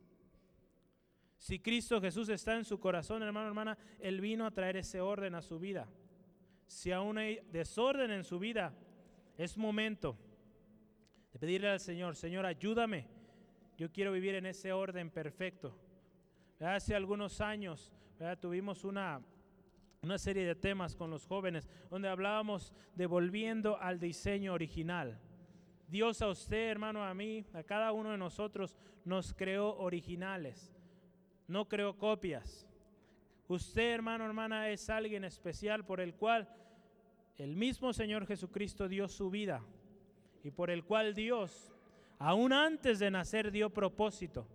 Si 1.38 1.58
Cristo 1.58 2.02
Jesús 2.02 2.28
está 2.28 2.54
en 2.54 2.66
su 2.66 2.78
corazón, 2.78 3.22
hermano, 3.22 3.48
hermana, 3.48 3.78
Él 3.98 4.20
vino 4.20 4.44
a 4.44 4.50
traer 4.50 4.76
ese 4.76 5.00
orden 5.00 5.34
a 5.34 5.40
su 5.40 5.58
vida. 5.58 5.88
Si 6.66 6.92
aún 6.92 7.16
hay 7.16 7.40
desorden 7.50 8.10
en 8.10 8.24
su 8.24 8.38
vida, 8.38 8.74
es 9.38 9.56
momento 9.56 10.18
de 11.32 11.38
pedirle 11.38 11.70
al 11.70 11.80
Señor, 11.80 12.14
Señor, 12.14 12.44
ayúdame. 12.44 13.06
Yo 13.78 13.90
quiero 13.90 14.12
vivir 14.12 14.34
en 14.34 14.44
ese 14.44 14.70
orden 14.70 15.08
perfecto. 15.08 15.74
Hace 16.60 16.94
algunos 16.94 17.40
años 17.40 17.90
tuvimos 18.40 18.84
una, 18.84 19.20
una 20.02 20.18
serie 20.18 20.44
de 20.44 20.54
temas 20.54 20.96
con 20.96 21.10
los 21.10 21.26
jóvenes 21.26 21.68
donde 21.90 22.08
hablábamos 22.08 22.72
de 22.94 23.06
volviendo 23.06 23.78
al 23.80 23.98
diseño 23.98 24.52
original. 24.52 25.18
Dios 25.88 26.22
a 26.22 26.28
usted, 26.28 26.70
hermano, 26.70 27.04
a 27.04 27.12
mí, 27.14 27.44
a 27.52 27.62
cada 27.62 27.92
uno 27.92 28.10
de 28.10 28.18
nosotros 28.18 28.76
nos 29.04 29.34
creó 29.34 29.76
originales 29.76 30.72
no 31.52 31.68
creo 31.68 31.98
copias. 31.98 32.66
Usted, 33.46 33.92
hermano, 33.92 34.24
hermana, 34.24 34.70
es 34.70 34.88
alguien 34.88 35.24
especial 35.24 35.84
por 35.84 36.00
el 36.00 36.14
cual 36.14 36.48
el 37.36 37.56
mismo 37.56 37.92
Señor 37.92 38.26
Jesucristo 38.26 38.88
dio 38.88 39.06
su 39.06 39.30
vida 39.30 39.62
y 40.42 40.50
por 40.50 40.70
el 40.70 40.84
cual 40.84 41.14
Dios, 41.14 41.70
aún 42.18 42.52
antes 42.54 42.98
de 42.98 43.10
nacer, 43.10 43.50
dio 43.50 43.68
propósito. 43.68 44.46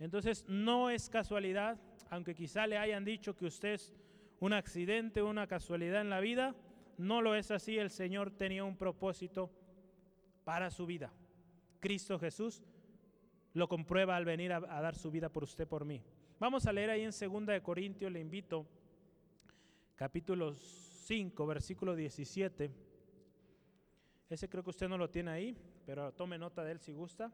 Entonces, 0.00 0.44
no 0.48 0.90
es 0.90 1.08
casualidad, 1.08 1.78
aunque 2.10 2.34
quizá 2.34 2.66
le 2.66 2.78
hayan 2.78 3.04
dicho 3.04 3.36
que 3.36 3.46
usted 3.46 3.74
es 3.74 3.94
un 4.40 4.52
accidente, 4.52 5.22
una 5.22 5.46
casualidad 5.46 6.00
en 6.00 6.10
la 6.10 6.20
vida, 6.20 6.54
no 6.96 7.22
lo 7.22 7.34
es 7.34 7.50
así. 7.50 7.78
El 7.78 7.90
Señor 7.90 8.30
tenía 8.30 8.64
un 8.64 8.76
propósito 8.76 9.50
para 10.44 10.70
su 10.70 10.86
vida. 10.86 11.12
Cristo 11.80 12.18
Jesús 12.18 12.62
lo 13.54 13.68
comprueba 13.68 14.16
al 14.16 14.24
venir 14.24 14.52
a, 14.52 14.60
dar 14.60 14.94
su 14.94 15.10
vida 15.10 15.28
por 15.28 15.44
usted, 15.44 15.66
por 15.66 15.84
mí. 15.84 16.02
Vamos 16.38 16.66
a 16.66 16.72
leer 16.72 16.90
ahí 16.90 17.02
en 17.02 17.10
2 17.10 17.46
de 17.46 17.62
Corintios, 17.62 18.12
le 18.12 18.20
invito, 18.20 18.66
capítulo 19.96 20.54
5, 20.54 21.46
versículo 21.46 21.96
17. 21.96 22.70
Ese 24.28 24.48
creo 24.48 24.62
que 24.62 24.70
usted 24.70 24.88
no 24.88 24.98
lo 24.98 25.10
tiene 25.10 25.30
ahí, 25.30 25.56
pero 25.86 26.12
tome 26.12 26.38
nota 26.38 26.62
de 26.62 26.72
él 26.72 26.80
si 26.80 26.92
gusta. 26.92 27.32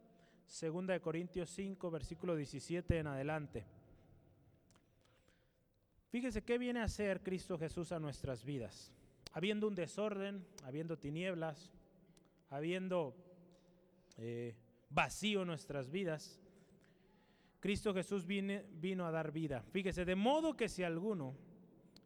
2 0.61 0.87
de 0.87 1.01
Corintios 1.01 1.51
5, 1.51 1.91
versículo 1.91 2.37
17 2.37 2.99
en 2.99 3.07
adelante. 3.07 3.67
Fíjese 6.15 6.45
qué 6.45 6.59
viene 6.59 6.79
a 6.79 6.85
hacer 6.85 7.25
Cristo 7.25 7.59
Jesús 7.59 7.91
a 7.91 7.99
nuestras 7.99 8.45
vidas. 8.45 8.93
Habiendo 9.33 9.67
un 9.67 9.75
desorden, 9.75 10.47
habiendo 10.63 10.97
tinieblas, 10.97 11.73
habiendo 12.51 13.17
eh, 14.19 14.55
vacío 14.91 15.45
nuestras 15.45 15.91
vidas, 15.91 16.41
Cristo 17.59 17.93
Jesús 17.93 18.25
vino 18.29 19.05
a 19.05 19.11
dar 19.11 19.33
vida. 19.33 19.65
Fíjese, 19.73 20.05
de 20.05 20.15
modo 20.15 20.57
que 20.57 20.69
si 20.69 20.85
alguno 20.85 21.35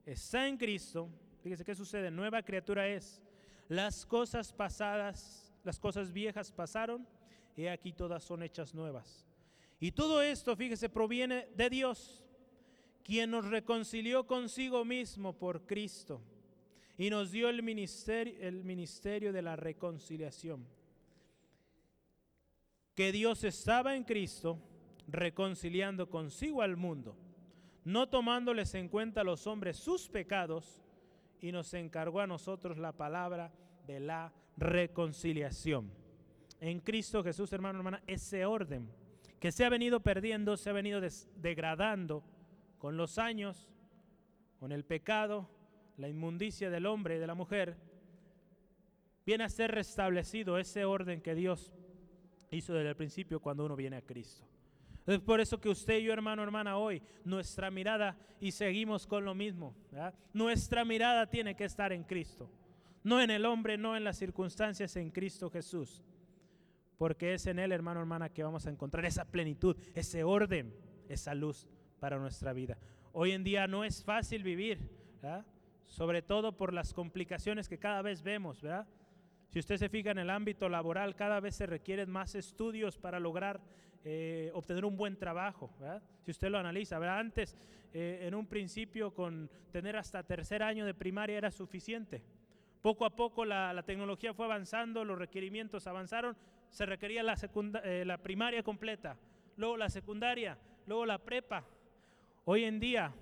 está 0.06 0.48
en 0.48 0.56
Cristo, 0.56 1.11
fíjese 1.42 1.66
qué 1.66 1.74
sucede, 1.74 2.11
nueva 2.11 2.42
criatura 2.42 2.88
es. 2.88 3.20
Las 3.68 4.06
cosas 4.06 4.54
pasadas, 4.54 5.52
las 5.64 5.78
cosas 5.78 6.14
viejas 6.14 6.50
pasaron, 6.50 7.06
y 7.54 7.66
aquí 7.66 7.92
todas 7.92 8.24
son 8.24 8.42
hechas 8.42 8.74
nuevas. 8.74 9.26
Y 9.78 9.92
todo 9.92 10.22
esto, 10.22 10.56
fíjese, 10.56 10.88
proviene 10.88 11.50
de 11.54 11.68
Dios, 11.68 12.24
quien 13.09 13.30
nos 13.30 13.46
reconcilió 13.46 14.26
consigo 14.26 14.84
mismo 14.84 15.32
por 15.32 15.64
Cristo 15.64 16.20
y 16.98 17.09
nos 17.09 17.30
dio 17.30 17.48
el 17.48 17.62
ministerio, 17.62 18.34
el 18.38 18.62
ministerio 18.64 19.32
de 19.32 19.40
la 19.40 19.56
reconciliación 19.56 20.66
que 22.94 23.11
Dios 23.11 23.44
estaba 23.44 23.96
en 23.96 24.04
Cristo 24.04 24.59
reconciliando 25.06 26.11
consigo 26.11 26.61
al 26.61 26.76
mundo, 26.76 27.16
no 27.82 28.11
tomándoles 28.11 28.74
en 28.74 28.90
cuenta 28.90 29.22
a 29.22 29.24
los 29.24 29.46
hombres 29.46 29.78
sus 29.78 30.11
pecados, 30.11 30.82
y 31.40 31.50
nos 31.50 31.72
encargó 31.72 32.20
a 32.20 32.26
nosotros 32.26 32.76
la 32.76 32.92
palabra 32.92 33.54
de 33.86 34.00
la 34.00 34.34
reconciliación. 34.59 35.90
En 36.61 36.80
Cristo 36.80 37.24
Jesús, 37.24 37.50
hermano, 37.54 37.78
hermana, 37.78 38.02
ese 38.06 38.44
orden 38.44 38.90
que 39.40 39.50
se 39.50 39.64
ha 39.64 39.70
venido 39.70 40.00
perdiendo, 40.00 40.59
se 40.59 40.68
ha 40.68 40.74
venido 40.74 41.00
degradando 41.36 42.22
con 42.79 42.97
los 42.97 43.18
años, 43.18 43.68
con 44.59 44.72
el 44.72 44.85
pecado, 44.85 45.49
la 45.97 46.09
inmundicia 46.09 46.70
del 46.70 46.87
hombre 46.87 47.16
y 47.16 47.18
de 47.18 47.26
la 47.26 47.35
mujer, 47.35 47.76
viene 49.26 49.45
a 49.45 49.49
ser 49.49 49.72
restablecido 49.72 50.59
ese 50.59 50.85
orden 50.85 51.20
que 51.20 51.35
Dios 51.35 51.72
hizo 52.51 52.72
desde 52.72 52.89
el 52.89 52.97
principio 52.97 53.41
cuando 53.41 53.66
uno 53.66 53.76
viene 53.76 53.97
a 53.97 54.03
Cristo. 54.03 54.47
Es 55.07 55.20
por 55.20 55.41
eso 55.41 55.61
que 55.61 55.70
usted 55.70 55.99
y 55.99 56.05
yo, 56.05 56.12
hermano, 56.12 56.43
hermana, 56.43 56.76
hoy, 56.76 57.03
nuestra 57.24 57.70
mirada, 57.70 58.16
y 58.41 58.53
seguimos 58.53 59.07
con 59.07 59.24
lo 59.24 59.35
mismo, 59.35 59.74
nuestra 60.33 60.85
mirada 60.85 61.29
tiene 61.29 61.57
que 61.57 61.64
estar 61.64 61.93
en 61.93 62.05
Cristo. 62.05 62.51
No 63.03 63.20
en 63.20 63.31
el 63.31 63.47
hombre, 63.47 63.79
no 63.79 63.97
en 63.97 64.05
las 64.05 64.18
circunstancias, 64.18 64.97
en 64.97 65.11
Cristo 65.11 65.51
Jesús. 65.51 66.05
Porque 66.99 67.33
es 67.33 67.47
en 67.47 67.59
Él, 67.59 67.72
hermano, 67.72 68.01
hermana, 68.01 68.29
que 68.29 68.43
vamos 68.43 68.66
a 68.66 68.70
encontrar 68.70 69.05
esa 69.07 69.24
plenitud, 69.24 69.76
ese 69.95 70.24
orden, 70.24 70.74
esa 71.09 71.35
luz 71.35 71.68
para 71.99 72.18
nuestra 72.18 72.53
vida. 72.53 72.78
Hoy 73.12 73.32
en 73.32 73.44
día 73.44 73.66
no 73.66 73.84
es 73.84 74.03
fácil 74.05 74.42
vivir. 74.42 74.78
sobre 75.86 76.20
todo 76.20 76.53
por 76.53 76.74
las 76.74 76.92
complicaciones 76.92 77.68
que 77.68 77.78
cada 77.78 78.03
vez 78.03 78.22
vemos, 78.22 78.61
¿verdad? 78.61 78.86
Si 79.49 79.59
usted 79.59 79.78
se 79.78 79.88
fija 79.88 80.11
en 80.11 80.18
el 80.18 80.28
ámbito 80.28 80.68
laboral, 80.68 81.16
cada 81.16 81.40
vez 81.40 81.57
se 81.57 81.66
requieren 81.66 82.11
más 82.11 82.34
estudios 82.34 82.99
para 82.99 83.18
lograr 83.18 83.61
eh, 84.05 84.51
obtener 84.55 84.84
un 84.84 84.96
buen 84.96 85.16
trabajo. 85.16 85.70
¿verdad? 85.80 86.03
Si 86.22 86.30
usted 86.30 86.51
lo 86.51 86.59
analiza, 86.59 86.99
¿verdad? 86.99 87.18
antes 87.18 87.57
eh, 87.94 88.20
en 88.22 88.34
un 88.34 88.46
principio 88.46 89.14
con 89.14 89.51
tener 89.72 89.96
hasta 89.96 90.22
tercer 90.22 90.62
año 90.62 90.84
de 90.84 90.92
primaria 90.92 91.38
era 91.38 91.51
suficiente. 91.51 92.22
Poco 92.82 93.07
a 93.07 93.11
poco 93.16 93.44
la, 93.44 93.72
la 93.72 93.82
tecnología 93.82 94.34
fue 94.34 94.44
avanzando, 94.44 95.05
los 95.05 95.18
requerimientos 95.18 95.86
avanzaron, 95.86 96.36
se 96.70 96.86
requería 96.86 97.22
la, 97.22 97.34
eh, 97.84 98.05
la 98.07 98.18
primaria 98.18 98.62
completa, 98.62 99.16
luego 99.57 99.76
la 99.76 99.88
secundaria, 99.88 100.59
luego 100.86 101.07
la 101.07 101.18
prepa. 101.18 101.64
Hoy 102.51 102.64
en 102.64 102.80
día 102.80 103.12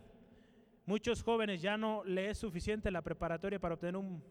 muchos 0.84 1.20
jóvenes 1.20 1.60
ya 1.60 1.76
no 1.76 2.04
le 2.04 2.30
es 2.30 2.38
suficiente 2.38 2.92
la 2.92 3.02
preparatoria 3.02 3.58
para 3.58 3.74
obtener 3.74 3.96
un, 3.96 4.22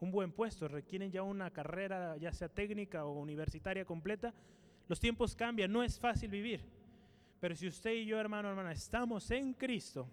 un 0.00 0.10
buen 0.10 0.32
puesto, 0.32 0.66
requieren 0.66 1.12
ya 1.12 1.22
una 1.22 1.52
carrera 1.52 2.16
ya 2.16 2.32
sea 2.32 2.48
técnica 2.48 3.04
o 3.04 3.12
universitaria 3.12 3.84
completa. 3.84 4.34
Los 4.88 4.98
tiempos 4.98 5.36
cambian, 5.36 5.70
no 5.70 5.84
es 5.84 6.00
fácil 6.00 6.30
vivir. 6.30 6.64
Pero 7.38 7.54
si 7.54 7.68
usted 7.68 7.92
y 7.92 8.06
yo, 8.06 8.18
hermano, 8.18 8.48
hermana, 8.48 8.72
estamos 8.72 9.30
en 9.30 9.54
Cristo, 9.54 10.08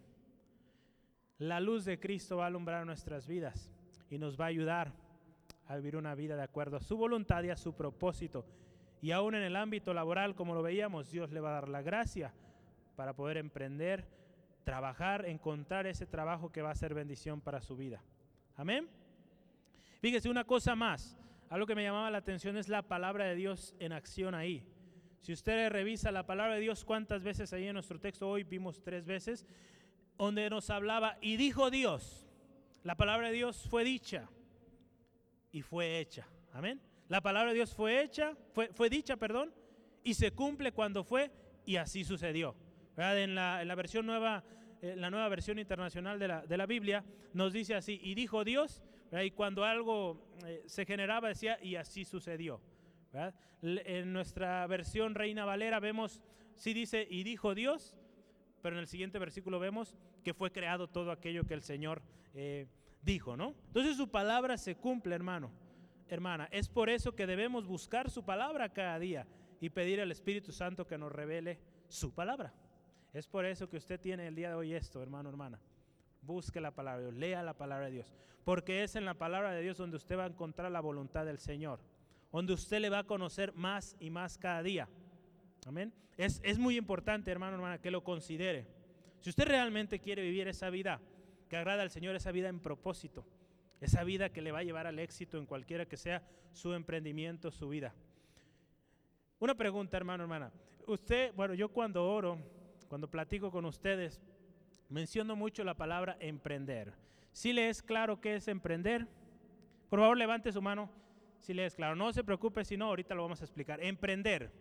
la 1.39 1.59
luz 1.59 1.85
de 1.85 1.99
Cristo 1.99 2.37
va 2.37 2.43
a 2.43 2.47
alumbrar 2.47 2.85
nuestras 2.85 3.25
vidas 3.25 3.71
y 4.07 4.19
nos 4.19 4.39
va 4.39 4.45
a 4.45 4.49
ayudar 4.49 4.93
a 5.65 5.77
vivir 5.77 5.97
una 5.97 6.13
vida 6.13 6.35
de 6.35 6.43
acuerdo 6.43 6.77
a 6.77 6.81
su 6.81 6.95
voluntad 6.95 7.41
y 7.41 7.49
a 7.49 7.57
su 7.57 7.75
propósito. 7.75 8.45
Y 9.01 9.09
aún 9.09 9.33
en 9.33 9.41
el 9.41 9.55
ámbito 9.55 9.95
laboral, 9.95 10.35
como 10.35 10.53
lo 10.53 10.61
veíamos, 10.61 11.09
Dios 11.09 11.31
le 11.31 11.39
va 11.39 11.49
a 11.49 11.53
dar 11.53 11.69
la 11.69 11.81
gracia 11.81 12.35
para 12.95 13.15
poder 13.15 13.37
emprender, 13.37 14.16
trabajar, 14.67 15.25
encontrar 15.25 15.87
ese 15.87 16.05
trabajo 16.05 16.51
que 16.51 16.61
va 16.61 16.71
a 16.71 16.75
ser 16.75 16.93
bendición 16.93 17.39
para 17.39 17.61
su 17.61 17.77
vida. 17.77 18.03
Amén. 18.57 18.89
Fíjese 20.01 20.29
una 20.29 20.43
cosa 20.43 20.75
más, 20.75 21.17
algo 21.47 21.65
que 21.65 21.73
me 21.73 21.83
llamaba 21.83 22.11
la 22.11 22.17
atención 22.17 22.57
es 22.57 22.67
la 22.67 22.81
palabra 22.81 23.23
de 23.23 23.35
Dios 23.35 23.73
en 23.79 23.93
acción 23.93 24.35
ahí. 24.35 24.65
Si 25.21 25.31
usted 25.31 25.69
revisa 25.69 26.11
la 26.11 26.25
palabra 26.25 26.55
de 26.55 26.59
Dios, 26.59 26.83
¿cuántas 26.83 27.23
veces 27.23 27.53
ahí 27.53 27.65
en 27.65 27.75
nuestro 27.75 27.97
texto 27.97 28.27
hoy 28.27 28.43
vimos 28.43 28.83
tres 28.83 29.05
veces? 29.05 29.45
Donde 30.17 30.49
nos 30.49 30.69
hablaba 30.69 31.17
y 31.21 31.37
dijo 31.37 31.71
Dios. 31.71 32.27
La 32.83 32.95
palabra 32.95 33.27
de 33.27 33.35
Dios 33.35 33.69
fue 33.69 33.85
dicha 33.85 34.27
y 35.53 35.61
fue 35.61 36.01
hecha. 36.01 36.27
Amén. 36.51 36.81
La 37.07 37.21
palabra 37.21 37.51
de 37.51 37.55
Dios 37.55 37.73
fue 37.73 38.03
hecha, 38.03 38.35
fue, 38.51 38.67
fue 38.73 38.89
dicha, 38.89 39.15
perdón, 39.15 39.53
y 40.03 40.13
se 40.13 40.31
cumple 40.31 40.73
cuando 40.73 41.05
fue 41.05 41.31
y 41.65 41.77
así 41.77 42.03
sucedió. 42.03 42.53
En, 42.97 43.35
la, 43.35 43.61
en 43.61 43.67
la 43.67 43.75
versión 43.75 44.07
nueva, 44.07 44.43
en 44.81 45.01
la 45.01 45.09
nueva 45.09 45.29
versión 45.29 45.59
internacional 45.59 46.19
de 46.19 46.27
la, 46.27 46.45
de 46.45 46.57
la 46.57 46.65
Biblia, 46.65 47.03
nos 47.33 47.53
dice 47.53 47.75
así, 47.75 47.99
y 48.03 48.15
dijo 48.15 48.43
Dios, 48.43 48.83
y 49.11 49.31
cuando 49.31 49.63
algo 49.63 50.21
eh, 50.45 50.63
se 50.65 50.85
generaba 50.85 51.29
decía, 51.29 51.57
y 51.61 51.75
así 51.75 52.05
sucedió. 52.05 52.61
En 53.61 54.13
nuestra 54.13 54.67
versión 54.67 55.15
Reina 55.15 55.45
Valera 55.45 55.79
vemos, 55.79 56.21
sí 56.55 56.73
dice, 56.73 57.07
y 57.09 57.23
dijo 57.23 57.55
Dios, 57.55 57.97
pero 58.61 58.75
en 58.75 58.81
el 58.81 58.87
siguiente 58.87 59.17
versículo 59.17 59.59
vemos 59.59 59.95
que 60.23 60.33
fue 60.33 60.51
creado 60.51 60.87
todo 60.87 61.11
aquello 61.11 61.45
que 61.45 61.53
el 61.53 61.61
Señor 61.61 62.01
eh, 62.33 62.67
dijo, 63.01 63.37
¿no? 63.37 63.55
Entonces 63.67 63.95
su 63.95 64.09
palabra 64.09 64.57
se 64.57 64.75
cumple, 64.75 65.15
hermano, 65.15 65.51
hermana. 66.09 66.47
Es 66.51 66.67
por 66.69 66.89
eso 66.89 67.15
que 67.15 67.25
debemos 67.25 67.65
buscar 67.65 68.09
su 68.09 68.23
palabra 68.23 68.69
cada 68.69 68.99
día 68.99 69.25
y 69.61 69.69
pedir 69.69 70.01
al 70.01 70.11
Espíritu 70.11 70.51
Santo 70.51 70.85
que 70.85 70.97
nos 70.97 71.11
revele 71.11 71.59
su 71.87 72.13
palabra. 72.13 72.53
Es 73.17 73.27
por 73.27 73.45
eso 73.45 73.67
que 73.67 73.77
usted 73.77 73.99
tiene 73.99 74.27
el 74.27 74.35
día 74.35 74.49
de 74.49 74.55
hoy 74.55 74.73
esto, 74.73 75.01
hermano, 75.01 75.29
hermana 75.29 75.59
busque 76.27 76.61
la 76.61 76.71
palabra 76.71 76.99
de 76.99 77.05
Dios, 77.05 77.15
lea 77.15 77.41
la 77.41 77.53
palabra 77.53 77.85
de 77.85 77.93
Dios, 77.93 78.13
porque 78.43 78.83
es 78.83 78.95
en 78.95 79.05
la 79.05 79.15
palabra 79.15 79.53
de 79.53 79.61
Dios 79.61 79.77
donde 79.77 79.95
usted 79.95 80.17
va 80.17 80.25
a 80.25 80.27
encontrar 80.27 80.69
la 80.71 80.81
voluntad 80.81 81.25
del 81.25 81.39
Señor, 81.39 81.79
donde 82.31 82.53
usted 82.53 82.79
le 82.79 82.89
va 82.89 82.99
a 82.99 83.03
conocer 83.05 83.53
más 83.53 83.95
y 83.99 84.09
más 84.09 84.37
cada 84.37 84.61
día. 84.61 84.87
Amén. 85.65 85.93
Es, 86.17 86.41
es 86.43 86.59
muy 86.59 86.77
importante, 86.77 87.31
hermano, 87.31 87.55
hermana, 87.55 87.79
que 87.79 87.91
lo 87.91 88.03
considere. 88.03 88.67
Si 89.21 89.29
usted 89.29 89.45
realmente 89.45 89.99
quiere 89.99 90.21
vivir 90.21 90.47
esa 90.47 90.69
vida 90.69 90.99
que 91.49 91.57
agrada 91.57 91.81
al 91.81 91.91
Señor, 91.91 92.15
esa 92.15 92.31
vida 92.31 92.49
en 92.49 92.59
propósito, 92.59 93.25
esa 93.79 94.03
vida 94.03 94.29
que 94.29 94.41
le 94.41 94.51
va 94.51 94.59
a 94.59 94.63
llevar 94.63 94.85
al 94.85 94.99
éxito 94.99 95.37
en 95.37 95.45
cualquiera 95.45 95.85
que 95.85 95.97
sea 95.97 96.23
su 96.51 96.73
emprendimiento, 96.73 97.51
su 97.51 97.69
vida. 97.69 97.95
Una 99.39 99.55
pregunta, 99.55 99.97
hermano, 99.97 100.23
hermana. 100.23 100.51
Usted, 100.87 101.33
bueno, 101.35 101.53
yo 101.53 101.69
cuando 101.69 102.07
oro, 102.09 102.39
cuando 102.87 103.09
platico 103.09 103.51
con 103.51 103.65
ustedes, 103.65 104.21
menciono 104.89 105.35
mucho 105.35 105.63
la 105.63 105.75
palabra 105.75 106.17
emprender. 106.19 106.93
Si 107.31 107.53
le 107.53 107.69
es 107.69 107.81
claro 107.81 108.19
qué 108.19 108.35
es 108.35 108.47
emprender, 108.47 109.07
por 109.89 109.99
favor 109.99 110.17
levante 110.17 110.51
su 110.51 110.61
mano 110.61 110.89
si 111.39 111.53
le 111.53 111.65
es 111.65 111.75
claro. 111.75 111.95
No 111.95 112.11
se 112.13 112.23
preocupe 112.23 112.65
si 112.65 112.77
no, 112.77 112.85
ahorita 112.85 113.15
lo 113.15 113.23
vamos 113.23 113.41
a 113.41 113.45
explicar. 113.45 113.81
Emprender, 113.83 114.51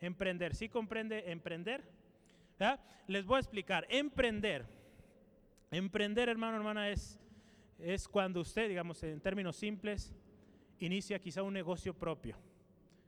emprender. 0.00 0.54
¿Sí 0.54 0.68
comprende 0.68 1.30
emprender? 1.30 1.84
Les 3.06 3.24
voy 3.24 3.36
a 3.36 3.40
explicar. 3.40 3.86
Emprender. 3.88 4.66
Emprender, 5.70 6.28
hermano, 6.28 6.56
hermana, 6.56 6.90
es, 6.90 7.18
es 7.78 8.08
cuando 8.08 8.40
usted, 8.40 8.68
digamos, 8.68 9.02
en 9.02 9.20
términos 9.20 9.56
simples, 9.56 10.14
inicia 10.78 11.18
quizá 11.18 11.42
un 11.42 11.54
negocio 11.54 11.94
propio. 11.94 12.36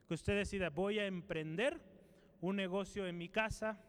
Que 0.07 0.13
usted 0.13 0.35
decida, 0.35 0.69
voy 0.69 0.99
a 0.99 1.05
emprender 1.05 1.79
un 2.41 2.55
negocio 2.55 3.07
en 3.07 3.17
mi 3.17 3.29
casa, 3.29 3.79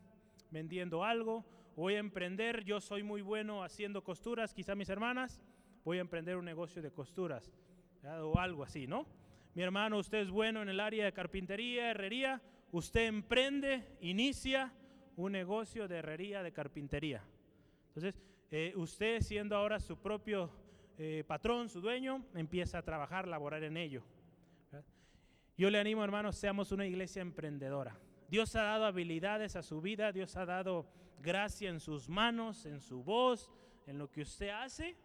vendiendo 0.51 1.05
algo, 1.05 1.45
voy 1.77 1.95
a 1.95 1.99
emprender, 1.99 2.65
yo 2.65 2.81
soy 2.81 3.03
muy 3.03 3.23
bueno 3.23 3.63
haciendo 3.63 4.03
costuras, 4.03 4.55
quizá 4.55 4.75
mis 4.75 4.89
hermanas, 4.89 5.41
voy 5.85 5.99
a 5.99 6.01
emprender 6.01 6.37
un 6.37 6.45
negocio 6.45 6.81
de 6.83 6.91
costuras 6.91 7.53
o 8.05 8.39
algo 8.39 8.63
así, 8.63 8.87
¿no? 8.87 9.07
Mi 9.55 9.63
hermano, 9.63 9.99
usted 9.99 10.19
es 10.19 10.31
bueno 10.31 10.63
en 10.63 10.69
el 10.69 10.81
área 10.81 11.05
de 11.05 11.13
carpintería, 11.13 11.91
herrería, 11.91 12.43
usted 12.73 13.07
emprende, 13.07 13.97
inicia 14.01 14.73
un 15.17 15.33
negocio 15.33 15.87
de 15.87 15.99
herrería, 15.99 16.43
de 16.43 16.53
carpintería. 16.53 17.23
Entonces, 17.89 18.21
eh, 18.51 18.73
usted 18.77 19.21
siendo 19.21 19.57
ahora 19.57 19.79
su 19.79 19.97
propio 19.97 20.51
eh, 20.99 21.25
patrón, 21.27 21.69
su 21.69 21.81
dueño, 21.81 22.25
empieza 22.35 22.79
a 22.79 22.83
trabajar, 22.83 23.29
laborar 23.29 23.63
en 23.63 23.77
ello. 23.77 24.03
Yo 25.57 25.71
le 25.71 25.79
animo, 25.79 26.03
hermanos, 26.03 26.37
seamos 26.37 26.73
una 26.73 26.85
iglesia 26.85 27.23
emprendedora. 27.23 27.97
Dios 28.35 28.57
ha 28.57 28.65
dado 28.65 28.87
habilidades 28.87 29.55
a 29.55 29.63
su 29.63 29.81
vida, 29.81 30.11
Dios 30.11 30.35
ha 30.35 30.45
dado 30.45 30.89
gracia 31.23 31.71
en 31.71 31.79
sus 31.79 32.09
manos, 32.09 32.67
en 32.67 32.81
su 32.81 33.05
voz, 33.05 33.49
en 33.87 33.97
lo 33.97 34.11
que 34.11 34.23
usted 34.23 34.49
hace, 34.49 34.97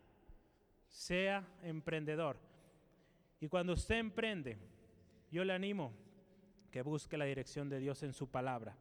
sea 0.87 1.47
emprendedor. 1.61 2.39
Y 3.39 3.47
cuando 3.47 3.73
usted 3.73 3.99
emprende, 3.99 4.57
yo 5.29 5.43
le 5.43 5.53
animo 5.53 5.93
que 6.71 6.81
busque 6.81 7.19
la 7.19 7.25
dirección 7.25 7.69
de 7.69 7.77
Dios 7.77 8.01
en 8.01 8.13
su 8.13 8.31
palabra. 8.31 8.75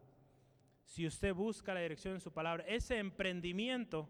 Si 0.82 1.06
usted 1.06 1.34
busca 1.34 1.74
la 1.74 1.80
dirección 1.80 2.14
en 2.14 2.20
su 2.20 2.32
palabra, 2.32 2.64
ese 2.66 2.96
emprendimiento 2.96 4.08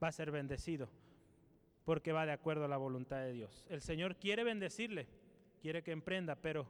va 0.00 0.06
a 0.06 0.12
ser 0.12 0.30
bendecido 0.30 0.88
porque 1.84 2.12
va 2.12 2.26
de 2.26 2.32
acuerdo 2.32 2.66
a 2.66 2.68
la 2.68 2.76
voluntad 2.76 3.16
de 3.22 3.32
Dios. 3.32 3.66
El 3.68 3.80
Señor 3.80 4.14
quiere 4.14 4.44
bendecirle, 4.44 5.08
quiere 5.60 5.82
que 5.82 5.90
emprenda, 5.90 6.36
pero 6.36 6.68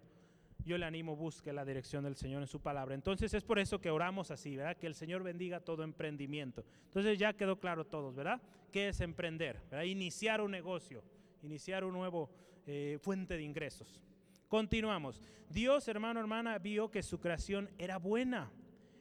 yo 0.64 0.78
le 0.78 0.86
animo, 0.86 1.16
busque 1.16 1.52
la 1.52 1.64
dirección 1.64 2.04
del 2.04 2.16
Señor 2.16 2.42
en 2.42 2.48
su 2.48 2.61
palabra. 2.61 2.94
Entonces 2.94 3.32
es 3.34 3.44
por 3.44 3.58
eso 3.58 3.80
que 3.80 3.90
oramos 3.90 4.30
así, 4.30 4.56
¿verdad? 4.56 4.76
Que 4.76 4.86
el 4.86 4.94
Señor 4.94 5.22
bendiga 5.22 5.61
todo 5.61 5.82
emprendimiento. 5.82 6.64
Entonces 6.86 7.18
ya 7.18 7.32
quedó 7.32 7.58
claro 7.58 7.86
todos, 7.86 8.14
¿verdad? 8.14 8.40
¿Qué 8.72 8.88
es 8.88 9.00
emprender? 9.00 9.61
Iniciar 9.84 10.40
un 10.40 10.50
negocio, 10.50 11.02
iniciar 11.42 11.84
un 11.84 11.92
nuevo 11.92 12.30
eh, 12.66 12.98
fuente 13.00 13.36
de 13.36 13.42
ingresos. 13.42 14.00
Continuamos. 14.48 15.22
Dios, 15.48 15.88
hermano, 15.88 16.20
hermana, 16.20 16.58
vio 16.58 16.90
que 16.90 17.02
su 17.02 17.18
creación 17.18 17.70
era 17.78 17.98
buena 17.98 18.50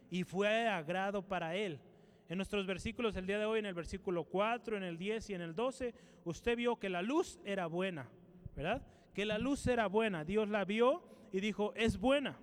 y 0.09 0.23
fue 0.23 0.67
agrado 0.67 1.21
para 1.21 1.55
él. 1.55 1.79
En 2.27 2.37
nuestros 2.37 2.65
versículos 2.67 3.15
el 3.15 3.25
día 3.25 3.39
de 3.39 3.45
hoy, 3.45 3.59
en 3.59 3.65
el 3.65 3.73
versículo 3.73 4.23
4, 4.23 4.77
en 4.77 4.83
el 4.83 4.97
10 4.97 5.29
y 5.31 5.33
en 5.33 5.41
el 5.41 5.55
12, 5.55 5.93
usted 6.25 6.55
vio 6.55 6.77
que 6.77 6.89
la 6.89 7.01
luz 7.01 7.39
era 7.43 7.65
buena, 7.65 8.07
¿verdad? 8.55 8.83
Que 9.13 9.25
la 9.25 9.39
luz 9.39 9.65
era 9.65 9.87
buena. 9.87 10.23
Dios 10.23 10.47
la 10.47 10.63
vio 10.65 11.03
y 11.31 11.39
dijo, 11.39 11.73
es 11.75 11.97
buena. 11.99 12.37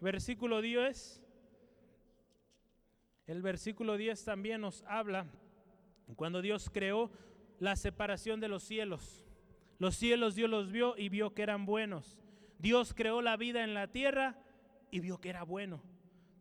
Versículo 0.00 0.60
10, 0.60 1.22
el 3.26 3.42
versículo 3.42 3.96
10 3.96 4.24
también 4.24 4.60
nos 4.60 4.82
habla 4.86 5.26
cuando 6.16 6.42
Dios 6.42 6.70
creó 6.70 7.10
la 7.60 7.76
separación 7.76 8.40
de 8.40 8.48
los 8.48 8.64
cielos. 8.64 9.24
Los 9.78 9.96
cielos 9.96 10.34
Dios 10.34 10.50
los 10.50 10.72
vio 10.72 10.96
y 10.96 11.08
vio 11.08 11.34
que 11.34 11.42
eran 11.42 11.64
buenos. 11.64 12.18
Dios 12.58 12.94
creó 12.94 13.22
la 13.22 13.36
vida 13.36 13.62
en 13.62 13.74
la 13.74 13.88
tierra 13.88 14.36
y 14.90 15.00
vio 15.00 15.20
que 15.20 15.28
era 15.28 15.44
bueno. 15.44 15.82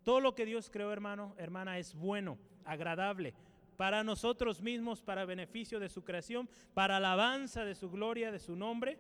Todo 0.04 0.20
lo 0.20 0.34
que 0.34 0.46
Dios 0.46 0.70
creó, 0.72 0.92
hermano, 0.92 1.36
hermana, 1.38 1.78
es 1.78 1.94
bueno, 1.94 2.40
agradable 2.66 3.36
para 3.82 4.04
nosotros 4.04 4.62
mismos, 4.62 5.02
para 5.02 5.26
beneficio 5.26 5.80
de 5.80 5.90
su 5.90 6.04
creación, 6.04 6.48
para 6.76 6.98
alabanza 6.98 7.66
de 7.66 7.74
su 7.74 7.90
gloria, 7.90 8.32
de 8.32 8.38
su 8.38 8.56
nombre. 8.56 9.00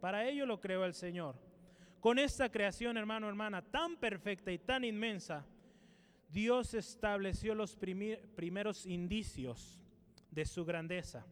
Para 0.00 0.24
ello 0.24 0.46
lo 0.46 0.60
creó 0.60 0.84
el 0.84 0.94
Señor. 0.94 1.34
Con 2.00 2.18
esta 2.18 2.50
creación, 2.50 2.96
hermano, 2.96 3.28
hermana, 3.28 3.62
tan 3.62 3.96
perfecta 3.96 4.50
y 4.50 4.58
tan 4.58 4.84
inmensa, 4.84 5.44
Dios 6.30 6.74
estableció 6.74 7.54
los 7.54 7.76
primeros 7.76 8.86
indicios 8.86 9.80
de 10.30 10.46
su 10.46 10.64
grandeza 10.64 11.26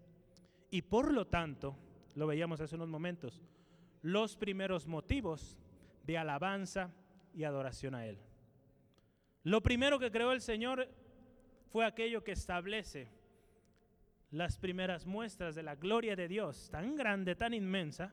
y 0.71 0.83
por 0.83 1.13
lo 1.13 1.27
tanto, 1.27 1.77
lo 2.15 2.27
veíamos 2.27 2.61
hace 2.61 2.75
unos 2.75 2.89
momentos, 2.89 3.43
los 4.03 4.37
primeros 4.37 4.87
motivos 4.87 5.59
de 6.05 6.19
alabanza 6.19 6.91
y 7.33 7.45
adoración 7.45 7.95
a 7.95 8.07
Él. 8.07 8.19
Lo 9.45 9.63
primero 9.63 9.99
que 9.99 10.11
creó 10.11 10.33
el 10.33 10.41
Señor 10.41 10.89
fue 11.71 11.87
aquello 11.87 12.25
que 12.25 12.33
establece 12.33 13.09
las 14.31 14.59
primeras 14.59 15.07
muestras 15.07 15.55
de 15.55 15.63
la 15.63 15.77
gloria 15.77 16.17
de 16.17 16.29
Dios, 16.29 16.69
tan 16.71 16.97
grande, 16.97 17.35
tan 17.35 17.55
inmensa, 17.55 18.13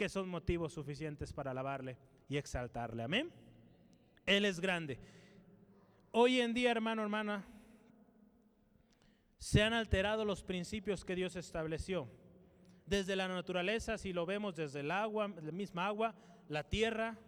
que 0.00 0.08
son 0.08 0.30
motivos 0.30 0.72
suficientes 0.72 1.30
para 1.30 1.50
alabarle 1.50 1.98
y 2.26 2.38
exaltarle. 2.38 3.02
Amén. 3.02 3.30
Él 4.24 4.46
es 4.46 4.58
grande. 4.58 4.98
Hoy 6.10 6.40
en 6.40 6.54
día, 6.54 6.70
hermano, 6.70 7.02
hermana, 7.02 7.44
se 9.36 9.62
han 9.62 9.74
alterado 9.74 10.24
los 10.24 10.42
principios 10.42 11.04
que 11.04 11.14
Dios 11.14 11.36
estableció. 11.36 12.08
Desde 12.86 13.14
la 13.14 13.28
naturaleza, 13.28 13.98
si 13.98 14.14
lo 14.14 14.24
vemos 14.24 14.56
desde 14.56 14.80
el 14.80 14.90
agua, 14.90 15.28
la 15.28 15.52
misma 15.52 15.86
agua, 15.86 16.14
la 16.48 16.64
tierra 16.64 17.18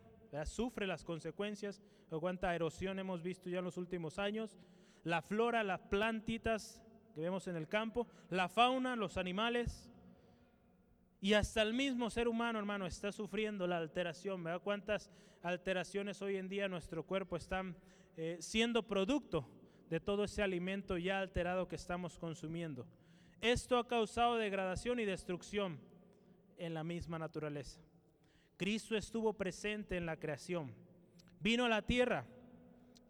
sufre 0.46 0.86
las 0.86 1.04
consecuencias 1.04 1.82
de 2.10 2.18
cuánta 2.18 2.54
erosión 2.54 2.98
hemos 2.98 3.22
visto 3.22 3.50
ya 3.50 3.58
en 3.58 3.66
los 3.66 3.76
últimos 3.76 4.18
años, 4.18 4.56
la 5.04 5.20
flora, 5.20 5.62
las 5.62 5.80
plantitas 5.80 6.82
que 7.14 7.20
vemos 7.20 7.48
en 7.48 7.56
el 7.56 7.68
campo, 7.68 8.06
la 8.30 8.48
fauna, 8.48 8.96
los 8.96 9.18
animales, 9.18 9.91
y 11.22 11.34
hasta 11.34 11.62
el 11.62 11.72
mismo 11.72 12.10
ser 12.10 12.26
humano, 12.26 12.58
hermano, 12.58 12.84
está 12.84 13.12
sufriendo 13.12 13.68
la 13.68 13.78
alteración. 13.78 14.42
¿Verdad? 14.42 14.60
¿Cuántas 14.60 15.08
alteraciones 15.40 16.20
hoy 16.20 16.36
en 16.36 16.48
día 16.48 16.66
nuestro 16.66 17.04
cuerpo 17.06 17.36
están 17.36 17.76
eh, 18.16 18.38
siendo 18.40 18.82
producto 18.82 19.48
de 19.88 20.00
todo 20.00 20.24
ese 20.24 20.42
alimento 20.42 20.98
ya 20.98 21.20
alterado 21.20 21.68
que 21.68 21.76
estamos 21.76 22.18
consumiendo? 22.18 22.84
Esto 23.40 23.78
ha 23.78 23.86
causado 23.86 24.36
degradación 24.36 24.98
y 24.98 25.04
destrucción 25.04 25.78
en 26.58 26.74
la 26.74 26.82
misma 26.82 27.20
naturaleza. 27.20 27.80
Cristo 28.56 28.96
estuvo 28.96 29.32
presente 29.32 29.96
en 29.96 30.06
la 30.06 30.16
creación, 30.16 30.74
vino 31.38 31.66
a 31.66 31.68
la 31.68 31.82
tierra, 31.82 32.26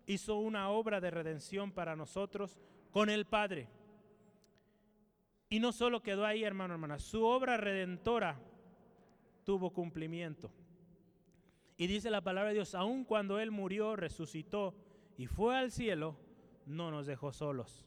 hizo 0.05 0.37
una 0.37 0.69
obra 0.69 1.01
de 1.01 1.11
redención 1.11 1.73
para 1.73 1.97
nosotros 1.97 2.61
con 2.91 3.09
el 3.09 3.25
Padre 3.25 3.69
y 5.53 5.61
no 5.61 5.71
solo 5.71 6.03
quedó 6.03 6.25
ahí, 6.25 6.45
hermano, 6.45 6.73
hermana, 6.73 6.99
su 6.99 7.23
obra 7.27 7.59
redentora 7.59 8.41
tuvo 9.45 9.71
cumplimiento. 9.71 10.51
Y 11.77 11.89
dice 11.89 12.09
la 12.09 12.23
palabra 12.23 12.49
de 12.49 12.55
Dios, 12.55 12.75
aun 12.75 13.05
cuando 13.05 13.39
Él 13.39 13.51
murió, 13.51 13.95
resucitó 13.95 14.75
y 15.19 15.27
fue 15.27 15.55
al 15.55 15.71
cielo, 15.71 16.17
no 16.65 16.91
nos 16.91 17.05
dejó 17.05 17.35
solos. 17.35 17.85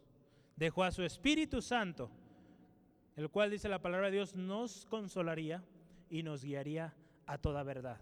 Dejó 0.56 0.84
a 0.84 0.92
su 0.92 1.02
Espíritu 1.02 1.60
Santo, 1.60 2.12
el 3.16 3.32
cual 3.32 3.50
dice 3.50 3.68
la 3.68 3.82
palabra 3.82 4.12
de 4.12 4.18
Dios, 4.18 4.36
nos 4.36 4.86
consolaría 4.86 5.64
y 6.08 6.22
nos 6.22 6.44
guiaría 6.44 6.94
a 7.26 7.40
toda 7.40 7.64
verdad. 7.64 8.00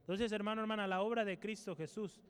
Entonces, 0.00 0.32
hermano, 0.32 0.60
hermana, 0.60 0.88
la 0.88 1.02
obra 1.02 1.24
de 1.24 1.38
Cristo 1.38 1.76
Jesús 1.76 2.20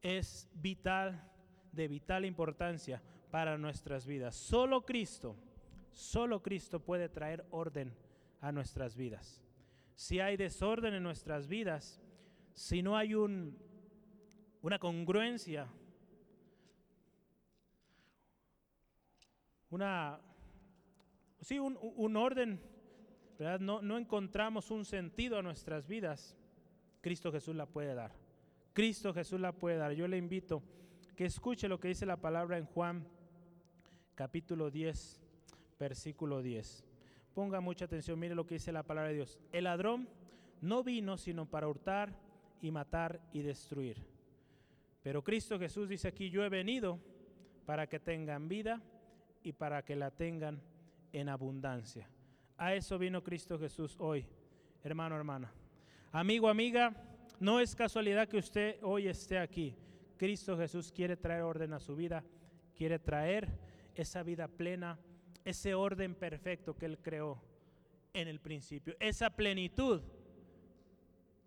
es 0.00 0.48
vital, 0.54 1.30
de 1.72 1.88
vital 1.88 2.24
importancia 2.24 3.02
para 3.32 3.56
nuestras 3.56 4.04
vidas. 4.06 4.36
Solo 4.36 4.84
Cristo, 4.84 5.34
solo 5.90 6.42
Cristo 6.42 6.80
puede 6.80 7.08
traer 7.08 7.46
orden 7.50 7.96
a 8.42 8.52
nuestras 8.52 8.94
vidas. 8.94 9.42
Si 9.94 10.20
hay 10.20 10.36
desorden 10.36 10.92
en 10.92 11.02
nuestras 11.02 11.48
vidas, 11.48 11.98
si 12.52 12.82
no 12.82 12.94
hay 12.94 13.14
un, 13.14 13.56
una 14.60 14.78
congruencia, 14.78 15.66
una, 19.70 20.20
sí, 21.40 21.58
un, 21.58 22.16
orden, 22.18 22.60
¿verdad? 23.38 23.60
No 23.60 23.96
encontramos 23.96 24.70
un 24.70 24.84
sentido 24.84 25.38
a 25.38 25.42
nuestras 25.42 25.88
vidas, 25.88 26.36
Cristo 27.00 27.32
Jesús 27.32 27.56
la 27.56 27.64
puede 27.64 27.94
dar. 27.94 28.12
Cristo 28.74 29.14
Jesús 29.14 29.40
la 29.40 29.52
puede 29.52 29.78
dar. 29.78 29.92
Yo 29.92 30.06
le 30.06 30.18
invito 30.18 30.62
que 31.16 31.24
escuche 31.24 31.66
lo 31.66 31.80
que 31.80 31.88
dice 31.88 32.04
la 32.04 32.18
palabra 32.18 32.58
en 32.58 32.66
Juan 32.66 33.06
capítulo 34.22 34.70
10, 34.70 35.20
versículo 35.80 36.42
10. 36.42 36.84
Ponga 37.34 37.60
mucha 37.60 37.86
atención, 37.86 38.20
mire 38.20 38.36
lo 38.36 38.46
que 38.46 38.54
dice 38.54 38.70
la 38.70 38.84
palabra 38.84 39.08
de 39.08 39.16
Dios. 39.16 39.36
El 39.50 39.64
ladrón 39.64 40.08
no 40.60 40.84
vino 40.84 41.18
sino 41.18 41.44
para 41.44 41.66
hurtar 41.66 42.14
y 42.60 42.70
matar 42.70 43.20
y 43.32 43.42
destruir. 43.42 43.96
Pero 45.02 45.24
Cristo 45.24 45.58
Jesús 45.58 45.88
dice 45.88 46.06
aquí, 46.06 46.30
yo 46.30 46.44
he 46.44 46.48
venido 46.48 47.00
para 47.66 47.88
que 47.88 47.98
tengan 47.98 48.46
vida 48.46 48.80
y 49.42 49.54
para 49.54 49.82
que 49.82 49.96
la 49.96 50.12
tengan 50.12 50.62
en 51.12 51.28
abundancia. 51.28 52.08
A 52.58 52.76
eso 52.76 53.00
vino 53.00 53.24
Cristo 53.24 53.58
Jesús 53.58 53.96
hoy, 53.98 54.24
hermano, 54.84 55.16
hermana. 55.16 55.52
Amigo, 56.12 56.48
amiga, 56.48 56.94
no 57.40 57.58
es 57.58 57.74
casualidad 57.74 58.28
que 58.28 58.36
usted 58.36 58.76
hoy 58.84 59.08
esté 59.08 59.40
aquí. 59.40 59.74
Cristo 60.16 60.56
Jesús 60.56 60.92
quiere 60.92 61.16
traer 61.16 61.42
orden 61.42 61.72
a 61.72 61.80
su 61.80 61.96
vida, 61.96 62.22
quiere 62.76 63.00
traer 63.00 63.71
esa 63.94 64.22
vida 64.22 64.48
plena, 64.48 64.98
ese 65.44 65.74
orden 65.74 66.14
perfecto 66.14 66.76
que 66.76 66.86
Él 66.86 66.98
creó 66.98 67.42
en 68.12 68.28
el 68.28 68.40
principio, 68.40 68.96
esa 69.00 69.30
plenitud 69.30 70.02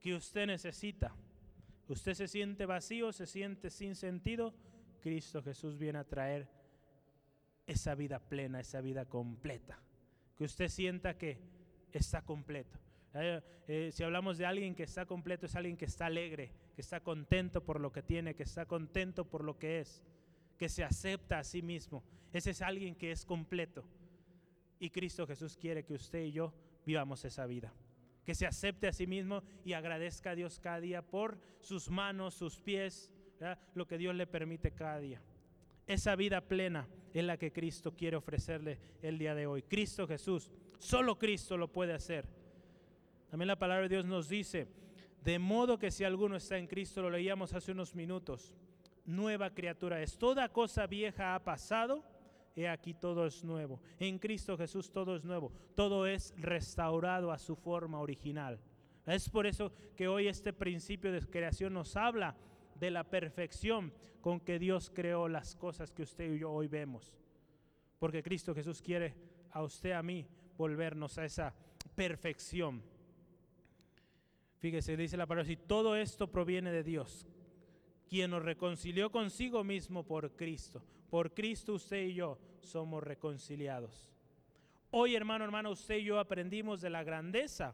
que 0.02 0.14
usted 0.14 0.48
necesita. 0.48 1.16
Usted 1.88 2.14
se 2.14 2.28
siente 2.28 2.66
vacío, 2.66 3.12
se 3.12 3.28
siente 3.28 3.70
sin 3.70 3.96
sentido, 3.96 4.54
Cristo 5.02 5.42
Jesús 5.44 5.78
viene 5.78 6.00
a 6.00 6.04
traer 6.04 6.48
esa 7.68 7.96
vida 7.96 8.20
plena, 8.20 8.60
esa 8.60 8.82
vida 8.82 9.06
completa. 9.06 9.80
Que 10.36 10.46
usted 10.46 10.68
sienta 10.68 11.18
que 11.18 11.40
está 11.92 12.24
completo. 12.24 12.80
Eh, 13.14 13.42
eh, 13.68 13.90
si 13.94 14.04
hablamos 14.04 14.38
de 14.38 14.46
alguien 14.46 14.76
que 14.76 14.84
está 14.84 15.06
completo, 15.06 15.46
es 15.46 15.56
alguien 15.56 15.78
que 15.78 15.86
está 15.86 16.08
alegre, 16.08 16.52
que 16.76 16.82
está 16.82 17.00
contento 17.00 17.64
por 17.64 17.80
lo 17.80 17.92
que 17.92 18.04
tiene, 18.04 18.36
que 18.36 18.44
está 18.44 18.66
contento 18.66 19.26
por 19.26 19.44
lo 19.44 19.58
que 19.58 19.80
es 19.80 20.04
que 20.58 20.70
se 20.70 20.84
acepta 20.84 21.40
a 21.40 21.44
sí 21.44 21.62
mismo. 21.62 22.04
Ese 22.36 22.52
es 22.52 22.62
alguien 22.62 22.96
que 22.96 23.12
es 23.12 23.24
completo. 23.24 23.86
Y 24.78 24.90
Cristo 24.90 25.26
Jesús 25.26 25.56
quiere 25.56 25.86
que 25.86 25.94
usted 25.94 26.22
y 26.22 26.34
yo 26.34 26.54
vivamos 26.86 27.24
esa 27.24 27.46
vida. 27.46 27.74
Que 28.26 28.36
se 28.36 28.46
acepte 28.46 28.90
a 28.90 28.92
sí 28.92 29.08
mismo 29.08 29.42
y 29.64 29.72
agradezca 29.72 30.32
a 30.32 30.36
Dios 30.36 30.60
cada 30.60 30.82
día 30.82 31.02
por 31.02 31.40
sus 31.62 31.90
manos, 31.90 32.34
sus 32.34 32.60
pies, 32.60 33.10
lo 33.74 33.88
que 33.88 33.98
Dios 33.98 34.14
le 34.16 34.28
permite 34.28 34.72
cada 34.72 35.00
día. 35.00 35.22
Esa 35.88 36.18
vida 36.18 36.42
plena 36.42 36.90
es 37.14 37.24
la 37.24 37.38
que 37.38 37.54
Cristo 37.54 37.96
quiere 37.96 38.18
ofrecerle 38.18 38.80
el 39.02 39.18
día 39.18 39.34
de 39.34 39.48
hoy. 39.48 39.62
Cristo 39.64 40.06
Jesús, 40.06 40.52
solo 40.78 41.18
Cristo 41.18 41.56
lo 41.56 41.72
puede 41.72 41.94
hacer. 41.94 42.28
También 43.30 43.48
la 43.48 43.58
palabra 43.58 43.84
de 43.84 43.96
Dios 43.96 44.06
nos 44.06 44.28
dice, 44.28 44.68
de 45.24 45.40
modo 45.40 45.80
que 45.80 45.90
si 45.90 46.04
alguno 46.04 46.36
está 46.36 46.58
en 46.58 46.68
Cristo, 46.68 47.02
lo 47.02 47.12
leíamos 47.12 47.54
hace 47.54 47.72
unos 47.72 47.96
minutos, 47.96 48.54
nueva 49.06 49.52
criatura 49.52 50.02
es. 50.02 50.18
Toda 50.18 50.50
cosa 50.50 50.86
vieja 50.86 51.34
ha 51.34 51.42
pasado, 51.42 52.04
y 52.56 52.66
aquí 52.66 52.94
todo 52.94 53.26
es 53.26 53.44
nuevo. 53.44 53.82
En 54.00 54.18
Cristo 54.18 54.58
Jesús 54.58 54.92
todo 54.92 55.16
es 55.16 55.24
nuevo, 55.24 55.52
todo 55.76 56.08
es 56.08 56.34
restaurado 56.38 57.32
a 57.32 57.38
su 57.38 57.56
forma 57.56 58.00
original. 58.00 58.60
Es 59.06 59.30
por 59.30 59.46
eso 59.46 59.72
que 59.96 60.08
hoy 60.08 60.28
este 60.28 60.54
principio 60.54 61.12
de 61.12 61.22
creación 61.22 61.74
nos 61.74 61.96
habla 61.96 62.36
de 62.80 62.90
la 62.92 63.04
perfección 63.04 63.94
con 64.22 64.40
que 64.40 64.58
Dios 64.58 64.92
creó 64.94 65.28
las 65.28 65.56
cosas 65.56 65.92
que 65.92 66.04
usted 66.04 66.34
y 66.34 66.40
yo 66.40 66.52
hoy 66.52 66.68
vemos. 66.68 67.14
Porque 68.00 68.24
Cristo 68.24 68.56
Jesús 68.56 68.82
quiere 68.82 69.14
a 69.52 69.62
usted, 69.62 69.92
a 69.92 70.02
mí, 70.02 70.26
volvernos 70.58 71.18
a 71.18 71.26
esa 71.26 71.54
perfección. 71.94 72.82
Fíjese, 74.58 74.98
dice 74.98 75.18
la 75.18 75.28
palabra, 75.28 75.48
si 75.48 75.58
todo 75.58 75.96
esto 75.96 76.32
proviene 76.32 76.72
de 76.72 76.84
Dios, 76.84 77.28
quien 78.10 78.32
nos 78.32 78.44
reconcilió 78.44 79.12
consigo 79.12 79.64
mismo 79.64 80.04
por 80.04 80.36
Cristo. 80.36 80.82
Por 81.16 81.34
Cristo 81.34 81.76
usted 81.76 82.08
y 82.08 82.14
yo 82.16 82.38
somos 82.60 83.02
reconciliados. 83.02 84.12
Hoy, 84.92 85.16
hermano, 85.16 85.46
hermano, 85.46 85.72
usted 85.72 85.96
y 85.96 86.04
yo 86.04 86.20
aprendimos 86.20 86.82
de 86.82 86.90
la 86.90 87.06
grandeza, 87.06 87.74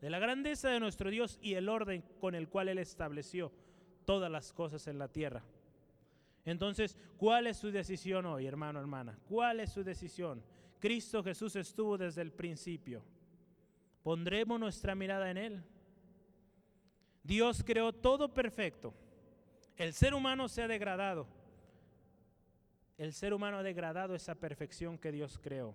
de 0.00 0.08
la 0.08 0.18
grandeza 0.18 0.70
de 0.70 0.80
nuestro 0.80 1.10
Dios 1.10 1.38
y 1.42 1.52
el 1.52 1.68
orden 1.68 2.02
con 2.18 2.34
el 2.34 2.48
cual 2.48 2.70
Él 2.70 2.78
estableció 2.78 3.52
todas 4.06 4.30
las 4.30 4.54
cosas 4.54 4.86
en 4.86 4.98
la 4.98 5.08
tierra. 5.08 5.44
Entonces, 6.46 6.96
¿cuál 7.18 7.46
es 7.46 7.58
su 7.58 7.70
decisión 7.70 8.24
hoy, 8.24 8.46
hermano, 8.46 8.80
hermana? 8.80 9.18
¿Cuál 9.28 9.60
es 9.60 9.70
su 9.70 9.84
decisión? 9.84 10.42
Cristo 10.80 11.22
Jesús 11.22 11.54
estuvo 11.56 11.98
desde 11.98 12.22
el 12.22 12.32
principio. 12.32 13.04
¿Pondremos 14.02 14.58
nuestra 14.58 14.94
mirada 14.94 15.30
en 15.30 15.36
Él? 15.36 15.62
Dios 17.22 17.62
creó 17.66 17.92
todo 17.92 18.32
perfecto. 18.32 18.94
El 19.76 19.92
ser 19.92 20.14
humano 20.14 20.48
se 20.48 20.62
ha 20.62 20.68
degradado. 20.68 21.41
El 23.02 23.12
ser 23.14 23.34
humano 23.34 23.56
ha 23.56 23.64
degradado 23.64 24.14
esa 24.14 24.36
perfección 24.36 24.96
que 24.96 25.10
Dios 25.10 25.36
creó. 25.42 25.74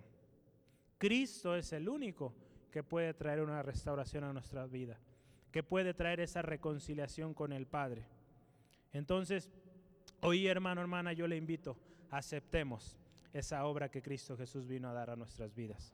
Cristo 0.98 1.58
es 1.58 1.74
el 1.74 1.90
único 1.90 2.34
que 2.72 2.84
puede 2.84 3.14
traer 3.14 3.42
una 3.42 3.62
restauración 3.62 4.24
a 4.24 4.32
nuestra 4.32 4.66
vida, 4.66 4.98
que 5.52 5.62
puede 5.62 5.94
traer 5.94 6.22
esa 6.22 6.42
reconciliación 6.42 7.34
con 7.34 7.52
el 7.52 7.68
Padre. 7.68 8.06
Entonces, 8.94 9.52
hoy 10.22 10.48
hermano, 10.48 10.80
hermana, 10.80 11.12
yo 11.12 11.28
le 11.28 11.36
invito, 11.36 11.76
aceptemos 12.12 12.96
esa 13.34 13.66
obra 13.66 13.92
que 13.92 14.02
Cristo 14.02 14.38
Jesús 14.38 14.66
vino 14.66 14.88
a 14.88 14.94
dar 14.94 15.10
a 15.10 15.18
nuestras 15.18 15.54
vidas. 15.54 15.94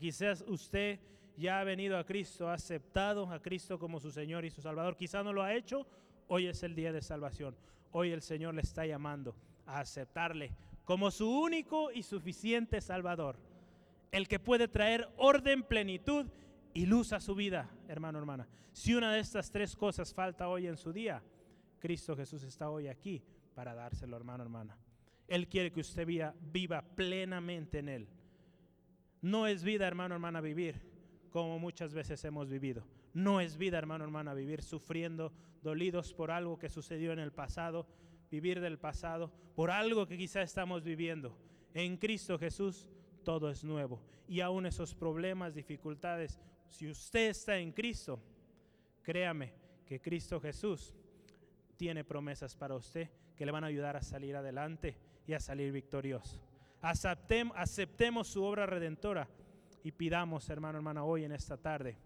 Quizás 0.00 0.44
usted 0.48 0.98
ya 1.36 1.60
ha 1.60 1.64
venido 1.64 1.96
a 1.96 2.04
Cristo, 2.04 2.48
ha 2.48 2.54
aceptado 2.54 3.30
a 3.30 3.40
Cristo 3.40 3.78
como 3.78 4.00
su 4.00 4.10
Señor 4.10 4.44
y 4.44 4.50
su 4.50 4.60
Salvador. 4.60 4.96
Quizá 4.96 5.22
no 5.22 5.32
lo 5.32 5.44
ha 5.44 5.54
hecho, 5.54 5.86
hoy 6.26 6.48
es 6.48 6.60
el 6.64 6.74
día 6.74 6.92
de 6.92 7.02
salvación. 7.02 7.54
Hoy 7.92 8.10
el 8.10 8.20
Señor 8.20 8.54
le 8.54 8.62
está 8.62 8.84
llamando 8.84 9.36
a 9.64 9.78
aceptarle 9.78 10.50
como 10.84 11.10
su 11.10 11.30
único 11.30 11.90
y 11.92 12.02
suficiente 12.02 12.80
Salvador. 12.80 13.36
El 14.10 14.28
que 14.28 14.38
puede 14.38 14.68
traer 14.68 15.08
orden, 15.16 15.62
plenitud 15.62 16.26
y 16.74 16.86
luz 16.86 17.12
a 17.12 17.20
su 17.20 17.34
vida, 17.34 17.70
hermano, 17.88 18.18
hermana. 18.18 18.48
Si 18.72 18.94
una 18.94 19.12
de 19.12 19.20
estas 19.20 19.50
tres 19.50 19.76
cosas 19.76 20.12
falta 20.12 20.48
hoy 20.48 20.66
en 20.66 20.76
su 20.76 20.92
día, 20.92 21.22
Cristo 21.78 22.16
Jesús 22.16 22.42
está 22.42 22.70
hoy 22.70 22.88
aquí 22.88 23.22
para 23.54 23.74
dárselo, 23.74 24.16
hermano, 24.16 24.42
hermana. 24.42 24.76
Él 25.28 25.48
quiere 25.48 25.72
que 25.72 25.80
usted 25.80 26.06
viva, 26.06 26.34
viva 26.52 26.82
plenamente 26.82 27.78
en 27.78 27.88
Él. 27.88 28.08
No 29.20 29.46
es 29.46 29.62
vida, 29.62 29.86
hermano, 29.86 30.14
hermana, 30.14 30.40
vivir 30.40 30.92
como 31.30 31.58
muchas 31.58 31.94
veces 31.94 32.22
hemos 32.24 32.48
vivido. 32.50 32.84
No 33.14 33.40
es 33.40 33.56
vida, 33.56 33.78
hermano, 33.78 34.04
hermana, 34.04 34.34
vivir 34.34 34.62
sufriendo, 34.62 35.32
dolidos 35.62 36.12
por 36.12 36.30
algo 36.30 36.58
que 36.58 36.68
sucedió 36.68 37.12
en 37.12 37.18
el 37.18 37.32
pasado, 37.32 37.86
vivir 38.32 38.60
del 38.62 38.78
pasado, 38.78 39.30
por 39.54 39.70
algo 39.70 40.06
que 40.08 40.16
quizá 40.16 40.40
estamos 40.40 40.82
viviendo. 40.82 41.36
En 41.74 41.98
Cristo 41.98 42.38
Jesús 42.38 42.88
todo 43.22 43.50
es 43.50 43.62
nuevo. 43.62 44.00
Y 44.26 44.40
aún 44.40 44.64
esos 44.64 44.94
problemas, 44.94 45.54
dificultades, 45.54 46.40
si 46.66 46.88
usted 46.88 47.28
está 47.28 47.58
en 47.58 47.72
Cristo, 47.72 48.18
créame 49.02 49.52
que 49.84 50.00
Cristo 50.00 50.40
Jesús 50.40 50.94
tiene 51.76 52.04
promesas 52.04 52.56
para 52.56 52.74
usted 52.74 53.10
que 53.36 53.44
le 53.44 53.52
van 53.52 53.64
a 53.64 53.66
ayudar 53.66 53.96
a 53.96 54.02
salir 54.02 54.34
adelante 54.34 54.96
y 55.26 55.34
a 55.34 55.40
salir 55.40 55.70
victorioso. 55.70 56.40
aceptemos 56.80 58.28
su 58.28 58.42
obra 58.42 58.64
redentora 58.64 59.28
y 59.84 59.92
pidamos, 59.92 60.48
hermano, 60.48 60.78
hermana, 60.78 61.04
hoy 61.04 61.24
en 61.24 61.32
esta 61.32 61.58
tarde, 61.58 61.98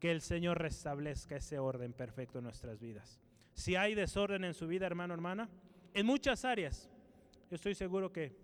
que 0.00 0.10
el 0.10 0.22
Señor 0.22 0.58
restablezca 0.58 1.36
ese 1.36 1.60
orden 1.60 1.92
perfecto 1.92 2.38
en 2.38 2.44
nuestras 2.44 2.80
vidas. 2.80 3.20
Si 3.56 3.74
hay 3.74 3.94
desorden 3.94 4.44
en 4.44 4.52
su 4.52 4.66
vida, 4.66 4.86
hermano, 4.86 5.14
hermana, 5.14 5.48
en 5.94 6.04
muchas 6.04 6.44
áreas, 6.44 6.90
yo 7.50 7.56
estoy 7.56 7.74
seguro 7.74 8.12
que 8.12 8.36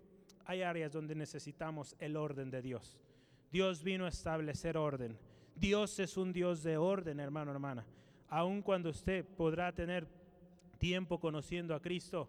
hay 0.43 0.63
áreas 0.63 0.91
donde 0.91 1.13
necesitamos 1.13 1.95
el 1.99 2.17
orden 2.17 2.49
de 2.49 2.63
Dios. 2.63 2.97
Dios 3.51 3.83
vino 3.83 4.05
a 4.05 4.09
establecer 4.09 4.75
orden. 4.75 5.15
Dios 5.55 5.99
es 5.99 6.17
un 6.17 6.33
Dios 6.33 6.63
de 6.63 6.77
orden, 6.77 7.19
hermano, 7.19 7.51
hermana. 7.51 7.85
Aun 8.27 8.63
cuando 8.63 8.89
usted 8.89 9.23
podrá 9.23 9.71
tener 9.71 10.07
tiempo 10.79 11.19
conociendo 11.19 11.75
a 11.75 11.79
Cristo, 11.79 12.27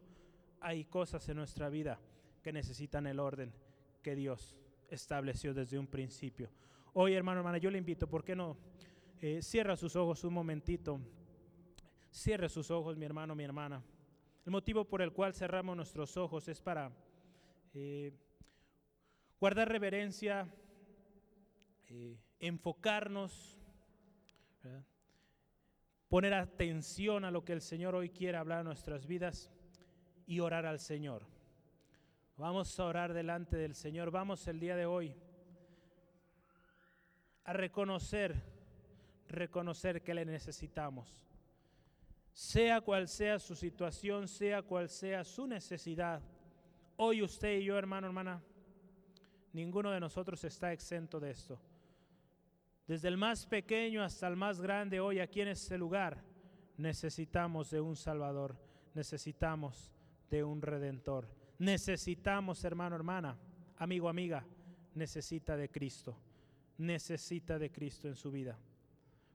hay 0.60 0.84
cosas 0.84 1.26
en 1.30 1.38
nuestra 1.38 1.70
vida 1.70 1.98
que 2.42 2.52
necesitan 2.52 3.06
el 3.06 3.18
orden 3.18 3.50
que 4.02 4.14
Dios 4.14 4.54
estableció 4.90 5.54
desde 5.54 5.78
un 5.78 5.86
principio. 5.86 6.50
Hoy, 6.92 7.14
hermano, 7.14 7.40
hermana, 7.40 7.56
yo 7.56 7.70
le 7.70 7.78
invito, 7.78 8.06
¿por 8.06 8.22
qué 8.22 8.36
no? 8.36 8.58
Eh, 9.22 9.40
cierra 9.40 9.74
sus 9.74 9.96
ojos 9.96 10.22
un 10.22 10.34
momentito. 10.34 11.00
Cierre 12.14 12.48
sus 12.48 12.70
ojos, 12.70 12.96
mi 12.96 13.04
hermano, 13.04 13.34
mi 13.34 13.42
hermana. 13.42 13.82
El 14.46 14.52
motivo 14.52 14.84
por 14.84 15.02
el 15.02 15.12
cual 15.12 15.34
cerramos 15.34 15.76
nuestros 15.76 16.16
ojos 16.16 16.46
es 16.46 16.60
para 16.60 16.92
eh, 17.74 18.12
guardar 19.40 19.68
reverencia, 19.68 20.48
eh, 21.88 22.16
enfocarnos, 22.38 23.58
poner 26.08 26.34
atención 26.34 27.24
a 27.24 27.32
lo 27.32 27.44
que 27.44 27.52
el 27.52 27.60
Señor 27.60 27.96
hoy 27.96 28.10
quiere 28.10 28.38
hablar 28.38 28.60
a 28.60 28.64
nuestras 28.64 29.08
vidas 29.08 29.50
y 30.24 30.38
orar 30.38 30.66
al 30.66 30.78
Señor. 30.78 31.26
Vamos 32.36 32.78
a 32.78 32.84
orar 32.84 33.12
delante 33.12 33.56
del 33.56 33.74
Señor. 33.74 34.12
Vamos 34.12 34.46
el 34.46 34.60
día 34.60 34.76
de 34.76 34.86
hoy 34.86 35.16
a 37.42 37.52
reconocer, 37.52 38.40
reconocer 39.26 40.04
que 40.04 40.14
le 40.14 40.24
necesitamos 40.24 41.24
sea 42.34 42.80
cual 42.80 43.06
sea 43.06 43.38
su 43.38 43.54
situación, 43.54 44.26
sea 44.26 44.60
cual 44.60 44.88
sea 44.88 45.22
su 45.24 45.46
necesidad. 45.46 46.20
Hoy 46.96 47.22
usted 47.22 47.58
y 47.58 47.64
yo, 47.64 47.78
hermano, 47.78 48.08
hermana, 48.08 48.42
ninguno 49.52 49.92
de 49.92 50.00
nosotros 50.00 50.42
está 50.42 50.72
exento 50.72 51.20
de 51.20 51.30
esto. 51.30 51.60
Desde 52.88 53.06
el 53.06 53.16
más 53.16 53.46
pequeño 53.46 54.02
hasta 54.02 54.26
el 54.26 54.36
más 54.36 54.60
grande, 54.60 54.98
hoy 54.98 55.20
aquí 55.20 55.40
en 55.40 55.48
este 55.48 55.78
lugar, 55.78 56.22
necesitamos 56.76 57.70
de 57.70 57.80
un 57.80 57.94
Salvador, 57.94 58.56
necesitamos 58.94 59.92
de 60.28 60.42
un 60.42 60.60
Redentor. 60.60 61.28
Necesitamos, 61.58 62.64
hermano, 62.64 62.96
hermana, 62.96 63.38
amigo, 63.76 64.08
amiga, 64.08 64.44
necesita 64.92 65.56
de 65.56 65.70
Cristo, 65.70 66.18
necesita 66.78 67.60
de 67.60 67.70
Cristo 67.70 68.08
en 68.08 68.16
su 68.16 68.32
vida. 68.32 68.58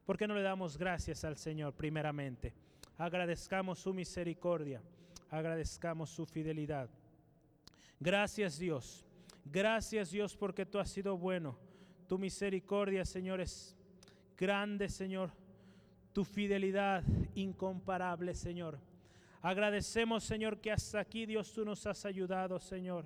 ¿Por 0.06 0.18
qué 0.18 0.28
no 0.28 0.36
le 0.36 0.42
damos 0.42 0.78
gracias 0.78 1.24
al 1.24 1.38
Señor 1.38 1.74
primeramente? 1.74 2.54
Agradezcamos 3.00 3.80
su 3.80 3.94
misericordia, 3.94 4.82
agradezcamos 5.30 6.10
su 6.10 6.26
fidelidad. 6.26 6.90
Gracias 7.98 8.60
Dios, 8.60 9.06
gracias 9.46 10.12
Dios 10.12 10.36
porque 10.36 10.66
tú 10.66 10.80
has 10.80 10.90
sido 10.90 11.18
bueno. 11.18 11.58
Tu 12.10 12.20
misericordia, 12.20 13.06
Señor, 13.06 13.40
es 13.40 13.74
grande, 14.38 14.90
Señor. 14.90 15.32
Tu 16.12 16.26
fidelidad 16.26 17.02
incomparable, 17.36 18.36
Señor. 18.36 18.78
Agradecemos, 19.42 20.26
Señor, 20.26 20.60
que 20.60 20.70
hasta 20.70 21.00
aquí, 21.00 21.26
Dios, 21.26 21.54
tú 21.54 21.64
nos 21.64 21.86
has 21.86 22.04
ayudado, 22.04 22.60
Señor. 22.60 23.06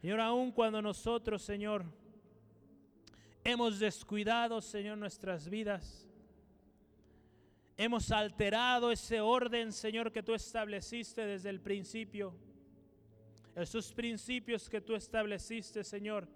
Señor, 0.00 0.20
aun 0.20 0.52
cuando 0.52 0.80
nosotros, 0.80 1.42
Señor, 1.42 1.84
hemos 3.42 3.80
descuidado, 3.80 4.60
Señor, 4.60 4.98
nuestras 4.98 5.48
vidas. 5.48 6.06
Hemos 7.76 8.12
alterado 8.12 8.92
ese 8.92 9.20
orden, 9.20 9.72
Señor, 9.72 10.12
que 10.12 10.22
tú 10.22 10.32
estableciste 10.32 11.26
desde 11.26 11.50
el 11.50 11.60
principio. 11.60 12.32
Esos 13.56 13.92
principios 13.92 14.68
que 14.68 14.80
tú 14.80 14.94
estableciste, 14.94 15.82
Señor, 15.82 16.28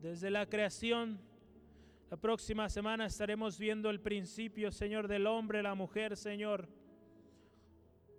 desde 0.00 0.30
la 0.30 0.46
creación. 0.46 1.18
La 2.10 2.18
próxima 2.18 2.68
semana 2.68 3.06
estaremos 3.06 3.58
viendo 3.58 3.88
el 3.88 4.00
principio, 4.00 4.70
Señor, 4.70 5.08
del 5.08 5.26
hombre, 5.26 5.62
la 5.62 5.74
mujer, 5.74 6.18
Señor. 6.18 6.68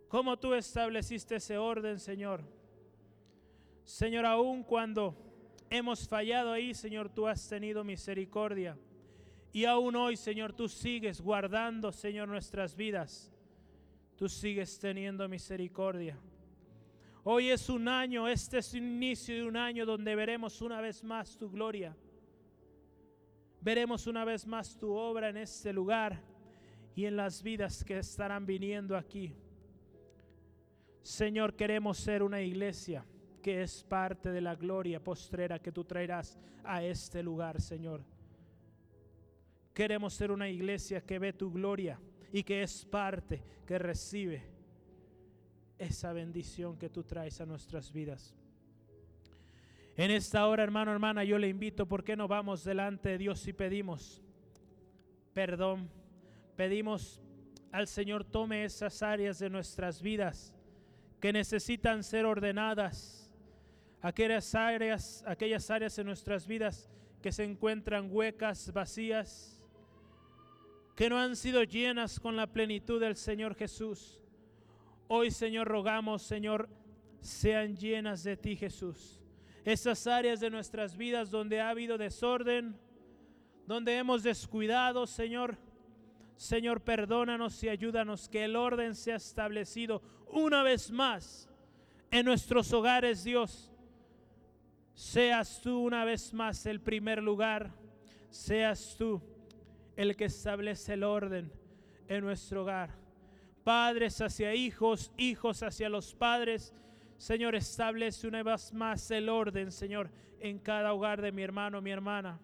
Cómo 0.08 0.38
tú 0.38 0.56
estableciste 0.56 1.36
ese 1.36 1.60
orden, 1.60 2.00
Señor. 2.00 2.44
Señor, 3.84 4.26
aun 4.26 4.64
cuando 4.64 5.16
hemos 5.70 6.08
fallado 6.08 6.52
ahí, 6.52 6.74
Señor, 6.74 7.10
tú 7.10 7.28
has 7.28 7.48
tenido 7.48 7.84
misericordia. 7.84 8.76
Y 9.56 9.64
aún 9.64 9.96
hoy, 9.96 10.18
Señor, 10.18 10.52
tú 10.52 10.68
sigues 10.68 11.22
guardando, 11.22 11.90
Señor, 11.90 12.28
nuestras 12.28 12.76
vidas. 12.76 13.32
Tú 14.18 14.28
sigues 14.28 14.78
teniendo 14.78 15.30
misericordia. 15.30 16.20
Hoy 17.24 17.52
es 17.52 17.70
un 17.70 17.88
año, 17.88 18.28
este 18.28 18.58
es 18.58 18.74
el 18.74 18.84
inicio 18.84 19.34
de 19.34 19.46
un 19.46 19.56
año 19.56 19.86
donde 19.86 20.14
veremos 20.14 20.62
una 20.62 20.82
vez 20.82 21.02
más 21.06 21.38
tu 21.38 21.50
gloria. 21.50 21.96
Veremos 23.62 24.08
una 24.08 24.26
vez 24.26 24.46
más 24.46 24.78
tu 24.78 24.92
obra 24.92 25.30
en 25.30 25.38
este 25.38 25.72
lugar 25.72 26.22
y 26.94 27.06
en 27.06 27.16
las 27.16 27.42
vidas 27.42 27.82
que 27.86 28.00
estarán 28.00 28.46
viniendo 28.46 28.98
aquí. 28.98 29.34
Señor, 31.02 31.56
queremos 31.56 31.98
ser 31.98 32.24
una 32.24 32.42
iglesia 32.42 33.06
que 33.42 33.62
es 33.62 33.86
parte 33.86 34.32
de 34.32 34.42
la 34.42 34.56
gloria 34.56 35.02
postrera 35.02 35.60
que 35.60 35.72
tú 35.72 35.86
traerás 35.86 36.38
a 36.62 36.84
este 36.84 37.24
lugar, 37.24 37.62
Señor. 37.62 38.04
Queremos 39.76 40.14
ser 40.14 40.32
una 40.32 40.48
iglesia 40.48 41.02
que 41.02 41.20
ve 41.20 41.34
tu 41.34 41.52
gloria 41.52 42.00
y 42.32 42.44
que 42.44 42.64
es 42.64 42.86
parte, 42.86 43.44
que 43.68 43.78
recibe 43.78 44.42
esa 45.78 46.14
bendición 46.14 46.78
que 46.78 46.90
tú 46.90 47.04
traes 47.04 47.42
a 47.42 47.46
nuestras 47.46 47.92
vidas. 47.92 48.34
En 49.98 50.12
esta 50.12 50.48
hora, 50.48 50.64
hermano, 50.64 50.94
hermana, 50.94 51.26
yo 51.26 51.38
le 51.38 51.50
invito, 51.50 51.86
¿por 51.86 52.06
qué 52.06 52.16
no 52.16 52.30
vamos 52.30 52.64
delante 52.64 53.10
de 53.10 53.18
Dios 53.18 53.46
y 53.48 53.54
pedimos 53.54 54.22
perdón? 55.34 55.90
Pedimos 56.56 57.22
al 57.74 57.88
Señor 57.88 58.24
tome 58.24 58.64
esas 58.64 59.04
áreas 59.04 59.40
de 59.40 59.50
nuestras 59.50 60.02
vidas 60.02 60.56
que 61.20 61.34
necesitan 61.34 62.02
ser 62.02 62.26
ordenadas, 62.26 63.30
aquellas 64.02 64.56
áreas, 64.56 65.22
aquellas 65.28 65.70
áreas 65.70 66.00
en 66.00 66.08
nuestras 66.08 66.48
vidas 66.48 66.90
que 67.22 67.34
se 67.34 67.44
encuentran 67.44 68.08
huecas, 68.10 68.72
vacías 68.72 69.55
que 70.96 71.10
no 71.10 71.20
han 71.20 71.36
sido 71.36 71.62
llenas 71.64 72.20
con 72.20 72.36
la 72.38 72.48
plenitud 72.48 73.00
del 73.00 73.18
Señor 73.18 73.54
Jesús. 73.56 74.22
Hoy, 75.08 75.30
Señor, 75.30 75.68
rogamos, 75.68 76.22
Señor, 76.22 76.70
sean 77.20 77.76
llenas 77.76 78.24
de 78.24 78.38
ti, 78.38 78.56
Jesús. 78.56 79.22
Esas 79.66 80.08
áreas 80.08 80.40
de 80.40 80.50
nuestras 80.50 80.96
vidas 80.96 81.30
donde 81.30 81.60
ha 81.60 81.70
habido 81.70 81.98
desorden, 81.98 82.78
donde 83.68 83.98
hemos 83.98 84.24
descuidado, 84.24 85.06
Señor. 85.06 85.58
Señor, 86.38 86.82
perdónanos 86.82 87.62
y 87.64 87.70
ayúdanos 87.70 88.30
que 88.30 88.46
el 88.46 88.56
orden 88.56 88.96
sea 88.96 89.18
establecido 89.18 90.02
una 90.32 90.64
vez 90.64 90.92
más 90.92 91.50
en 92.10 92.26
nuestros 92.26 92.72
hogares, 92.72 93.24
Dios. 93.24 93.72
Seas 94.94 95.60
tú 95.62 95.80
una 95.80 96.06
vez 96.06 96.34
más 96.34 96.66
el 96.66 96.80
primer 96.80 97.22
lugar. 97.22 97.74
Seas 98.30 98.96
tú 98.98 99.22
el 99.96 100.16
que 100.16 100.26
establece 100.26 100.94
el 100.94 101.04
orden 101.04 101.52
en 102.08 102.24
nuestro 102.24 102.64
hogar. 102.64 102.92
Padres 103.64 104.22
hacia 104.22 104.54
hijos, 104.54 105.12
hijos 105.18 105.64
hacia 105.64 105.90
los 105.90 106.14
padres. 106.14 106.74
Señor, 107.18 107.56
establece 107.56 108.28
una 108.28 108.44
vez 108.44 108.74
más 108.74 109.10
el 109.12 109.30
orden, 109.30 109.72
Señor, 109.72 110.12
en 110.40 110.60
cada 110.60 110.94
hogar 110.94 111.22
de 111.22 111.32
mi 111.32 111.42
hermano, 111.42 111.82
mi 111.82 111.92
hermana. 111.92 112.40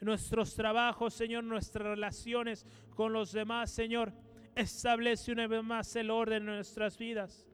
nuestros 0.00 0.56
trabajos, 0.56 1.14
Señor, 1.14 1.44
nuestras 1.44 1.86
relaciones 1.86 2.66
con 2.96 3.12
los 3.12 3.30
demás, 3.30 3.70
Señor, 3.70 4.12
establece 4.56 5.30
una 5.30 5.46
vez 5.46 5.62
más 5.62 5.94
el 5.94 6.10
orden 6.10 6.48
en 6.48 6.56
nuestras 6.56 6.98
vidas. 6.98 7.46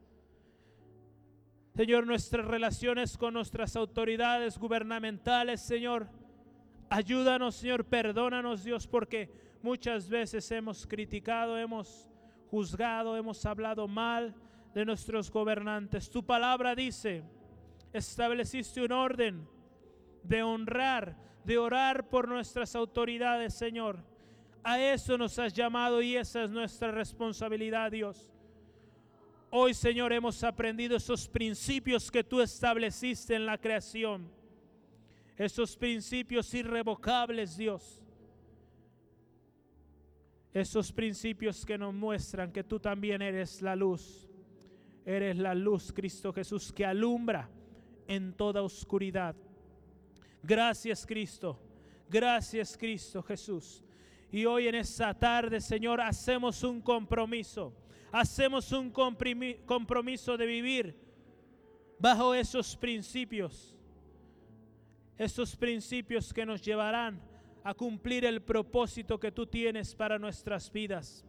Señor, 1.75 2.07
nuestras 2.07 2.45
relaciones 2.45 3.17
con 3.17 3.35
nuestras 3.35 3.75
autoridades 3.75 4.57
gubernamentales, 4.57 5.61
Señor. 5.61 6.09
Ayúdanos, 6.89 7.55
Señor, 7.55 7.85
perdónanos, 7.85 8.63
Dios, 8.63 8.87
porque 8.87 9.29
muchas 9.61 10.09
veces 10.09 10.49
hemos 10.51 10.87
criticado, 10.87 11.57
hemos 11.57 12.09
juzgado, 12.49 13.15
hemos 13.15 13.45
hablado 13.45 13.87
mal 13.87 14.33
de 14.73 14.85
nuestros 14.85 15.29
gobernantes. 15.31 16.09
Tu 16.09 16.25
palabra 16.25 16.73
dice, 16.73 17.23
estableciste 17.93 18.81
un 18.81 18.91
orden 18.91 19.47
de 20.23 20.41
honrar, 20.41 21.15
de 21.43 21.57
orar 21.59 22.09
por 22.09 22.27
nuestras 22.27 22.75
autoridades, 22.75 23.53
Señor. 23.53 24.03
A 24.63 24.79
eso 24.79 25.17
nos 25.17 25.37
has 25.39 25.53
llamado 25.53 26.01
y 26.01 26.15
esa 26.15 26.43
es 26.43 26.49
nuestra 26.49 26.91
responsabilidad, 26.91 27.91
Dios. 27.91 28.31
Hoy, 29.51 29.73
Señor, 29.73 30.11
hemos 30.11 30.43
aprendido 30.43 30.97
esos 30.97 31.27
principios 31.27 32.11
que 32.11 32.23
tú 32.23 32.41
estableciste 32.41 33.35
en 33.35 33.45
la 33.45 33.57
creación. 33.57 34.38
Esos 35.39 35.75
principios 35.75 36.53
irrevocables, 36.53 37.57
Dios. 37.57 38.03
Esos 40.53 40.91
principios 40.91 41.65
que 41.65 41.79
nos 41.79 41.95
muestran 41.95 42.51
que 42.51 42.63
tú 42.63 42.79
también 42.79 43.23
eres 43.23 43.59
la 43.63 43.75
luz. 43.75 44.29
Eres 45.03 45.35
la 45.37 45.55
luz, 45.55 45.91
Cristo 45.91 46.31
Jesús, 46.31 46.71
que 46.71 46.85
alumbra 46.85 47.49
en 48.07 48.33
toda 48.33 48.61
oscuridad. 48.61 49.35
Gracias, 50.43 51.03
Cristo. 51.07 51.59
Gracias, 52.07 52.77
Cristo 52.77 53.23
Jesús. 53.23 53.83
Y 54.31 54.45
hoy 54.45 54.67
en 54.67 54.75
esta 54.75 55.11
tarde, 55.15 55.59
Señor, 55.59 55.99
hacemos 55.99 56.61
un 56.61 56.81
compromiso 56.81 57.73
hacemos 58.11 58.71
un 58.71 58.91
compromiso 58.91 60.37
de 60.37 60.45
vivir 60.45 60.95
bajo 61.99 62.33
esos 62.33 62.75
principios, 62.75 63.75
esos 65.19 65.55
principios 65.55 66.33
que 66.33 66.45
nos 66.45 66.61
llevarán 66.61 67.21
a 67.63 67.73
cumplir 67.73 68.23
el 68.23 68.41
propósito 68.41 69.19
que 69.19 69.31
tú 69.31 69.45
tienes 69.45 69.93
para 69.93 70.17
nuestras 70.17 70.71
vidas. 70.71 71.25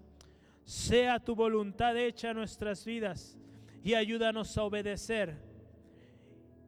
Sea 0.64 1.18
tu 1.18 1.34
voluntad 1.34 1.97
hecha 1.97 2.30
en 2.30 2.36
nuestras 2.36 2.84
vidas 2.84 3.36
y 3.82 3.95
ayúdanos 3.95 4.57
a 4.57 4.62
obedecer 4.62 5.36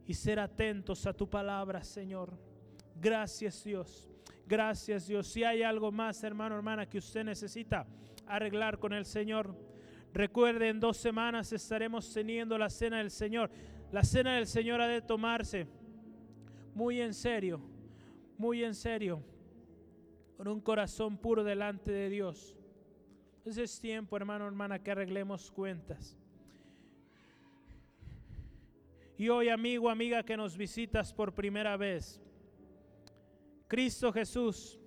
y 0.05 0.15
ser 0.15 0.41
atentos 0.41 1.07
a 1.07 1.13
tu 1.13 1.31
palabra, 1.31 1.85
Señor. 1.85 2.37
Gracias 3.01 3.63
Dios. 3.63 4.11
Gracias 4.47 5.07
Dios. 5.07 5.29
Si 5.29 5.45
hay 5.45 5.63
algo 5.63 5.93
más, 5.93 6.25
hermano, 6.25 6.57
hermana, 6.57 6.89
que 6.89 6.99
usted 6.99 7.23
necesita 7.23 7.87
arreglar 8.27 8.81
con 8.81 8.93
el 8.93 9.05
Señor, 9.07 9.57
Recuerde, 10.15 10.69
en 10.69 10.79
dos 10.79 10.99
semanas 10.99 11.55
estaremos 11.55 12.13
teniendo 12.13 12.59
la 12.59 12.69
cena 12.69 12.99
del 12.99 13.11
Señor. 13.11 13.51
La 13.93 14.05
cena 14.05 14.35
del 14.35 14.47
Señor 14.47 14.83
ha 14.83 14.87
de 14.87 15.01
tomarse 15.01 15.67
muy 16.75 17.01
en 17.01 17.15
serio, 17.15 17.61
muy 18.39 18.65
en 18.65 18.75
serio, 18.75 19.23
con 20.37 20.49
un 20.49 20.61
corazón 20.61 21.17
puro 21.17 21.45
delante 21.45 21.93
de 21.93 22.09
Dios. 22.09 22.57
Entonces 23.39 23.73
es 23.73 23.81
tiempo, 23.81 24.17
hermano, 24.17 24.47
hermana, 24.47 24.79
que 24.79 24.91
arreglemos 24.91 25.51
cuentas. 25.51 26.17
Y 29.19 29.29
hoy, 29.29 29.49
amigo, 29.49 29.89
amiga, 29.89 30.23
que 30.23 30.37
nos 30.37 30.57
visitas 30.57 31.13
por 31.13 31.35
primera 31.35 31.77
vez, 31.77 32.21
Cristo 33.69 34.13
Jesús, 34.13 34.81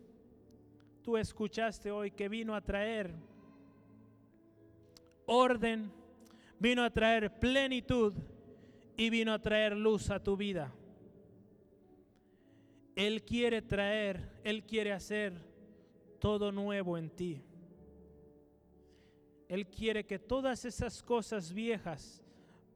tú 1.01 1.17
escuchaste 1.17 1.91
hoy 1.91 2.11
que 2.11 2.27
vino 2.27 2.55
a 2.55 2.61
traer 2.61 3.13
orden, 5.25 5.91
vino 6.59 6.83
a 6.83 6.89
traer 6.89 7.39
plenitud 7.39 8.13
y 8.97 9.09
vino 9.09 9.33
a 9.33 9.41
traer 9.41 9.75
luz 9.75 10.09
a 10.09 10.21
tu 10.21 10.35
vida. 10.35 10.73
Él 12.95 13.23
quiere 13.23 13.61
traer, 13.61 14.39
Él 14.43 14.63
quiere 14.63 14.91
hacer 14.91 15.33
todo 16.19 16.51
nuevo 16.51 16.97
en 16.97 17.09
ti. 17.09 17.41
Él 19.47 19.67
quiere 19.67 20.05
que 20.05 20.17
todas 20.17 20.65
esas 20.65 21.03
cosas 21.03 21.53
viejas 21.53 22.23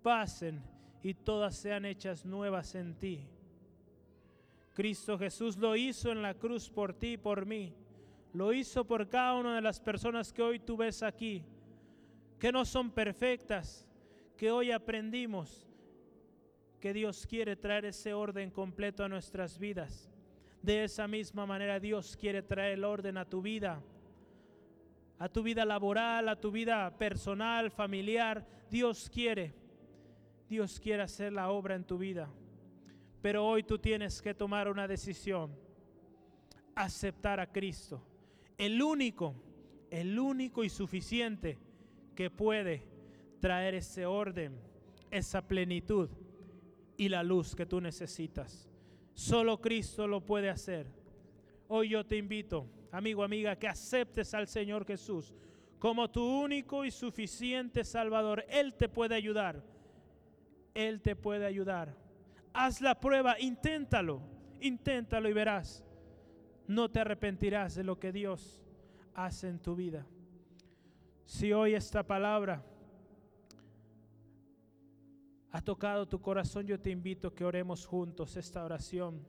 pasen 0.04 0.62
y 1.02 1.14
todas 1.14 1.56
sean 1.56 1.86
hechas 1.86 2.26
nuevas 2.26 2.76
en 2.76 2.94
ti. 2.96 3.28
Cristo 4.74 5.18
Jesús 5.18 5.58
lo 5.58 5.76
hizo 5.76 6.12
en 6.12 6.22
la 6.22 6.34
cruz 6.34 6.70
por 6.70 6.94
ti 6.94 7.14
y 7.14 7.18
por 7.18 7.46
mí. 7.46 7.74
Lo 8.34 8.54
hizo 8.54 8.86
por 8.86 9.08
cada 9.08 9.36
una 9.36 9.56
de 9.56 9.62
las 9.62 9.80
personas 9.80 10.32
que 10.32 10.44
hoy 10.44 10.60
tú 10.60 10.78
ves 10.78 11.02
aquí 11.02 11.44
que 12.40 12.52
no 12.52 12.64
son 12.66 12.90
perfectas, 12.90 13.86
que 14.38 14.50
hoy 14.50 14.72
aprendimos 14.72 15.68
que 16.80 16.94
Dios 16.94 17.28
quiere 17.28 17.58
traer 17.58 17.86
ese 17.86 18.14
orden 18.14 18.50
completo 18.50 19.04
a 19.04 19.10
nuestras 19.10 19.60
vidas. 19.60 20.09
De 20.62 20.84
esa 20.84 21.08
misma 21.08 21.46
manera 21.46 21.80
Dios 21.80 22.18
quiere 22.18 22.42
traer 22.42 22.74
el 22.74 22.84
orden 22.84 23.18
a 23.18 23.26
tu 23.26 23.42
vida, 23.42 23.82
a 25.18 25.30
tu 25.30 25.44
vida 25.44 25.66
laboral, 25.66 26.28
a 26.30 26.40
tu 26.40 26.52
vida 26.52 26.98
personal, 26.98 27.72
familiar. 27.72 28.46
Dios 28.70 29.10
quiere, 29.10 29.54
Dios 30.50 30.80
quiere 30.80 31.04
hacer 31.04 31.34
la 31.34 31.50
obra 31.50 31.76
en 31.76 31.86
tu 31.86 31.98
vida. 31.98 32.30
Pero 33.22 33.46
hoy 33.46 33.64
tú 33.64 33.80
tienes 33.80 34.22
que 34.22 34.34
tomar 34.34 34.70
una 34.70 34.88
decisión, 34.88 35.56
aceptar 36.76 37.40
a 37.40 37.52
Cristo, 37.52 38.02
el 38.58 38.82
único, 38.82 39.36
el 39.90 40.18
único 40.18 40.64
y 40.64 40.70
suficiente 40.70 41.58
que 42.16 42.30
puede 42.30 42.84
traer 43.40 43.76
ese 43.76 44.06
orden, 44.06 44.60
esa 45.12 45.46
plenitud 45.48 46.10
y 46.98 47.10
la 47.10 47.24
luz 47.24 47.56
que 47.56 47.66
tú 47.66 47.80
necesitas. 47.82 48.70
Solo 49.20 49.60
Cristo 49.60 50.08
lo 50.08 50.22
puede 50.22 50.50
hacer. 50.50 50.88
Hoy 51.68 51.90
yo 51.90 52.06
te 52.06 52.16
invito, 52.16 52.66
amigo, 52.90 53.22
amiga, 53.22 53.58
que 53.58 53.68
aceptes 53.68 54.34
al 54.34 54.48
Señor 54.48 54.86
Jesús 54.86 55.36
como 55.78 56.10
tu 56.10 56.24
único 56.24 56.86
y 56.86 56.92
suficiente 56.92 57.84
Salvador. 57.84 58.46
Él 58.48 58.76
te 58.76 58.88
puede 58.88 59.16
ayudar. 59.16 59.62
Él 60.74 61.02
te 61.02 61.18
puede 61.18 61.46
ayudar. 61.46 61.98
Haz 62.54 62.80
la 62.80 62.98
prueba, 62.98 63.38
inténtalo, 63.38 64.22
inténtalo 64.62 65.28
y 65.28 65.34
verás. 65.34 65.84
No 66.66 66.90
te 66.90 67.02
arrepentirás 67.02 67.76
de 67.76 67.84
lo 67.84 68.00
que 68.00 68.14
Dios 68.14 68.64
hace 69.16 69.50
en 69.50 69.60
tu 69.60 69.76
vida. 69.76 70.08
Si 71.26 71.52
hoy 71.52 71.74
esta 71.74 72.04
palabra 72.04 72.64
ha 75.52 75.62
tocado 75.62 76.08
tu 76.08 76.22
corazón, 76.22 76.68
yo 76.68 76.80
te 76.80 76.92
invito 76.92 77.30
a 77.30 77.36
que 77.36 77.46
oremos 77.46 77.86
juntos 77.86 78.36
esta 78.38 78.64
oración 78.64 79.26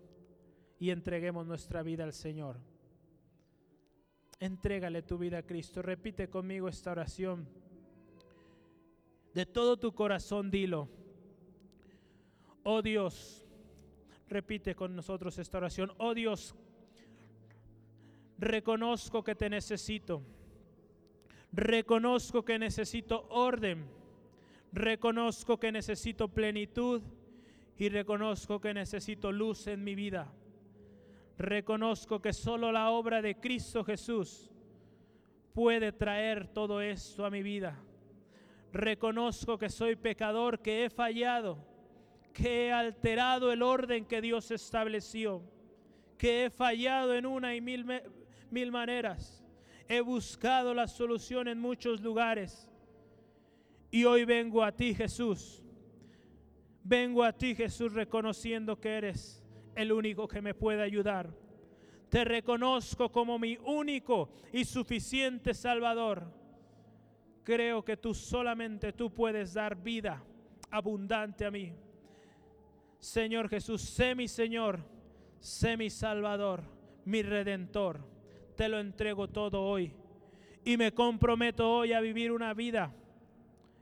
y 0.78 0.90
entreguemos 0.90 1.46
nuestra 1.46 1.82
vida 1.82 2.04
al 2.04 2.12
Señor. 2.12 2.58
Entrégale 4.38 5.02
tu 5.02 5.18
vida 5.18 5.38
a 5.38 5.42
Cristo. 5.42 5.82
Repite 5.82 6.28
conmigo 6.28 6.68
esta 6.68 6.92
oración. 6.92 7.48
De 9.34 9.46
todo 9.46 9.78
tu 9.78 9.92
corazón 9.92 10.50
dilo. 10.50 10.88
Oh 12.62 12.82
Dios, 12.82 13.46
repite 14.28 14.74
con 14.74 14.94
nosotros 14.94 15.38
esta 15.38 15.58
oración. 15.58 15.92
Oh 15.98 16.14
Dios, 16.14 16.54
reconozco 18.38 19.22
que 19.22 19.34
te 19.34 19.48
necesito 19.48 20.22
Reconozco 21.52 22.44
que 22.44 22.58
necesito 22.58 23.26
orden. 23.30 23.88
Reconozco 24.72 25.58
que 25.58 25.72
necesito 25.72 26.28
plenitud 26.28 27.02
y 27.76 27.88
reconozco 27.88 28.60
que 28.60 28.74
necesito 28.74 29.32
luz 29.32 29.66
en 29.66 29.82
mi 29.82 29.94
vida. 29.94 30.32
Reconozco 31.38 32.20
que 32.20 32.32
solo 32.32 32.70
la 32.70 32.90
obra 32.90 33.22
de 33.22 33.36
Cristo 33.36 33.82
Jesús 33.82 34.50
puede 35.54 35.92
traer 35.92 36.48
todo 36.48 36.80
esto 36.80 37.24
a 37.24 37.30
mi 37.30 37.42
vida. 37.42 37.78
Reconozco 38.72 39.58
que 39.58 39.68
soy 39.68 39.96
pecador, 39.96 40.60
que 40.60 40.84
he 40.84 40.90
fallado, 40.90 41.58
que 42.32 42.66
he 42.66 42.72
alterado 42.72 43.50
el 43.50 43.62
orden 43.62 44.04
que 44.04 44.20
Dios 44.20 44.50
estableció, 44.50 45.42
que 46.16 46.44
he 46.44 46.50
fallado 46.50 47.14
en 47.14 47.26
una 47.26 47.54
y 47.56 47.60
mil, 47.60 47.84
mil 48.50 48.70
maneras 48.70 49.40
He 49.90 50.02
buscado 50.02 50.72
la 50.72 50.86
solución 50.86 51.48
en 51.48 51.58
muchos 51.58 52.00
lugares. 52.00 52.69
Y 53.90 54.04
hoy 54.04 54.24
vengo 54.24 54.62
a 54.62 54.72
ti, 54.72 54.94
Jesús. 54.94 55.62
Vengo 56.82 57.24
a 57.24 57.32
ti, 57.32 57.54
Jesús, 57.54 57.92
reconociendo 57.92 58.80
que 58.80 58.90
eres 58.90 59.44
el 59.74 59.92
único 59.92 60.28
que 60.28 60.40
me 60.40 60.54
puede 60.54 60.82
ayudar. 60.82 61.34
Te 62.08 62.24
reconozco 62.24 63.10
como 63.10 63.38
mi 63.38 63.56
único 63.64 64.30
y 64.52 64.64
suficiente 64.64 65.54
Salvador. 65.54 66.32
Creo 67.44 67.84
que 67.84 67.96
tú 67.96 68.14
solamente 68.14 68.92
tú 68.92 69.12
puedes 69.12 69.54
dar 69.54 69.76
vida 69.76 70.22
abundante 70.70 71.44
a 71.44 71.50
mí. 71.50 71.72
Señor 72.98 73.48
Jesús, 73.48 73.80
sé 73.80 74.14
mi 74.14 74.28
Señor, 74.28 74.80
sé 75.38 75.76
mi 75.76 75.88
Salvador, 75.88 76.62
mi 77.04 77.22
Redentor. 77.22 78.00
Te 78.56 78.68
lo 78.68 78.78
entrego 78.78 79.28
todo 79.28 79.62
hoy 79.62 79.92
y 80.64 80.76
me 80.76 80.92
comprometo 80.92 81.70
hoy 81.70 81.92
a 81.92 82.00
vivir 82.00 82.32
una 82.32 82.52
vida 82.52 82.94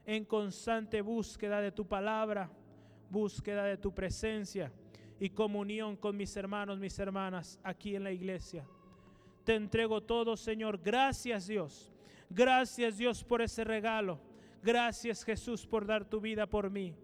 en 0.08 0.24
constante 0.24 1.02
búsqueda 1.02 1.60
de 1.60 1.70
tu 1.70 1.86
palabra, 1.86 2.50
búsqueda 3.10 3.64
de 3.64 3.76
tu 3.76 3.94
presencia 3.94 4.72
y 5.20 5.28
comunión 5.28 5.98
con 5.98 6.16
mis 6.16 6.34
hermanos, 6.34 6.78
mis 6.78 6.98
hermanas 6.98 7.60
aquí 7.62 7.94
en 7.94 8.04
la 8.04 8.10
iglesia. 8.10 8.66
Te 9.44 9.54
entrego 9.54 10.02
todo, 10.02 10.34
Señor. 10.34 10.80
Gracias, 10.82 11.46
Dios. 11.46 11.92
Gracias, 12.30 12.96
Dios, 12.96 13.22
por 13.22 13.42
ese 13.42 13.64
regalo. 13.64 14.18
Gracias, 14.62 15.22
Jesús, 15.24 15.66
por 15.66 15.84
dar 15.84 16.06
tu 16.06 16.22
vida 16.22 16.46
por 16.46 16.70
mí. 16.70 16.94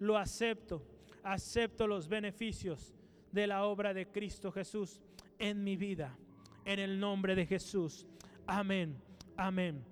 Lo 0.00 0.18
acepto. 0.18 0.82
Acepto 1.22 1.86
los 1.86 2.08
beneficios 2.08 2.92
de 3.30 3.46
la 3.46 3.66
obra 3.66 3.94
de 3.94 4.08
Cristo 4.08 4.50
Jesús 4.50 5.00
en 5.38 5.62
mi 5.62 5.76
vida. 5.76 6.18
En 6.64 6.80
el 6.80 6.98
nombre 6.98 7.36
de 7.36 7.46
Jesús. 7.46 8.04
Amén. 8.48 9.00
Amén. 9.36 9.84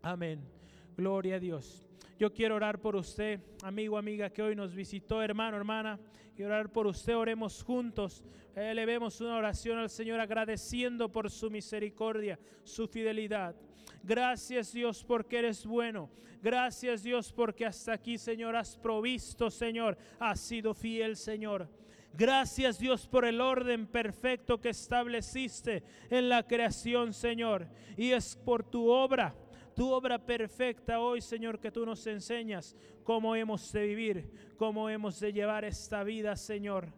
Amén. 0.00 0.61
Gloria 1.02 1.34
a 1.34 1.40
Dios. 1.40 1.84
Yo 2.16 2.32
quiero 2.32 2.54
orar 2.54 2.80
por 2.80 2.94
usted, 2.94 3.40
amigo, 3.64 3.98
amiga, 3.98 4.30
que 4.30 4.40
hoy 4.40 4.54
nos 4.54 4.72
visitó, 4.72 5.20
hermano, 5.20 5.56
hermana. 5.56 5.98
Quiero 6.36 6.52
orar 6.52 6.70
por 6.70 6.86
usted, 6.86 7.16
oremos 7.16 7.64
juntos. 7.64 8.22
Elevemos 8.54 9.20
una 9.20 9.36
oración 9.36 9.78
al 9.78 9.90
Señor 9.90 10.20
agradeciendo 10.20 11.10
por 11.10 11.28
su 11.28 11.50
misericordia, 11.50 12.38
su 12.62 12.86
fidelidad. 12.86 13.56
Gracias 14.04 14.72
Dios 14.72 15.02
porque 15.02 15.40
eres 15.40 15.66
bueno. 15.66 16.08
Gracias 16.40 17.02
Dios 17.02 17.32
porque 17.32 17.66
hasta 17.66 17.94
aquí, 17.94 18.16
Señor, 18.16 18.54
has 18.54 18.76
provisto, 18.76 19.50
Señor. 19.50 19.98
Has 20.20 20.38
sido 20.38 20.72
fiel, 20.72 21.16
Señor. 21.16 21.68
Gracias 22.14 22.78
Dios 22.78 23.08
por 23.08 23.24
el 23.24 23.40
orden 23.40 23.88
perfecto 23.88 24.60
que 24.60 24.68
estableciste 24.68 25.82
en 26.10 26.28
la 26.28 26.46
creación, 26.46 27.12
Señor. 27.12 27.66
Y 27.96 28.12
es 28.12 28.36
por 28.36 28.62
tu 28.62 28.88
obra 28.88 29.34
tu 29.74 29.90
obra 29.90 30.18
perfecta 30.18 31.00
hoy, 31.00 31.20
Señor, 31.20 31.58
que 31.58 31.70
tú 31.70 31.86
nos 31.86 32.06
enseñas 32.06 32.76
cómo 33.04 33.34
hemos 33.34 33.72
de 33.72 33.86
vivir, 33.86 34.30
cómo 34.56 34.88
hemos 34.88 35.18
de 35.20 35.32
llevar 35.32 35.64
esta 35.64 36.04
vida, 36.04 36.36
Señor. 36.36 36.92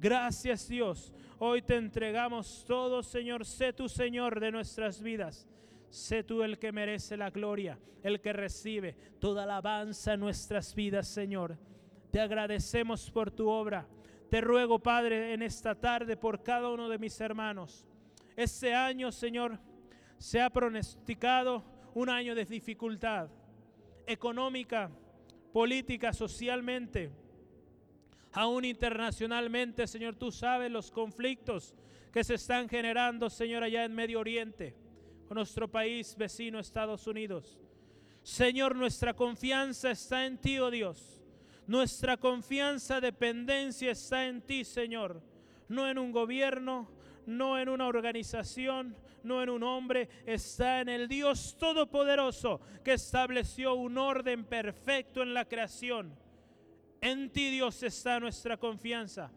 Gracias 0.00 0.68
Dios. 0.68 1.12
Hoy 1.38 1.62
te 1.62 1.76
entregamos 1.76 2.64
todo, 2.66 3.02
Señor. 3.02 3.44
Sé 3.44 3.72
tu 3.72 3.88
Señor 3.88 4.40
de 4.40 4.52
nuestras 4.52 5.00
vidas. 5.00 5.48
Sé 5.90 6.22
tú 6.22 6.42
el 6.42 6.58
que 6.58 6.72
merece 6.72 7.16
la 7.16 7.30
gloria, 7.30 7.78
el 8.02 8.20
que 8.20 8.32
recibe 8.32 8.94
toda 9.18 9.44
alabanza 9.44 10.14
en 10.14 10.20
nuestras 10.20 10.74
vidas, 10.74 11.08
Señor. 11.08 11.56
Te 12.10 12.20
agradecemos 12.20 13.10
por 13.10 13.30
tu 13.30 13.48
obra. 13.48 13.86
Te 14.30 14.40
ruego, 14.40 14.78
Padre, 14.78 15.32
en 15.32 15.42
esta 15.42 15.74
tarde 15.74 16.16
por 16.16 16.42
cada 16.42 16.68
uno 16.68 16.88
de 16.88 16.98
mis 16.98 17.18
hermanos. 17.20 17.86
Este 18.36 18.74
año, 18.74 19.10
Señor, 19.10 19.58
se 20.18 20.40
ha 20.40 20.50
pronosticado 20.50 21.64
un 21.94 22.08
año 22.08 22.34
de 22.34 22.44
dificultad 22.44 23.28
económica, 24.06 24.90
política, 25.52 26.12
socialmente, 26.12 27.10
aún 28.32 28.64
internacionalmente, 28.64 29.86
Señor, 29.86 30.16
tú 30.16 30.30
sabes 30.30 30.70
los 30.70 30.90
conflictos 30.90 31.74
que 32.12 32.24
se 32.24 32.34
están 32.34 32.68
generando, 32.68 33.28
Señor, 33.28 33.62
allá 33.62 33.84
en 33.84 33.94
Medio 33.94 34.20
Oriente, 34.20 34.74
con 35.26 35.36
nuestro 35.36 35.70
país 35.70 36.16
vecino, 36.16 36.58
Estados 36.58 37.06
Unidos. 37.06 37.58
Señor, 38.22 38.76
nuestra 38.76 39.14
confianza 39.14 39.90
está 39.90 40.26
en 40.26 40.38
ti, 40.38 40.58
oh 40.58 40.70
Dios. 40.70 41.22
Nuestra 41.66 42.16
confianza, 42.16 43.00
dependencia 43.00 43.90
está 43.90 44.26
en 44.26 44.40
ti, 44.40 44.64
Señor. 44.64 45.22
No 45.68 45.88
en 45.88 45.98
un 45.98 46.12
gobierno, 46.12 46.88
no 47.28 47.58
en 47.58 47.68
una 47.68 47.86
organización, 47.86 48.96
no 49.22 49.42
en 49.42 49.50
un 49.50 49.62
hombre, 49.62 50.08
está 50.24 50.80
en 50.80 50.88
el 50.88 51.08
Dios 51.08 51.56
Todopoderoso 51.58 52.60
que 52.82 52.94
estableció 52.94 53.74
un 53.74 53.98
orden 53.98 54.44
perfecto 54.44 55.22
en 55.22 55.34
la 55.34 55.44
creación. 55.44 56.18
En 57.02 57.30
ti 57.30 57.50
Dios 57.50 57.82
está 57.82 58.18
nuestra 58.18 58.56
confianza. 58.56 59.30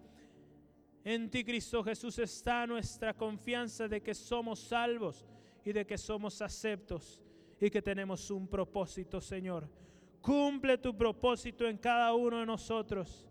En 1.03 1.29
ti 1.29 1.43
Cristo 1.43 1.83
Jesús 1.83 2.17
está 2.19 2.65
nuestra 2.65 3.13
confianza 3.13 3.89
de 3.89 4.01
que 4.01 4.13
somos 4.13 4.59
salvos 4.59 5.27
y 5.65 5.73
de 5.73 5.85
que 5.85 5.97
somos 5.97 6.41
aceptos 6.41 7.21
y 7.59 7.69
que 7.69 7.81
tenemos 7.81 8.31
un 8.31 8.47
propósito, 8.47 9.19
Señor. 9.19 9.69
Cumple 10.21 10.77
tu 10.77 10.95
propósito 10.95 11.67
en 11.67 11.77
cada 11.77 12.13
uno 12.13 12.39
de 12.39 12.45
nosotros. 12.45 13.27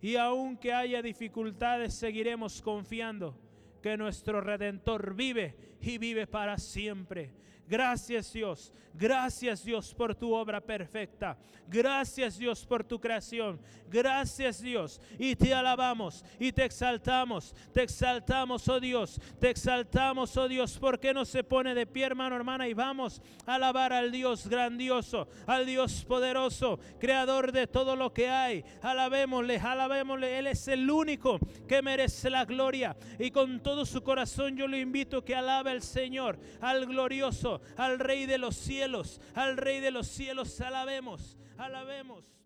Y 0.00 0.16
aunque 0.16 0.72
haya 0.72 1.02
dificultades, 1.02 1.92
seguiremos 1.92 2.62
confiando 2.62 3.47
que 3.88 3.96
nuestro 3.96 4.42
Redentor 4.42 5.14
vive 5.14 5.56
y 5.80 5.96
vive 5.96 6.26
para 6.26 6.58
siempre. 6.58 7.30
Gracias 7.68 8.32
Dios, 8.32 8.72
gracias 8.94 9.62
Dios 9.62 9.92
por 9.92 10.14
tu 10.14 10.32
obra 10.32 10.58
perfecta. 10.58 11.36
Gracias 11.66 12.38
Dios 12.38 12.64
por 12.64 12.82
tu 12.82 12.98
creación. 12.98 13.60
Gracias 13.90 14.62
Dios. 14.62 14.98
Y 15.18 15.36
te 15.36 15.52
alabamos 15.52 16.24
y 16.38 16.50
te 16.50 16.64
exaltamos. 16.64 17.54
Te 17.74 17.82
exaltamos, 17.82 18.66
oh 18.68 18.80
Dios. 18.80 19.20
Te 19.38 19.50
exaltamos, 19.50 20.34
oh 20.38 20.48
Dios. 20.48 20.78
porque 20.78 21.12
no 21.12 21.26
se 21.26 21.44
pone 21.44 21.74
de 21.74 21.86
pie, 21.86 22.06
hermano, 22.06 22.36
hermana? 22.36 22.66
Y 22.68 22.72
vamos 22.72 23.20
a 23.44 23.56
alabar 23.56 23.92
al 23.92 24.10
Dios 24.10 24.48
grandioso, 24.48 25.28
al 25.46 25.66
Dios 25.66 26.06
poderoso, 26.06 26.78
creador 26.98 27.52
de 27.52 27.66
todo 27.66 27.96
lo 27.96 28.14
que 28.14 28.30
hay. 28.30 28.64
Alabémosle, 28.80 29.58
alabémosle. 29.58 30.38
Él 30.38 30.46
es 30.46 30.68
el 30.68 30.90
único 30.90 31.38
que 31.68 31.82
merece 31.82 32.30
la 32.30 32.46
gloria. 32.46 32.96
Y 33.18 33.30
con 33.30 33.62
todo 33.62 33.84
su 33.84 34.02
corazón 34.02 34.56
yo 34.56 34.66
le 34.66 34.80
invito 34.80 35.22
que 35.22 35.36
alabe 35.36 35.70
al 35.70 35.82
Señor, 35.82 36.38
al 36.62 36.86
glorioso 36.86 37.57
al 37.76 37.98
Rey 37.98 38.26
de 38.26 38.38
los 38.38 38.56
cielos, 38.56 39.20
al 39.34 39.56
Rey 39.56 39.80
de 39.80 39.90
los 39.90 40.06
cielos, 40.08 40.60
alabemos, 40.60 41.36
alabemos. 41.56 42.37